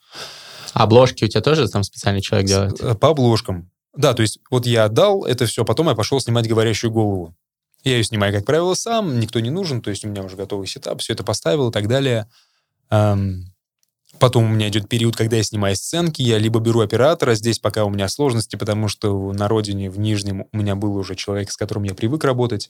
А 0.73 0.83
обложки 0.83 1.25
у 1.25 1.27
тебя 1.27 1.41
тоже 1.41 1.67
там 1.69 1.83
специальный 1.83 2.21
человек 2.21 2.47
делает? 2.47 2.81
Э, 2.81 2.95
по 2.95 3.09
обложкам. 3.09 3.71
Да, 3.95 4.13
то 4.13 4.21
есть 4.21 4.39
вот 4.49 4.65
я 4.65 4.85
отдал 4.85 5.23
это 5.25 5.45
все, 5.45 5.63
потом 5.63 5.89
я 5.89 5.95
пошел 5.95 6.19
снимать 6.19 6.47
говорящую 6.47 6.91
голову. 6.91 7.35
Я 7.83 7.97
ее 7.97 8.03
снимаю, 8.03 8.33
как 8.33 8.45
правило, 8.45 8.73
сам, 8.73 9.19
никто 9.19 9.39
не 9.39 9.51
нужен, 9.51 9.81
то 9.81 9.91
есть 9.91 10.03
у 10.03 10.09
меня 10.09 10.23
уже 10.23 10.35
готовый 10.35 10.67
сетап, 10.67 11.01
все 11.01 11.13
это 11.13 11.23
поставил 11.23 11.69
и 11.69 11.71
так 11.71 11.87
далее. 11.87 12.27
Эм, 12.89 13.53
Потом 14.19 14.45
у 14.45 14.47
меня 14.47 14.69
идет 14.69 14.87
период, 14.87 15.15
когда 15.15 15.37
я 15.37 15.43
снимаю 15.43 15.75
сценки, 15.75 16.21
я 16.21 16.37
либо 16.37 16.59
беру 16.59 16.81
оператора, 16.81 17.35
здесь 17.35 17.59
пока 17.59 17.83
у 17.85 17.89
меня 17.89 18.07
сложности, 18.07 18.55
потому 18.55 18.87
что 18.87 19.33
на 19.33 19.47
родине, 19.47 19.89
в 19.89 19.99
Нижнем, 19.99 20.45
у 20.51 20.57
меня 20.57 20.75
был 20.75 20.95
уже 20.95 21.15
человек, 21.15 21.51
с 21.51 21.57
которым 21.57 21.83
я 21.83 21.93
привык 21.93 22.23
работать. 22.23 22.69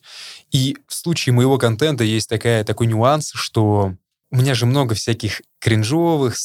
И 0.50 0.76
в 0.88 0.94
случае 0.94 1.34
моего 1.34 1.58
контента 1.58 2.04
есть 2.04 2.28
такая, 2.28 2.64
такой 2.64 2.86
нюанс, 2.86 3.32
что 3.34 3.94
у 4.30 4.36
меня 4.36 4.54
же 4.54 4.66
много 4.66 4.94
всяких 4.94 5.42
кринжовых, 5.60 6.36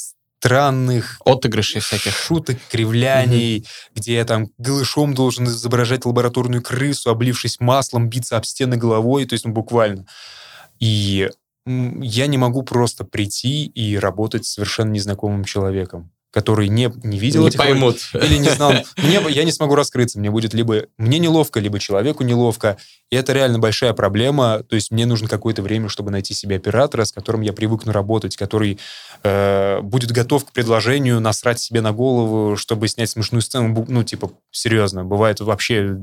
странных... 0.41 1.21
Отыгрышей 1.23 1.81
всяких. 1.81 2.15
Шуток, 2.15 2.57
кривляний, 2.71 3.57
mm-hmm. 3.57 3.65
где 3.95 4.15
я 4.15 4.25
там 4.25 4.47
голышом 4.57 5.13
должен 5.13 5.45
изображать 5.45 6.05
лабораторную 6.05 6.63
крысу, 6.63 7.11
облившись 7.11 7.59
маслом, 7.59 8.09
биться 8.09 8.37
об 8.37 8.45
стены 8.45 8.75
головой, 8.75 9.25
то 9.25 9.33
есть 9.33 9.45
ну, 9.45 9.51
буквально. 9.51 10.07
И 10.79 11.29
я 11.65 12.27
не 12.27 12.37
могу 12.37 12.63
просто 12.63 13.03
прийти 13.03 13.65
и 13.65 13.97
работать 13.97 14.45
с 14.45 14.53
совершенно 14.53 14.91
незнакомым 14.91 15.43
человеком 15.43 16.11
который 16.31 16.69
не, 16.69 16.91
не 17.03 17.19
видел 17.19 17.41
не 17.41 17.49
этих 17.49 17.59
поймут. 17.59 17.97
или 18.13 18.37
не 18.37 18.49
знал. 18.49 18.71
Мне, 18.97 19.21
я 19.29 19.43
не 19.43 19.51
смогу 19.51 19.75
раскрыться. 19.75 20.17
Мне 20.17 20.31
будет 20.31 20.53
либо 20.53 20.85
мне 20.97 21.19
неловко, 21.19 21.59
либо 21.59 21.77
человеку 21.77 22.23
неловко. 22.23 22.77
И 23.09 23.17
это 23.17 23.33
реально 23.33 23.59
большая 23.59 23.93
проблема. 23.93 24.63
То 24.63 24.75
есть 24.75 24.91
мне 24.91 25.05
нужно 25.05 25.27
какое-то 25.27 25.61
время, 25.61 25.89
чтобы 25.89 26.09
найти 26.09 26.33
себе 26.33 26.55
оператора, 26.55 27.03
с 27.03 27.11
которым 27.11 27.41
я 27.41 27.51
привыкну 27.51 27.91
работать, 27.91 28.37
который 28.37 28.79
э, 29.23 29.81
будет 29.81 30.11
готов 30.11 30.45
к 30.45 30.51
предложению 30.53 31.19
насрать 31.19 31.59
себе 31.59 31.81
на 31.81 31.91
голову, 31.91 32.55
чтобы 32.55 32.87
снять 32.87 33.09
смешную 33.09 33.41
сцену. 33.41 33.85
Ну, 33.89 34.03
типа, 34.03 34.31
серьезно. 34.51 35.03
Бывает 35.03 35.41
вообще 35.41 35.97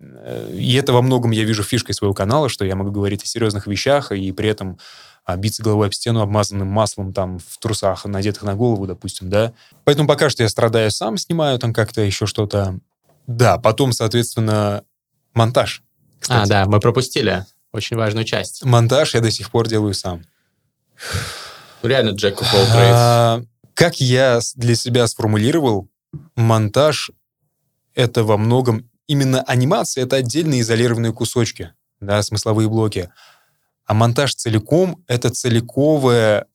и 0.00 0.74
это 0.74 0.92
во 0.92 1.02
многом 1.02 1.30
я 1.30 1.44
вижу 1.44 1.62
фишкой 1.62 1.94
своего 1.94 2.14
канала, 2.14 2.48
что 2.48 2.64
я 2.64 2.74
могу 2.74 2.90
говорить 2.90 3.22
о 3.22 3.26
серьезных 3.26 3.66
вещах 3.66 4.12
и 4.12 4.32
при 4.32 4.48
этом 4.48 4.78
а, 5.24 5.36
биться 5.36 5.62
головой 5.62 5.88
об 5.88 5.92
стену, 5.92 6.20
обмазанным 6.20 6.68
маслом 6.68 7.12
там 7.12 7.38
в 7.38 7.58
трусах, 7.58 8.04
надетых 8.06 8.42
на 8.42 8.54
голову, 8.54 8.86
допустим, 8.86 9.28
да. 9.28 9.52
Поэтому 9.84 10.08
пока 10.08 10.30
что 10.30 10.42
я 10.42 10.48
страдаю 10.48 10.90
сам, 10.90 11.18
снимаю 11.18 11.58
там 11.58 11.72
как-то 11.72 12.00
еще 12.00 12.26
что-то. 12.26 12.78
Да, 13.26 13.58
потом, 13.58 13.92
соответственно, 13.92 14.82
монтаж. 15.34 15.82
Кстати. 16.18 16.42
А, 16.42 16.46
да, 16.46 16.66
мы 16.66 16.80
пропустили 16.80 17.44
очень 17.72 17.96
важную 17.96 18.24
часть. 18.24 18.64
Монтаж 18.64 19.14
я 19.14 19.20
до 19.20 19.30
сих 19.30 19.50
пор 19.50 19.68
делаю 19.68 19.94
сам. 19.94 20.24
Ну, 21.82 21.88
реально 21.88 22.10
Джек 22.10 22.40
а, 22.42 23.42
Как 23.74 24.00
я 24.00 24.40
для 24.56 24.74
себя 24.74 25.06
сформулировал, 25.06 25.88
монтаж— 26.34 27.10
это 27.94 28.24
во 28.24 28.36
многом 28.36 28.89
именно 29.10 29.42
анимация— 29.42 30.04
это 30.04 30.16
отдельные 30.16 30.60
изолированные 30.60 31.12
кусочки, 31.12 31.72
да, 31.98 32.22
смысловые 32.22 32.68
блоки. 32.68 33.10
А 33.84 33.92
монтаж 33.92 34.36
целиком— 34.36 35.02
это 35.08 35.30
целиковое 35.30 36.46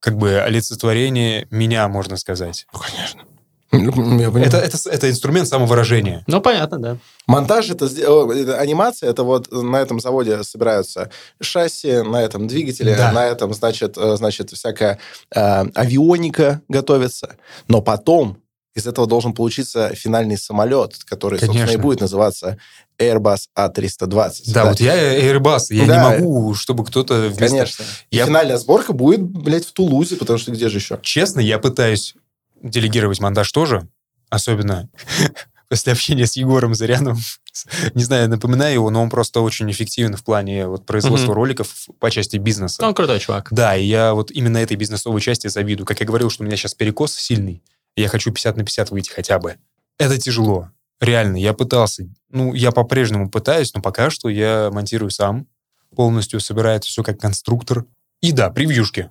как 0.00 0.16
бы 0.16 0.40
олицетворение 0.40 1.46
меня, 1.50 1.86
можно 1.88 2.16
сказать. 2.16 2.66
Ну, 2.72 2.78
конечно. 2.78 3.22
Это, 3.70 4.56
это, 4.56 4.78
это 4.88 5.10
инструмент 5.10 5.46
самовыражения. 5.46 6.24
Ну, 6.26 6.40
понятно, 6.40 6.78
да. 6.78 6.96
Монтаж 7.26 7.68
это, 7.68 7.84
это 7.84 8.58
анимация, 8.58 9.10
это 9.10 9.24
вот 9.24 9.52
на 9.52 9.76
этом 9.76 10.00
заводе 10.00 10.42
собираются 10.42 11.10
шасси, 11.38 12.00
на 12.00 12.22
этом 12.22 12.46
двигатели, 12.46 12.94
да. 12.94 13.12
на 13.12 13.26
этом, 13.26 13.52
значит, 13.52 13.98
э, 13.98 14.16
значит 14.16 14.50
всякая 14.52 14.98
э, 15.34 15.64
авионика 15.74 16.62
готовится. 16.68 17.36
Но 17.66 17.82
потом 17.82 18.38
из 18.78 18.86
этого 18.86 19.06
должен 19.06 19.32
получиться 19.32 19.94
финальный 19.94 20.38
самолет, 20.38 20.96
который, 21.04 21.38
Конечно. 21.38 21.60
собственно, 21.60 21.80
и 21.80 21.82
будет 21.82 22.00
называться 22.00 22.58
Airbus 22.98 23.48
A320. 23.56 24.06
Да, 24.08 24.30
да, 24.46 24.64
вот 24.66 24.80
я 24.80 25.18
Airbus, 25.18 25.66
я 25.70 25.86
да. 25.86 25.96
не 25.96 26.20
могу, 26.20 26.54
чтобы 26.54 26.84
кто-то 26.84 27.28
вместо... 27.28 27.56
Конечно. 27.56 27.84
Я... 28.10 28.26
финальная 28.26 28.58
сборка 28.58 28.92
будет, 28.92 29.22
блядь, 29.22 29.66
в 29.66 29.72
Тулузе, 29.72 30.16
потому 30.16 30.38
что 30.38 30.52
где 30.52 30.68
же 30.68 30.78
еще? 30.78 30.98
Честно, 31.02 31.40
я 31.40 31.58
пытаюсь 31.58 32.14
делегировать 32.62 33.20
монтаж 33.20 33.50
тоже, 33.52 33.88
особенно 34.30 34.88
после 35.68 35.92
общения 35.92 36.26
с 36.26 36.36
Егором 36.36 36.74
Заряновым. 36.74 37.22
Не 37.94 38.04
знаю, 38.04 38.28
напоминаю 38.28 38.74
его, 38.74 38.90
но 38.90 39.02
он 39.02 39.10
просто 39.10 39.40
очень 39.40 39.70
эффективен 39.70 40.16
в 40.16 40.24
плане 40.24 40.66
вот, 40.66 40.86
производства 40.86 41.32
mm-hmm. 41.32 41.34
роликов 41.34 41.86
по 41.98 42.10
части 42.10 42.36
бизнеса. 42.36 42.86
Он 42.86 42.94
крутой 42.94 43.20
чувак. 43.20 43.48
Да, 43.50 43.76
и 43.76 43.84
я 43.84 44.14
вот 44.14 44.30
именно 44.30 44.58
этой 44.58 44.76
бизнесовой 44.76 45.20
части 45.20 45.48
завидую. 45.48 45.86
Как 45.86 46.00
я 46.00 46.06
говорил, 46.06 46.30
что 46.30 46.42
у 46.42 46.46
меня 46.46 46.56
сейчас 46.56 46.74
перекос 46.74 47.14
сильный 47.14 47.62
я 48.00 48.08
хочу 48.08 48.32
50 48.32 48.56
на 48.56 48.64
50 48.64 48.90
выйти 48.90 49.10
хотя 49.10 49.38
бы. 49.38 49.56
Это 49.98 50.18
тяжело. 50.18 50.70
Реально, 51.00 51.36
я 51.36 51.54
пытался. 51.54 52.08
Ну, 52.30 52.54
я 52.54 52.72
по-прежнему 52.72 53.30
пытаюсь, 53.30 53.72
но 53.74 53.80
пока 53.80 54.10
что 54.10 54.28
я 54.28 54.70
монтирую 54.72 55.10
сам. 55.10 55.46
Полностью 55.94 56.40
собираю 56.40 56.76
это 56.76 56.86
все 56.86 57.02
как 57.02 57.18
конструктор. 57.18 57.84
И 58.20 58.32
да, 58.32 58.50
превьюшки. 58.50 59.10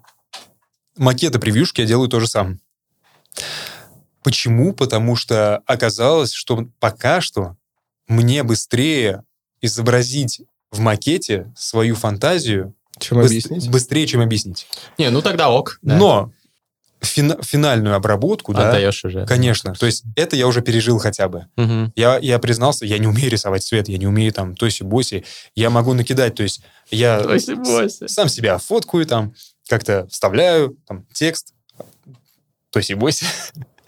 Макеты 0.97 1.39
превьюшки 1.39 1.81
я 1.81 1.87
делаю 1.87 2.09
тоже 2.09 2.27
сам. 2.27 2.59
Почему? 4.23 4.73
Потому 4.73 5.15
что 5.15 5.57
оказалось, 5.65 6.33
что 6.33 6.67
пока 6.79 7.21
что 7.21 7.55
мне 8.07 8.43
быстрее 8.43 9.23
изобразить 9.61 10.41
в 10.71 10.79
макете 10.79 11.53
свою 11.55 11.95
фантазию 11.95 12.75
чем 12.99 13.19
объяснить? 13.19 13.69
Быстрее, 13.69 14.07
чем 14.07 14.21
объяснить. 14.21 14.67
Не, 14.97 15.09
ну 15.09 15.21
тогда 15.21 15.49
ок. 15.49 15.79
Да. 15.81 15.97
Но 15.97 16.31
фина- 17.01 17.41
финальную 17.43 17.95
обработку, 17.95 18.51
Отдаешь 18.51 19.01
да, 19.01 19.07
уже. 19.07 19.25
Конечно. 19.25 19.73
То 19.73 19.85
есть 19.85 20.03
это 20.15 20.35
я 20.35 20.47
уже 20.47 20.61
пережил 20.61 20.97
хотя 20.99 21.27
бы. 21.27 21.47
Угу. 21.57 21.93
Я, 21.95 22.17
я 22.17 22.39
признался, 22.39 22.85
я 22.85 22.97
не 22.97 23.07
умею 23.07 23.29
рисовать 23.29 23.63
цвет, 23.63 23.87
я 23.87 23.97
не 23.97 24.07
умею 24.07 24.33
там 24.33 24.53
тоси-боси. 24.53 25.23
Я 25.55 25.69
могу 25.69 25.93
накидать, 25.93 26.35
то 26.35 26.43
есть 26.43 26.61
я 26.89 27.23
с, 27.37 28.07
сам 28.07 28.29
себя 28.29 28.57
фоткаю 28.57 29.05
там, 29.05 29.33
как-то 29.67 30.07
вставляю 30.09 30.77
там 30.87 31.05
текст, 31.13 31.53
тоси-боси, 32.71 33.25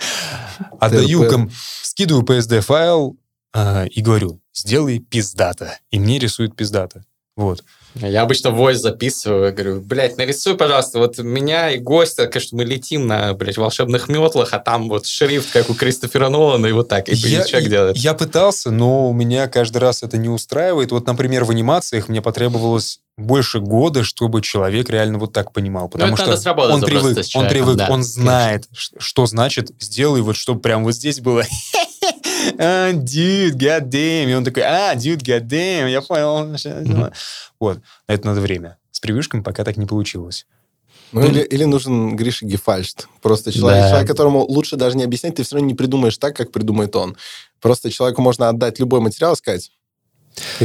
отдаю, 0.80 1.30
ком, 1.30 1.52
скидываю 1.82 2.24
PSD-файл 2.24 3.18
э, 3.54 3.88
и 3.88 4.02
говорю, 4.02 4.42
сделай 4.54 5.00
пиздата. 5.00 5.80
И 5.92 6.00
мне 6.00 6.20
рисуют 6.20 6.56
пиздата. 6.56 7.04
Вот. 7.36 7.64
Я 8.02 8.22
обычно 8.22 8.52
войс 8.52 8.80
записываю, 8.80 9.54
говорю, 9.54 9.82
блядь, 9.82 10.18
нарисуй, 10.18 10.56
пожалуйста, 10.56 11.00
вот 11.00 11.18
меня 11.18 11.72
и 11.72 11.80
гостя, 11.80 12.28
конечно, 12.28 12.58
мы 12.58 12.64
летим 12.64 13.08
на, 13.08 13.34
блядь, 13.34 13.58
волшебных 13.58 14.08
метлах, 14.08 14.54
а 14.54 14.60
там 14.60 14.90
вот 14.90 15.06
шрифт, 15.06 15.52
как 15.52 15.70
у 15.70 15.74
Кристофера 15.74 16.30
Нолана, 16.30 16.68
и 16.68 16.72
вот 16.72 16.88
так, 16.88 17.10
и 17.10 17.14
Я, 17.14 17.44
человек 17.44 17.70
делает. 17.70 17.98
я 17.98 18.14
пытался, 18.14 18.72
но 18.72 19.10
у 19.10 19.14
меня 19.14 19.48
каждый 19.48 19.80
раз 19.80 20.04
это 20.04 20.18
не 20.18 20.30
устраивает. 20.30 20.92
Вот, 20.92 21.06
например, 21.08 21.44
в 21.46 21.52
анимациях 21.52 22.08
мне 22.08 22.22
потребовалось 22.22 23.00
больше 23.18 23.60
года, 23.60 24.04
чтобы 24.04 24.42
человек 24.42 24.90
реально 24.90 25.20
вот 25.20 25.34
так 25.34 25.52
понимал. 25.52 25.90
Потому 25.90 26.14
это 26.14 26.38
что 26.38 26.54
он 26.54 26.82
привык, 26.82 27.14
с 27.18 27.18
он 27.18 27.24
человеком, 27.24 27.50
привык, 27.50 27.78
да, 27.78 27.88
он 27.90 28.04
знает, 28.04 28.66
ш- 28.74 28.96
что 28.98 29.26
значит 29.26 29.72
сделай 29.80 30.22
вот, 30.22 30.36
чтобы 30.38 30.62
прям 30.62 30.84
вот 30.84 30.94
здесь 30.94 31.20
было 31.20 31.44
а, 32.58 32.92
dude, 32.92 33.54
god 33.54 33.90
damn. 33.90 34.30
И 34.30 34.34
он 34.34 34.44
такой, 34.44 34.64
а, 34.64 34.96
dude, 34.96 35.24
god 35.24 35.48
damn, 35.48 35.90
я 35.90 36.02
понял. 36.02 36.56
Вот, 37.60 37.80
на 38.08 38.14
это 38.14 38.26
надо 38.28 38.42
время. 38.42 38.78
С 38.92 39.00
привычками 39.00 39.42
пока 39.42 39.64
так 39.64 39.78
не 39.78 39.86
получилось. 39.86 40.46
Ну, 41.12 41.26
или, 41.26 41.42
или 41.42 41.64
нужен 41.64 42.16
Гриша 42.16 42.46
Гефальшт. 42.46 43.08
Просто 43.22 43.52
человек, 43.52 43.82
Да. 43.84 43.90
человек, 43.90 44.08
которому 44.08 44.46
лучше 44.46 44.76
даже 44.76 44.96
не 44.96 45.04
объяснять, 45.04 45.36
ты 45.36 45.44
все 45.44 45.56
равно 45.56 45.68
не 45.68 45.74
придумаешь 45.74 46.18
так, 46.18 46.36
как 46.36 46.52
придумает 46.52 46.96
он. 46.96 47.18
Просто 47.62 47.90
человеку 47.90 48.22
можно 48.22 48.48
отдать 48.50 48.80
любой 48.80 49.00
материал 49.00 49.34
и 49.34 49.36
сказать, 49.36 49.72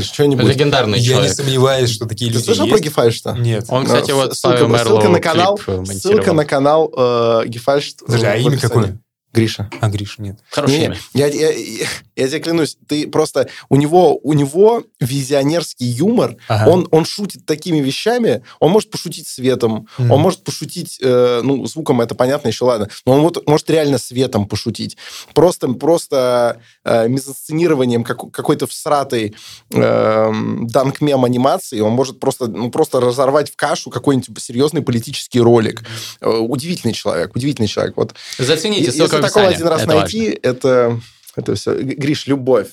что-нибудь. 0.01 0.45
Легендарный 0.45 0.99
Я 0.99 1.12
человек. 1.14 1.31
не 1.31 1.35
сомневаюсь, 1.35 1.91
что 1.91 2.07
такие 2.07 2.31
Ты 2.31 2.35
люди 2.37 2.45
слышал 2.45 2.66
про 2.66 2.75
есть. 2.77 2.85
Гефальшта? 2.85 3.33
Нет. 3.39 3.64
Он, 3.68 3.85
кстати, 3.87 4.11
Ну, 4.11 4.16
вот 4.16 4.37
ссылка, 4.37 4.79
ссылка 4.85 5.09
на 5.09 5.20
канал, 5.20 5.57
э, 5.59 5.61
ссылка 5.62 5.81
монтировал. 5.81 6.35
на 6.35 6.45
канал 6.45 6.93
э, 6.97 7.43
Гефальшт. 7.47 8.01
Подожди, 8.05 8.27
а 8.27 8.37
имя 8.37 8.59
какое? 8.59 8.99
Гриша. 9.35 9.68
А, 9.80 9.89
Гриша, 9.91 10.22
нет. 10.22 10.39
Хорошее 10.51 10.78
Не, 10.78 10.85
имя. 10.87 10.99
я, 11.12 11.26
я, 11.26 11.51
я, 11.51 11.87
я 12.17 12.29
тебе 12.29 12.41
клянусь, 12.41 12.77
ты 12.87 13.09
просто... 13.09 13.49
У 13.69 13.77
него, 13.77 14.19
у 14.23 14.33
него 14.33 14.85
визионерский 15.01 15.87
юмор, 15.87 16.37
Ага. 16.49 16.71
он, 16.71 16.89
он 16.91 17.05
шутит 17.05 17.47
такими 17.47 17.79
вещами, 17.81 18.43
он 18.61 18.71
может 18.73 18.91
пошутить 18.91 19.27
светом, 19.27 19.89
Мгм. 19.99 20.11
он 20.11 20.21
может 20.21 20.45
пошутить, 20.45 20.99
э, 21.03 21.41
ну, 21.43 21.67
звуком 21.67 22.01
это 22.01 22.15
понятно, 22.15 22.49
еще 22.49 22.65
ладно, 22.65 22.89
но 23.07 23.12
он 23.15 23.21
вот 23.23 23.47
может 23.49 23.69
реально 23.71 23.99
светом 23.99 24.47
пошутить. 24.47 24.97
Просто, 25.35 25.69
просто 25.69 26.61
э, 26.85 27.09
мизосценированием 27.09 28.05
как, 28.05 28.31
какой-то 28.31 28.67
всратой 28.67 29.35
э, 29.73 30.33
данк-мем 30.62 31.25
анимации, 31.25 31.81
он 31.81 31.93
может 31.93 32.21
просто, 32.21 32.47
ну, 32.47 32.71
просто 32.71 33.01
разорвать 33.01 33.51
в 33.51 33.57
кашу 33.57 33.91
какой-нибудь 33.91 34.43
серьезный 34.43 34.83
политический 34.83 35.41
ролик. 35.41 35.83
Э, 36.21 36.29
удивительный 36.31 36.95
человек, 36.95 37.35
удивительный 37.35 37.69
человек. 37.69 37.97
Вот 37.97 38.15
Зацените, 38.39 38.85
Если 38.85 39.07
такого 39.07 39.49
один 39.49 39.67
раз 39.67 39.83
Это 39.83 39.95
найти, 39.95 40.39
это, 40.43 41.01
это 41.37 41.55
все. 41.55 41.74
Гриш, 41.82 42.26
любовь. 42.26 42.68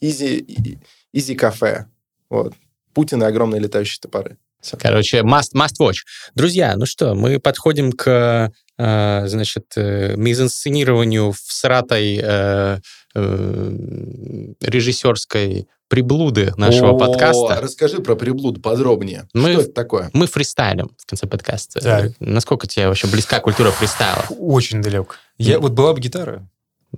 Изи, 0.00 0.78
изи 1.12 1.34
кафе. 1.34 1.86
Вот. 2.28 2.54
Путин 2.94 3.22
и 3.22 3.26
огромные 3.26 3.60
летающие 3.60 3.98
топоры. 4.00 4.36
Всё. 4.60 4.76
Короче, 4.78 5.18
must, 5.20 5.54
must 5.54 5.78
watch. 5.80 5.96
Друзья, 6.34 6.74
ну 6.76 6.86
что, 6.86 7.14
мы 7.14 7.38
подходим 7.38 7.92
к, 7.92 8.50
э, 8.78 9.22
значит, 9.28 9.66
э, 9.76 10.14
мизансценированию 10.16 11.32
в 11.32 11.38
сратой 11.38 12.18
э, 12.22 12.78
э, 13.14 13.72
режиссерской 14.60 15.68
приблуды 15.88 16.52
нашего 16.56 16.90
О, 16.90 16.98
подкаста. 16.98 17.60
Расскажи 17.60 18.00
про 18.00 18.16
приблуд 18.16 18.60
подробнее. 18.62 19.28
Мы- 19.34 19.52
Что 19.52 19.60
это 19.62 19.72
такое? 19.72 20.10
Мы 20.12 20.26
фристайлим 20.26 20.90
в 20.98 21.06
конце 21.06 21.26
подкаста. 21.26 21.80
Так. 21.80 22.12
Насколько 22.18 22.66
тебе 22.66 22.88
вообще 22.88 23.06
близка 23.06 23.38
культура 23.40 23.70
фристайла? 23.70 24.24
Очень 24.30 24.82
далек. 24.82 25.18
Я, 25.38 25.60
вот 25.60 25.72
была 25.72 25.92
бы 25.92 26.00
гитара. 26.00 26.48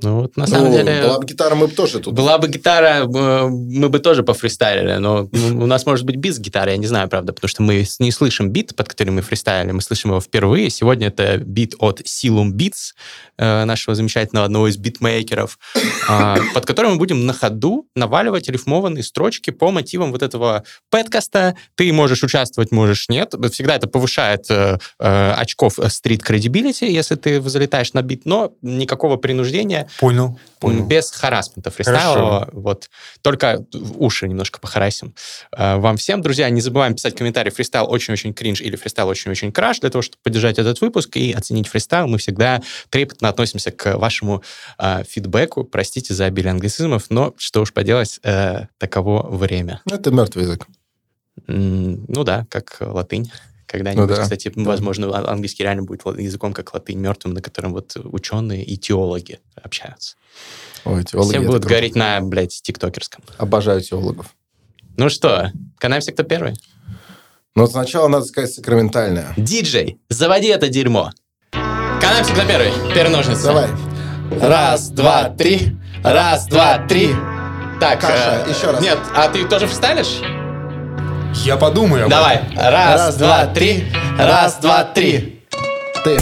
Ну 0.02 0.20
вот 0.20 0.36
на 0.36 0.46
самом 0.46 0.70
Ну, 0.70 0.76
деле... 0.76 1.02
была 1.02 1.18
бы 1.18 1.26
гитара, 1.26 1.54
мы 1.54 1.66
бы 1.66 1.74
тоже 1.74 1.98
тут. 1.98 2.14
Была 2.14 2.38
бы 2.38 2.48
гитара, 2.48 3.04
э, 3.04 3.48
мы 3.48 3.88
бы 3.88 3.98
тоже 3.98 4.22
пофристайлили, 4.22 4.96
но 4.98 5.28
у 5.32 5.66
нас 5.66 5.86
может 5.86 6.04
быть 6.04 6.18
с 6.24 6.38
гитары, 6.38 6.72
я 6.72 6.76
не 6.76 6.86
знаю, 6.86 7.08
правда, 7.08 7.32
потому 7.32 7.48
что 7.48 7.62
мы 7.62 7.84
не 7.98 8.12
слышим 8.12 8.50
бит, 8.50 8.76
под 8.76 8.88
который 8.88 9.10
мы 9.10 9.22
фристайлили, 9.22 9.72
мы 9.72 9.80
слышим 9.80 10.10
его 10.10 10.20
впервые. 10.20 10.70
Сегодня 10.70 11.08
это 11.08 11.38
бит 11.38 11.74
от 11.78 12.00
Silum 12.02 12.52
Beats, 12.52 12.92
э, 13.38 13.64
нашего 13.64 13.94
замечательного 13.96 14.46
одного 14.46 14.68
из 14.68 14.76
битмейкеров, 14.76 15.58
а, 16.08 16.38
под 16.54 16.66
которым 16.66 16.92
мы 16.92 16.98
будем 16.98 17.26
на 17.26 17.32
ходу 17.32 17.88
наваливать 17.96 18.48
рифмованные 18.48 19.02
строчки 19.02 19.50
по 19.50 19.70
мотивам 19.70 20.12
вот 20.12 20.22
этого 20.22 20.64
подкаста. 20.90 21.56
Ты 21.74 21.92
можешь 21.92 22.22
участвовать, 22.22 22.72
можешь 22.72 23.08
нет. 23.08 23.34
Всегда 23.52 23.76
это 23.76 23.88
повышает 23.88 24.46
э, 24.50 24.78
очков 24.98 25.78
стрит 25.88 26.22
credibility, 26.22 26.88
если 26.88 27.16
ты 27.16 27.40
залетаешь 27.40 27.94
на 27.94 28.02
бит, 28.02 28.26
но 28.26 28.52
никакого 28.62 29.16
принуждения 29.16 29.87
Понял. 29.98 30.38
Понял. 30.60 30.86
без 30.86 31.10
харасмента 31.12 31.70
фристайлового. 31.70 32.48
Вот. 32.52 32.90
Только 33.22 33.64
уши 33.72 34.26
немножко 34.26 34.58
похарасим. 34.58 35.14
Э, 35.56 35.76
Вам 35.76 35.96
всем, 35.96 36.20
друзья, 36.20 36.50
не 36.50 36.60
забываем 36.60 36.94
писать 36.94 37.14
комментарий 37.14 37.52
фристайл 37.52 37.88
очень-очень 37.88 38.34
кринж 38.34 38.60
или 38.60 38.74
фристайл 38.76 39.08
очень-очень 39.08 39.52
краш 39.52 39.80
для 39.80 39.90
того, 39.90 40.02
чтобы 40.02 40.18
поддержать 40.22 40.58
этот 40.58 40.80
выпуск 40.80 41.16
и 41.16 41.32
оценить 41.32 41.68
фристайл. 41.68 42.08
Мы 42.08 42.18
всегда 42.18 42.60
трепетно 42.90 43.28
относимся 43.28 43.70
к 43.70 43.96
вашему 43.96 44.42
э, 44.78 45.04
фидбэку. 45.08 45.64
Простите 45.64 46.12
за 46.14 46.24
обилие 46.24 46.50
англицизмов, 46.50 47.06
но 47.10 47.34
что 47.36 47.60
уж 47.60 47.72
поделать, 47.72 48.18
э, 48.24 48.66
таково 48.78 49.28
время. 49.28 49.80
Это 49.88 50.10
мертвый 50.10 50.44
язык. 50.44 50.66
Ну 51.46 52.24
да, 52.24 52.46
как 52.50 52.78
латынь. 52.80 53.30
Когда-нибудь, 53.68 54.08
Ну 54.08 54.16
да, 54.16 54.22
кстати, 54.22 54.50
возможно, 54.56 55.08
а- 55.08 55.30
английский 55.30 55.62
реально 55.62 55.82
будет 55.82 56.04
языком, 56.18 56.54
как 56.54 56.72
латынь, 56.72 56.98
мертвым, 56.98 57.34
на 57.34 57.42
котором 57.42 57.72
вот 57.74 57.94
ученые 58.02 58.64
и 58.64 58.78
теологи 58.78 59.40
общаются. 59.62 60.16
Ой, 60.86 61.04
теологи 61.04 61.36
это 61.36 61.44
будут 61.46 61.64
говорить 61.66 61.94
на, 61.94 62.20
блядь, 62.22 62.62
тиктокерском. 62.62 63.22
Обожаю 63.36 63.82
теологов. 63.82 64.34
Ну 64.96 65.10
что, 65.10 65.52
канаемся, 65.76 66.12
кто 66.12 66.22
первый? 66.22 66.54
Вот 67.54 67.72
сначала 67.72 68.08
надо 68.08 68.24
сказать 68.24 68.52
сакраментальное. 68.52 69.34
Диджей, 69.36 69.98
заводи 70.08 70.48
это 70.48 70.68
дерьмо. 70.68 71.12
Канаемся, 71.52 72.32
кто 72.32 72.46
первый? 72.46 72.72
Первый 72.94 73.12
ножницы. 73.12 73.42
Давай. 73.44 73.68
Раз, 74.40 74.88
два, 74.88 75.28
три. 75.30 75.76
Раз, 76.02 76.46
два, 76.46 76.86
три. 76.86 77.10
Так, 77.80 78.00
Каша, 78.00 78.44
э, 78.46 78.50
еще 78.50 78.70
раз. 78.70 78.80
Нет, 78.80 78.98
а 79.14 79.28
ты 79.28 79.46
тоже 79.46 79.66
всталишь? 79.66 80.20
Я 81.34 81.56
подумаю 81.56 82.08
Давай. 82.08 82.40
Раз, 82.56 83.00
Раз, 83.00 83.16
два, 83.16 83.46
три. 83.46 83.92
Раз, 84.18 84.56
два, 84.56 84.84
три. 84.84 85.42
Ты. 86.04 86.18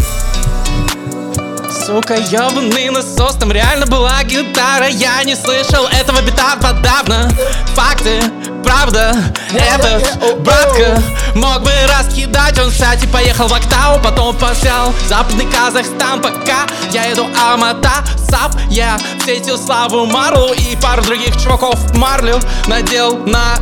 Сука, 1.85 2.15
ебаный 2.15 2.91
насос, 2.91 3.37
там 3.37 3.53
реально 3.53 3.87
была 3.87 4.23
гитара. 4.25 4.89
Я 4.89 5.23
не 5.25 5.35
слышал 5.37 5.87
этого 5.87 6.21
бита 6.23 6.57
подавно. 6.61 7.31
Факты, 7.75 8.21
правда, 8.65 9.15
этот 9.53 10.41
братка 10.41 11.01
Мог 11.35 11.63
бы 11.63 11.71
раскидать, 11.89 12.59
он, 12.59 12.71
кстати, 12.71 13.07
поехал 13.07 13.47
в 13.47 13.53
Октау 13.53 14.01
Потом 14.03 14.35
посел 14.37 14.95
Западный 15.07 15.47
Казахстан, 15.47 16.21
пока 16.21 16.67
я 16.91 17.05
еду 17.05 17.27
Алмата 17.39 18.05
Сап, 18.29 18.57
я 18.71 18.97
встретил 19.19 19.59
Славу 19.59 20.07
Марлу 20.07 20.53
И 20.55 20.77
пару 20.77 21.03
других 21.03 21.37
чуваков 21.41 21.95
Марлю 21.95 22.41
Надел 22.67 23.19
на 23.19 23.57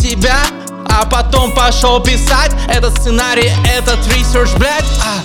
себя 0.00 0.38
а 0.90 1.06
потом 1.06 1.52
пошел 1.54 2.02
писать 2.02 2.52
этот 2.68 2.98
сценарий, 2.98 3.50
этот 3.76 4.06
ресерч, 4.08 4.50
блядь, 4.58 4.84
а, 5.04 5.22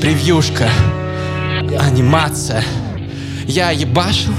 превьюшка 0.00 0.70
анимация. 1.78 2.64
Я 3.46 3.70
ебашил 3.70 4.32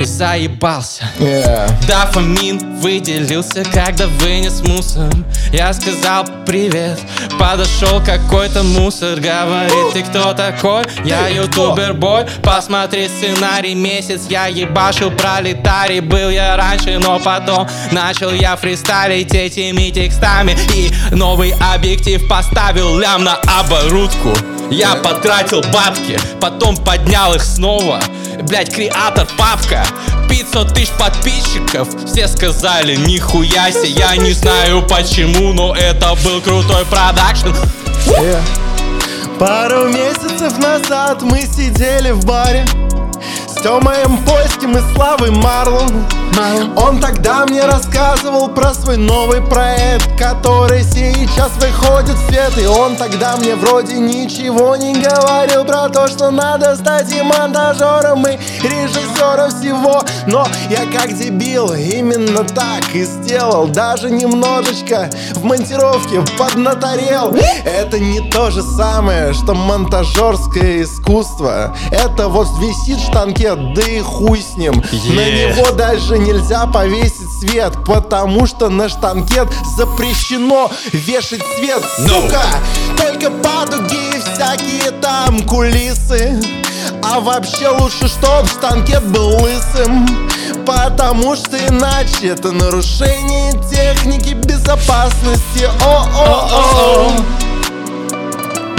и 0.00 0.04
заебался. 0.04 1.04
Yeah. 1.18 1.70
Дофамин 1.86 2.80
выделился, 2.80 3.62
когда 3.64 4.06
вынес 4.06 4.62
мусор. 4.62 5.10
Я 5.52 5.72
сказал 5.74 6.24
привет, 6.46 6.98
подошел 7.38 8.00
какой-то 8.04 8.62
мусор. 8.62 9.20
Говорит, 9.20 9.92
ты 9.92 10.02
кто 10.02 10.32
такой? 10.32 10.84
Я 11.04 11.28
ютубер-бой 11.28 12.26
Посмотри 12.42 13.08
сценарий, 13.08 13.74
месяц 13.74 14.22
я 14.28 14.46
ебашил 14.46 15.10
пролетарий. 15.10 16.00
Был 16.00 16.30
я 16.30 16.56
раньше, 16.56 16.98
но 16.98 17.18
потом 17.18 17.68
начал 17.92 18.32
я 18.32 18.56
фристайлить 18.56 19.34
этими 19.34 19.90
текстами. 19.90 20.56
И 20.74 20.90
новый 21.14 21.52
объектив 21.74 22.26
поставил 22.28 22.98
лям 22.98 23.24
на 23.24 23.34
оборудку 23.58 24.32
я 24.70 24.94
потратил 24.94 25.62
бабки, 25.72 26.18
потом 26.40 26.76
поднял 26.76 27.34
их 27.34 27.42
снова. 27.42 28.00
Блять, 28.42 28.72
креатор 28.72 29.26
папка 29.36 29.84
500 30.28 30.74
тысяч 30.74 30.90
подписчиков. 30.90 31.88
Все 32.06 32.28
сказали, 32.28 32.96
нихуя 32.96 33.70
себе 33.72 33.90
Я 33.90 34.16
не 34.16 34.32
знаю 34.32 34.82
почему, 34.82 35.52
но 35.52 35.74
это 35.74 36.14
был 36.24 36.40
крутой 36.40 36.84
продакшн 36.86 37.48
Yeah. 38.06 38.40
Пару 39.38 39.88
месяцев 39.88 40.58
назад 40.58 41.22
мы 41.22 41.40
сидели 41.42 42.12
в 42.12 42.24
баре 42.24 42.66
С 43.46 43.62
Тёмаем 43.62 44.16
Польским 44.24 44.76
и 44.76 44.94
Славой 44.94 45.30
Марлом 45.30 46.06
Он 46.76 47.00
тогда 47.00 47.44
мне 47.46 47.64
рассказывал 47.64 48.48
про 48.48 48.72
свой 48.74 48.96
новый 48.96 49.42
проект 49.42 50.18
Который 50.18 50.82
сейчас 50.82 51.50
выходит 51.60 52.16
в 52.16 52.30
станкет 52.30 52.58
И 52.58 52.66
он 52.66 52.96
тогда 52.96 53.36
мне 53.36 53.54
вроде 53.54 53.98
ничего 53.98 54.76
не 54.76 54.94
говорил 54.94 55.64
Про 55.64 55.88
то, 55.88 56.08
что 56.08 56.30
надо 56.30 56.76
стать 56.76 57.12
и 57.12 57.22
монтажером, 57.22 58.26
и 58.26 58.38
режиссером 58.62 59.50
всего. 59.50 60.02
Но 60.26 60.46
я 60.70 60.86
как 60.98 61.16
дебил 61.16 61.72
именно 61.72 62.44
так 62.44 62.94
и 62.94 63.04
сделал. 63.04 63.66
Даже 63.68 64.10
немножечко 64.10 65.10
в 65.34 65.44
монтировке 65.44 66.22
поднаторел. 66.38 67.34
Это 67.64 67.98
не 67.98 68.20
то 68.30 68.50
же 68.50 68.62
самое, 68.62 69.32
что 69.32 69.54
монтажерское 69.54 70.82
искусство. 70.82 71.76
Это 71.90 72.28
вот 72.28 72.48
висит 72.58 73.00
штанкет, 73.00 73.74
да 73.74 73.82
и 73.82 74.00
хуй 74.00 74.40
с 74.40 74.56
ним. 74.56 74.74
Yeah. 74.74 75.14
На 75.14 75.30
него 75.30 75.70
даже 75.72 76.18
нельзя 76.20 76.66
повесить 76.66 77.30
свет 77.40 77.72
Потому 77.84 78.46
что 78.46 78.68
на 78.68 78.88
штанкет 78.88 79.48
запрещено 79.76 80.70
вешать 80.92 81.42
свет 81.56 81.82
No. 81.98 82.22
Сука, 82.22 82.42
только 82.96 83.30
падуги 83.30 84.16
и 84.16 84.20
всякие 84.20 84.90
там 85.00 85.40
кулисы. 85.42 86.40
А 87.02 87.20
вообще 87.20 87.68
лучше, 87.68 88.08
чтоб 88.08 88.46
штанкет 88.46 89.06
был 89.08 89.42
лысым. 89.42 90.06
Потому 90.66 91.36
что 91.36 91.56
иначе 91.58 92.28
это 92.28 92.52
нарушение 92.52 93.52
техники 93.70 94.34
безопасности 94.34 95.68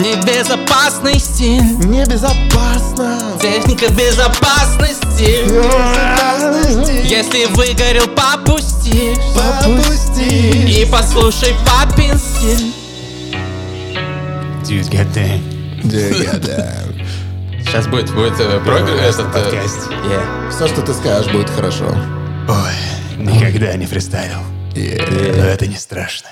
О-о-о 0.01 0.15
Небезопасности, 0.15 1.61
Небезопасно 1.85 3.37
техника 3.39 3.91
безопасности. 3.91 5.45
Безопасности 5.45 7.07
Если 7.07 7.45
выгорел, 7.45 8.07
попусти 8.07 9.15
Попусти 9.35 10.81
и 10.81 10.85
послушай 10.85 11.55
папин 11.65 12.17
стиль. 12.17 12.73
Dude, 14.63 14.89
goddamn. 14.89 15.41
Сейчас 17.63 17.87
будет, 17.87 18.13
будет 18.13 18.39
э, 18.39 18.59
раз 18.65 19.15
этот... 19.19 19.35
э, 19.35 19.51
подкасте. 19.51 19.93
yeah. 20.05 20.49
Все, 20.49 20.67
что 20.67 20.81
ты 20.81 20.93
скажешь, 20.93 21.31
будет 21.31 21.49
хорошо 21.49 21.85
Ой, 22.49 23.17
никогда 23.17 23.75
не 23.75 23.85
фристайлил. 23.85 24.41
Но 24.75 25.43
это 25.45 25.67
не 25.67 25.77
страшно. 25.77 26.29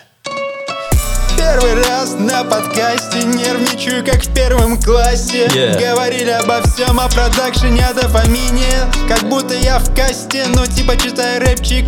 Первый 1.52 1.82
раз 1.84 2.14
на 2.20 2.43
подкасте 2.43 3.24
Нервничаю, 3.24 4.06
как 4.06 4.22
в 4.24 4.32
первом 4.36 4.80
классе. 4.80 5.47
Yeah. 5.47 5.80
Говорили 5.80 6.30
обо 6.30 6.62
всем, 6.62 7.00
о 7.00 7.10
продакшене, 7.10 7.88
о 7.88 7.93
дофамине. 7.93 8.68
Как 9.08 9.24
будто 9.28 9.56
я 9.56 9.80
в 9.80 9.95
касте, 9.95 10.45
ну 10.50 10.68
типа 10.68 10.95
читай 10.95 11.39
рэпчик. 11.39 11.86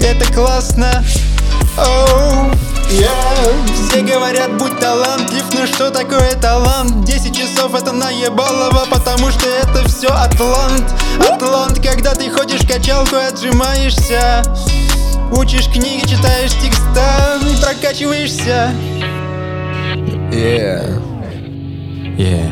Это 0.00 0.32
классно. 0.32 1.04
Оу 1.78 2.50
Все 3.88 4.00
говорят, 4.00 4.58
будь 4.58 4.76
талантлив, 4.80 5.44
но 5.54 5.66
что 5.66 5.90
такое 5.92 6.34
талант? 6.34 7.04
10 7.04 7.32
часов 7.32 7.76
это 7.76 7.92
наебалово, 7.92 8.88
потому 8.90 9.30
что 9.30 9.48
это 9.48 9.88
все 9.88 10.08
атлант. 10.08 10.92
Атлант, 11.20 11.78
когда 11.80 12.16
ты 12.16 12.28
ходишь 12.28 12.62
в 12.62 12.68
качалку 12.68 13.14
и 13.14 13.20
отжимаешься 13.20 14.42
Учишь 15.32 15.68
книги, 15.68 16.06
читаешь 16.06 16.52
текста 16.60 17.38
и 17.42 17.60
прокачиваешься 17.62 18.72
Yeah, 20.32 21.00
Yeah. 22.16 22.50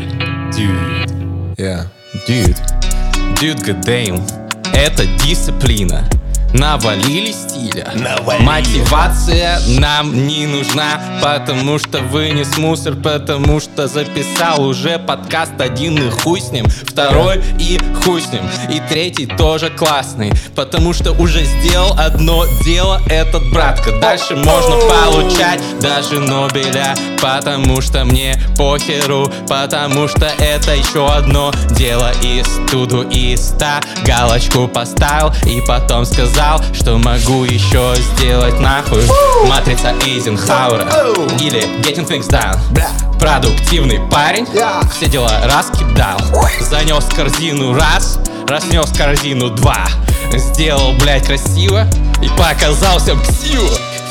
Dude. 0.52 1.56
yeah 1.56 1.84
Dude. 2.26 2.56
Dude, 3.40 3.62
goddamn. 3.62 4.20
Это 4.72 5.04
дисциплина. 5.24 6.08
Навалили 6.54 7.30
стиля. 7.32 7.92
Мотивация 8.40 9.60
нам 9.78 10.26
не 10.26 10.46
нужна, 10.46 11.00
потому 11.22 11.78
что 11.78 11.98
вынес 11.98 12.56
мусор, 12.56 12.94
потому 12.94 13.60
что 13.60 13.86
записал 13.86 14.62
уже 14.62 14.98
подкаст 14.98 15.60
один 15.60 15.98
и 15.98 16.10
хуй 16.10 16.40
с 16.40 16.50
ним, 16.50 16.66
второй 16.66 17.42
и 17.58 17.78
хуй 18.02 18.22
с 18.22 18.32
ним, 18.32 18.42
и 18.70 18.80
третий 18.88 19.26
тоже 19.26 19.68
классный, 19.68 20.32
потому 20.56 20.94
что 20.94 21.12
уже 21.12 21.44
сделал 21.44 21.94
одно 21.98 22.46
дело 22.64 23.00
этот 23.10 23.42
братка. 23.52 23.92
Дальше 24.00 24.34
можно 24.34 24.76
получать 24.76 25.60
даже 25.80 26.18
Нобеля, 26.18 26.94
потому 27.20 27.82
что 27.82 28.04
мне 28.04 28.40
похеру, 28.56 29.30
потому 29.48 30.08
что 30.08 30.26
это 30.38 30.74
еще 30.74 31.06
одно 31.06 31.52
дело 31.72 32.10
из 32.22 32.46
туду 32.70 33.02
и 33.02 33.36
ста. 33.36 33.80
Галочку 34.06 34.66
поставил 34.66 35.32
и 35.46 35.60
потом 35.66 36.06
сказал, 36.06 36.37
что 36.72 36.98
могу 36.98 37.44
еще 37.44 37.94
сделать 37.96 38.60
нахуй. 38.60 39.02
Матрица 39.46 39.92
Эйзенхауэра 40.06 40.88
или 41.40 41.62
Getting 41.82 42.06
Things 42.08 42.28
Done. 42.28 42.58
Продуктивный 43.18 44.00
парень, 44.10 44.46
все 44.94 45.08
дела 45.08 45.32
раскидал. 45.44 46.18
Занес 46.60 47.04
корзину 47.14 47.74
раз, 47.74 48.20
разнес 48.46 48.90
корзину 48.96 49.50
два. 49.50 49.86
Сделал, 50.32 50.92
блядь, 51.00 51.26
красиво 51.26 51.86
и 52.22 52.28
показал 52.28 52.98
всем 52.98 53.20
ксиву. 53.20 53.68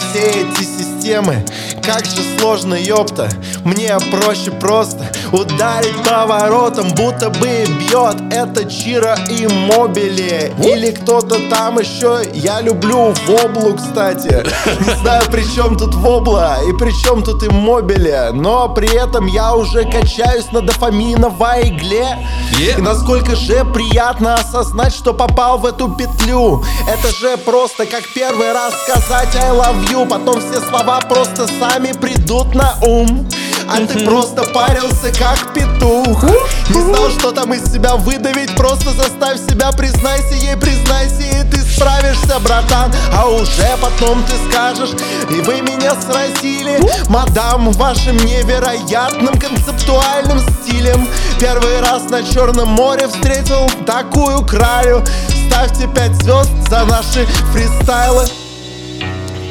Все 0.09 0.41
эти 0.41 0.63
системы, 0.63 1.45
как 1.87 2.05
же 2.05 2.21
сложно, 2.37 2.73
ёпта. 2.73 3.29
Мне 3.63 3.97
проще 4.11 4.51
просто 4.51 5.09
ударить 5.31 6.03
поворотом 6.03 6.89
Будто 6.89 7.29
бы 7.29 7.65
бьет. 7.79 8.33
Это 8.33 8.69
Чира 8.69 9.17
и 9.29 9.47
Мобили. 9.47 10.53
Или 10.63 10.91
кто-то 10.91 11.37
там 11.49 11.79
еще 11.79 12.21
Я 12.33 12.59
люблю 12.59 13.13
Воблу, 13.25 13.75
кстати. 13.75 14.45
Не 14.85 14.95
знаю, 15.01 15.23
при 15.31 15.43
чем 15.55 15.77
тут 15.77 15.95
Вобла 15.95 16.57
И 16.67 16.73
при 16.77 16.91
чем 16.91 17.23
тут 17.23 17.43
и 17.43 17.49
Мобили. 17.49 18.31
Но 18.33 18.67
при 18.69 18.93
этом 18.93 19.25
я 19.27 19.55
уже 19.55 19.83
качаюсь 19.83 20.51
на 20.51 20.61
дофаминовой 20.61 21.69
игле. 21.69 22.17
Yeah. 22.59 22.79
И 22.79 22.81
насколько 22.81 23.35
же 23.35 23.63
приятно 23.65 24.35
осознать, 24.35 24.93
что 24.93 25.13
попал 25.13 25.57
в 25.57 25.65
эту 25.65 25.89
петлю. 25.89 26.63
Это 26.87 27.11
же 27.19 27.37
просто 27.37 27.85
как 27.85 28.03
первый 28.13 28.51
раз 28.51 28.73
сказать 28.83 29.35
I 29.35 29.51
love 29.51 29.89
you 29.91 30.07
Потом 30.07 30.39
все 30.41 30.59
слова 30.61 30.99
просто 31.01 31.47
сами 31.59 31.76
придут 31.93 32.55
на 32.55 32.75
ум. 32.81 33.27
А 33.69 33.85
ты 33.85 34.05
просто 34.05 34.43
парился 34.53 35.11
как 35.17 35.53
петух. 35.53 36.23
Не 36.69 36.81
знал, 36.81 37.09
что 37.09 37.31
там 37.31 37.53
из 37.53 37.71
себя 37.71 37.95
выдавить 37.95 38.55
Просто 38.55 38.91
заставь 38.91 39.39
себя, 39.39 39.71
признайся 39.71 40.35
ей, 40.35 40.55
признайся 40.55 41.21
И 41.21 41.43
ты 41.49 41.57
справишься, 41.61 42.39
братан. 42.39 42.91
А 43.13 43.27
уже 43.27 43.77
потом 43.81 44.23
ты 44.23 44.33
скажешь 44.49 44.91
И 45.29 45.41
вы 45.41 45.61
меня 45.61 45.93
сразили. 46.01 46.79
Мадам, 47.09 47.71
вашим 47.73 48.17
невероятным 48.17 49.37
концептуальным 49.37 50.39
стилем. 50.39 51.07
Первый 51.39 51.81
раз 51.81 52.09
на 52.09 52.23
Черном 52.23 52.69
море 52.69 53.07
встретил 53.07 53.69
такую 53.85 54.45
кралю. 54.45 55.03
Ставьте 55.47 55.87
пять 55.87 56.15
звезд 56.21 56.51
за 56.69 56.85
наши 56.85 57.25
фристайлы. 57.53 58.25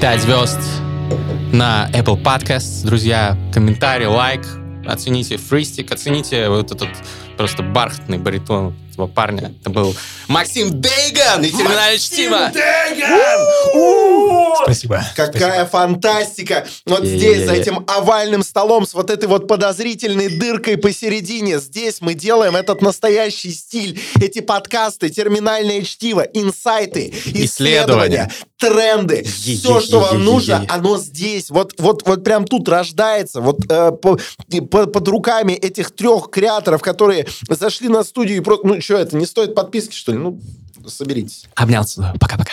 5 0.00 0.22
звезд 0.22 0.85
на 1.52 1.90
Apple 1.92 2.22
Podcasts. 2.22 2.84
Друзья, 2.84 3.36
комментарий, 3.52 4.06
лайк. 4.06 4.42
Оцените 4.86 5.36
фристик, 5.36 5.90
оцените 5.92 6.48
вот 6.48 6.70
этот 6.70 6.88
просто 7.36 7.62
бархатный 7.62 8.18
баритон 8.18 8.74
этого 8.92 9.06
парня. 9.08 9.52
Это 9.60 9.68
был 9.70 9.94
Максим 10.28 10.80
Дейган 10.80 11.44
и 11.44 11.50
терминальное 11.50 11.98
чтиво. 11.98 12.50
Спасибо. 14.62 15.04
Какая 15.14 15.66
фантастика! 15.66 16.66
Вот 16.86 17.04
Е-е-е. 17.04 17.18
здесь, 17.18 17.46
за 17.46 17.52
этим 17.54 17.84
овальным 17.88 18.42
столом, 18.42 18.86
с 18.86 18.94
вот 18.94 19.10
этой 19.10 19.28
вот 19.28 19.48
подозрительной 19.48 20.28
дыркой 20.38 20.78
посередине, 20.78 21.58
здесь 21.58 22.00
мы 22.00 22.14
делаем 22.14 22.56
этот 22.56 22.80
настоящий 22.80 23.52
стиль, 23.52 24.00
эти 24.20 24.40
подкасты, 24.40 25.10
терминальное 25.10 25.82
чтиво, 25.82 26.22
инсайты, 26.22 27.12
исследования, 27.26 27.44
Исследования. 27.44 28.32
Тренды. 28.58 29.22
Все, 29.24 29.80
что 29.80 30.00
вам 30.00 30.24
нужно, 30.24 30.64
оно 30.68 30.98
здесь. 30.98 31.50
Вот, 31.50 31.74
вот, 31.78 32.06
вот 32.06 32.24
прям 32.24 32.44
тут 32.46 32.68
рождается. 32.68 33.40
Вот 33.40 33.60
э, 33.68 33.92
по- 33.92 34.18
по- 34.70 34.86
под 34.86 35.08
руками 35.08 35.52
этих 35.52 35.90
трех 35.90 36.30
креаторов, 36.30 36.82
которые 36.82 37.26
зашли 37.48 37.88
на 37.88 38.02
студию 38.04 38.38
и 38.38 38.40
просто... 38.40 38.66
Ну, 38.66 38.80
что 38.80 38.96
это, 38.96 39.16
не 39.16 39.26
стоит 39.26 39.54
подписки, 39.54 39.94
что 39.94 40.12
ли? 40.12 40.18
Ну, 40.18 40.40
соберитесь. 40.86 41.44
Обнял 41.54 41.84
целую. 41.84 42.12
Пока-пока. 42.18 42.52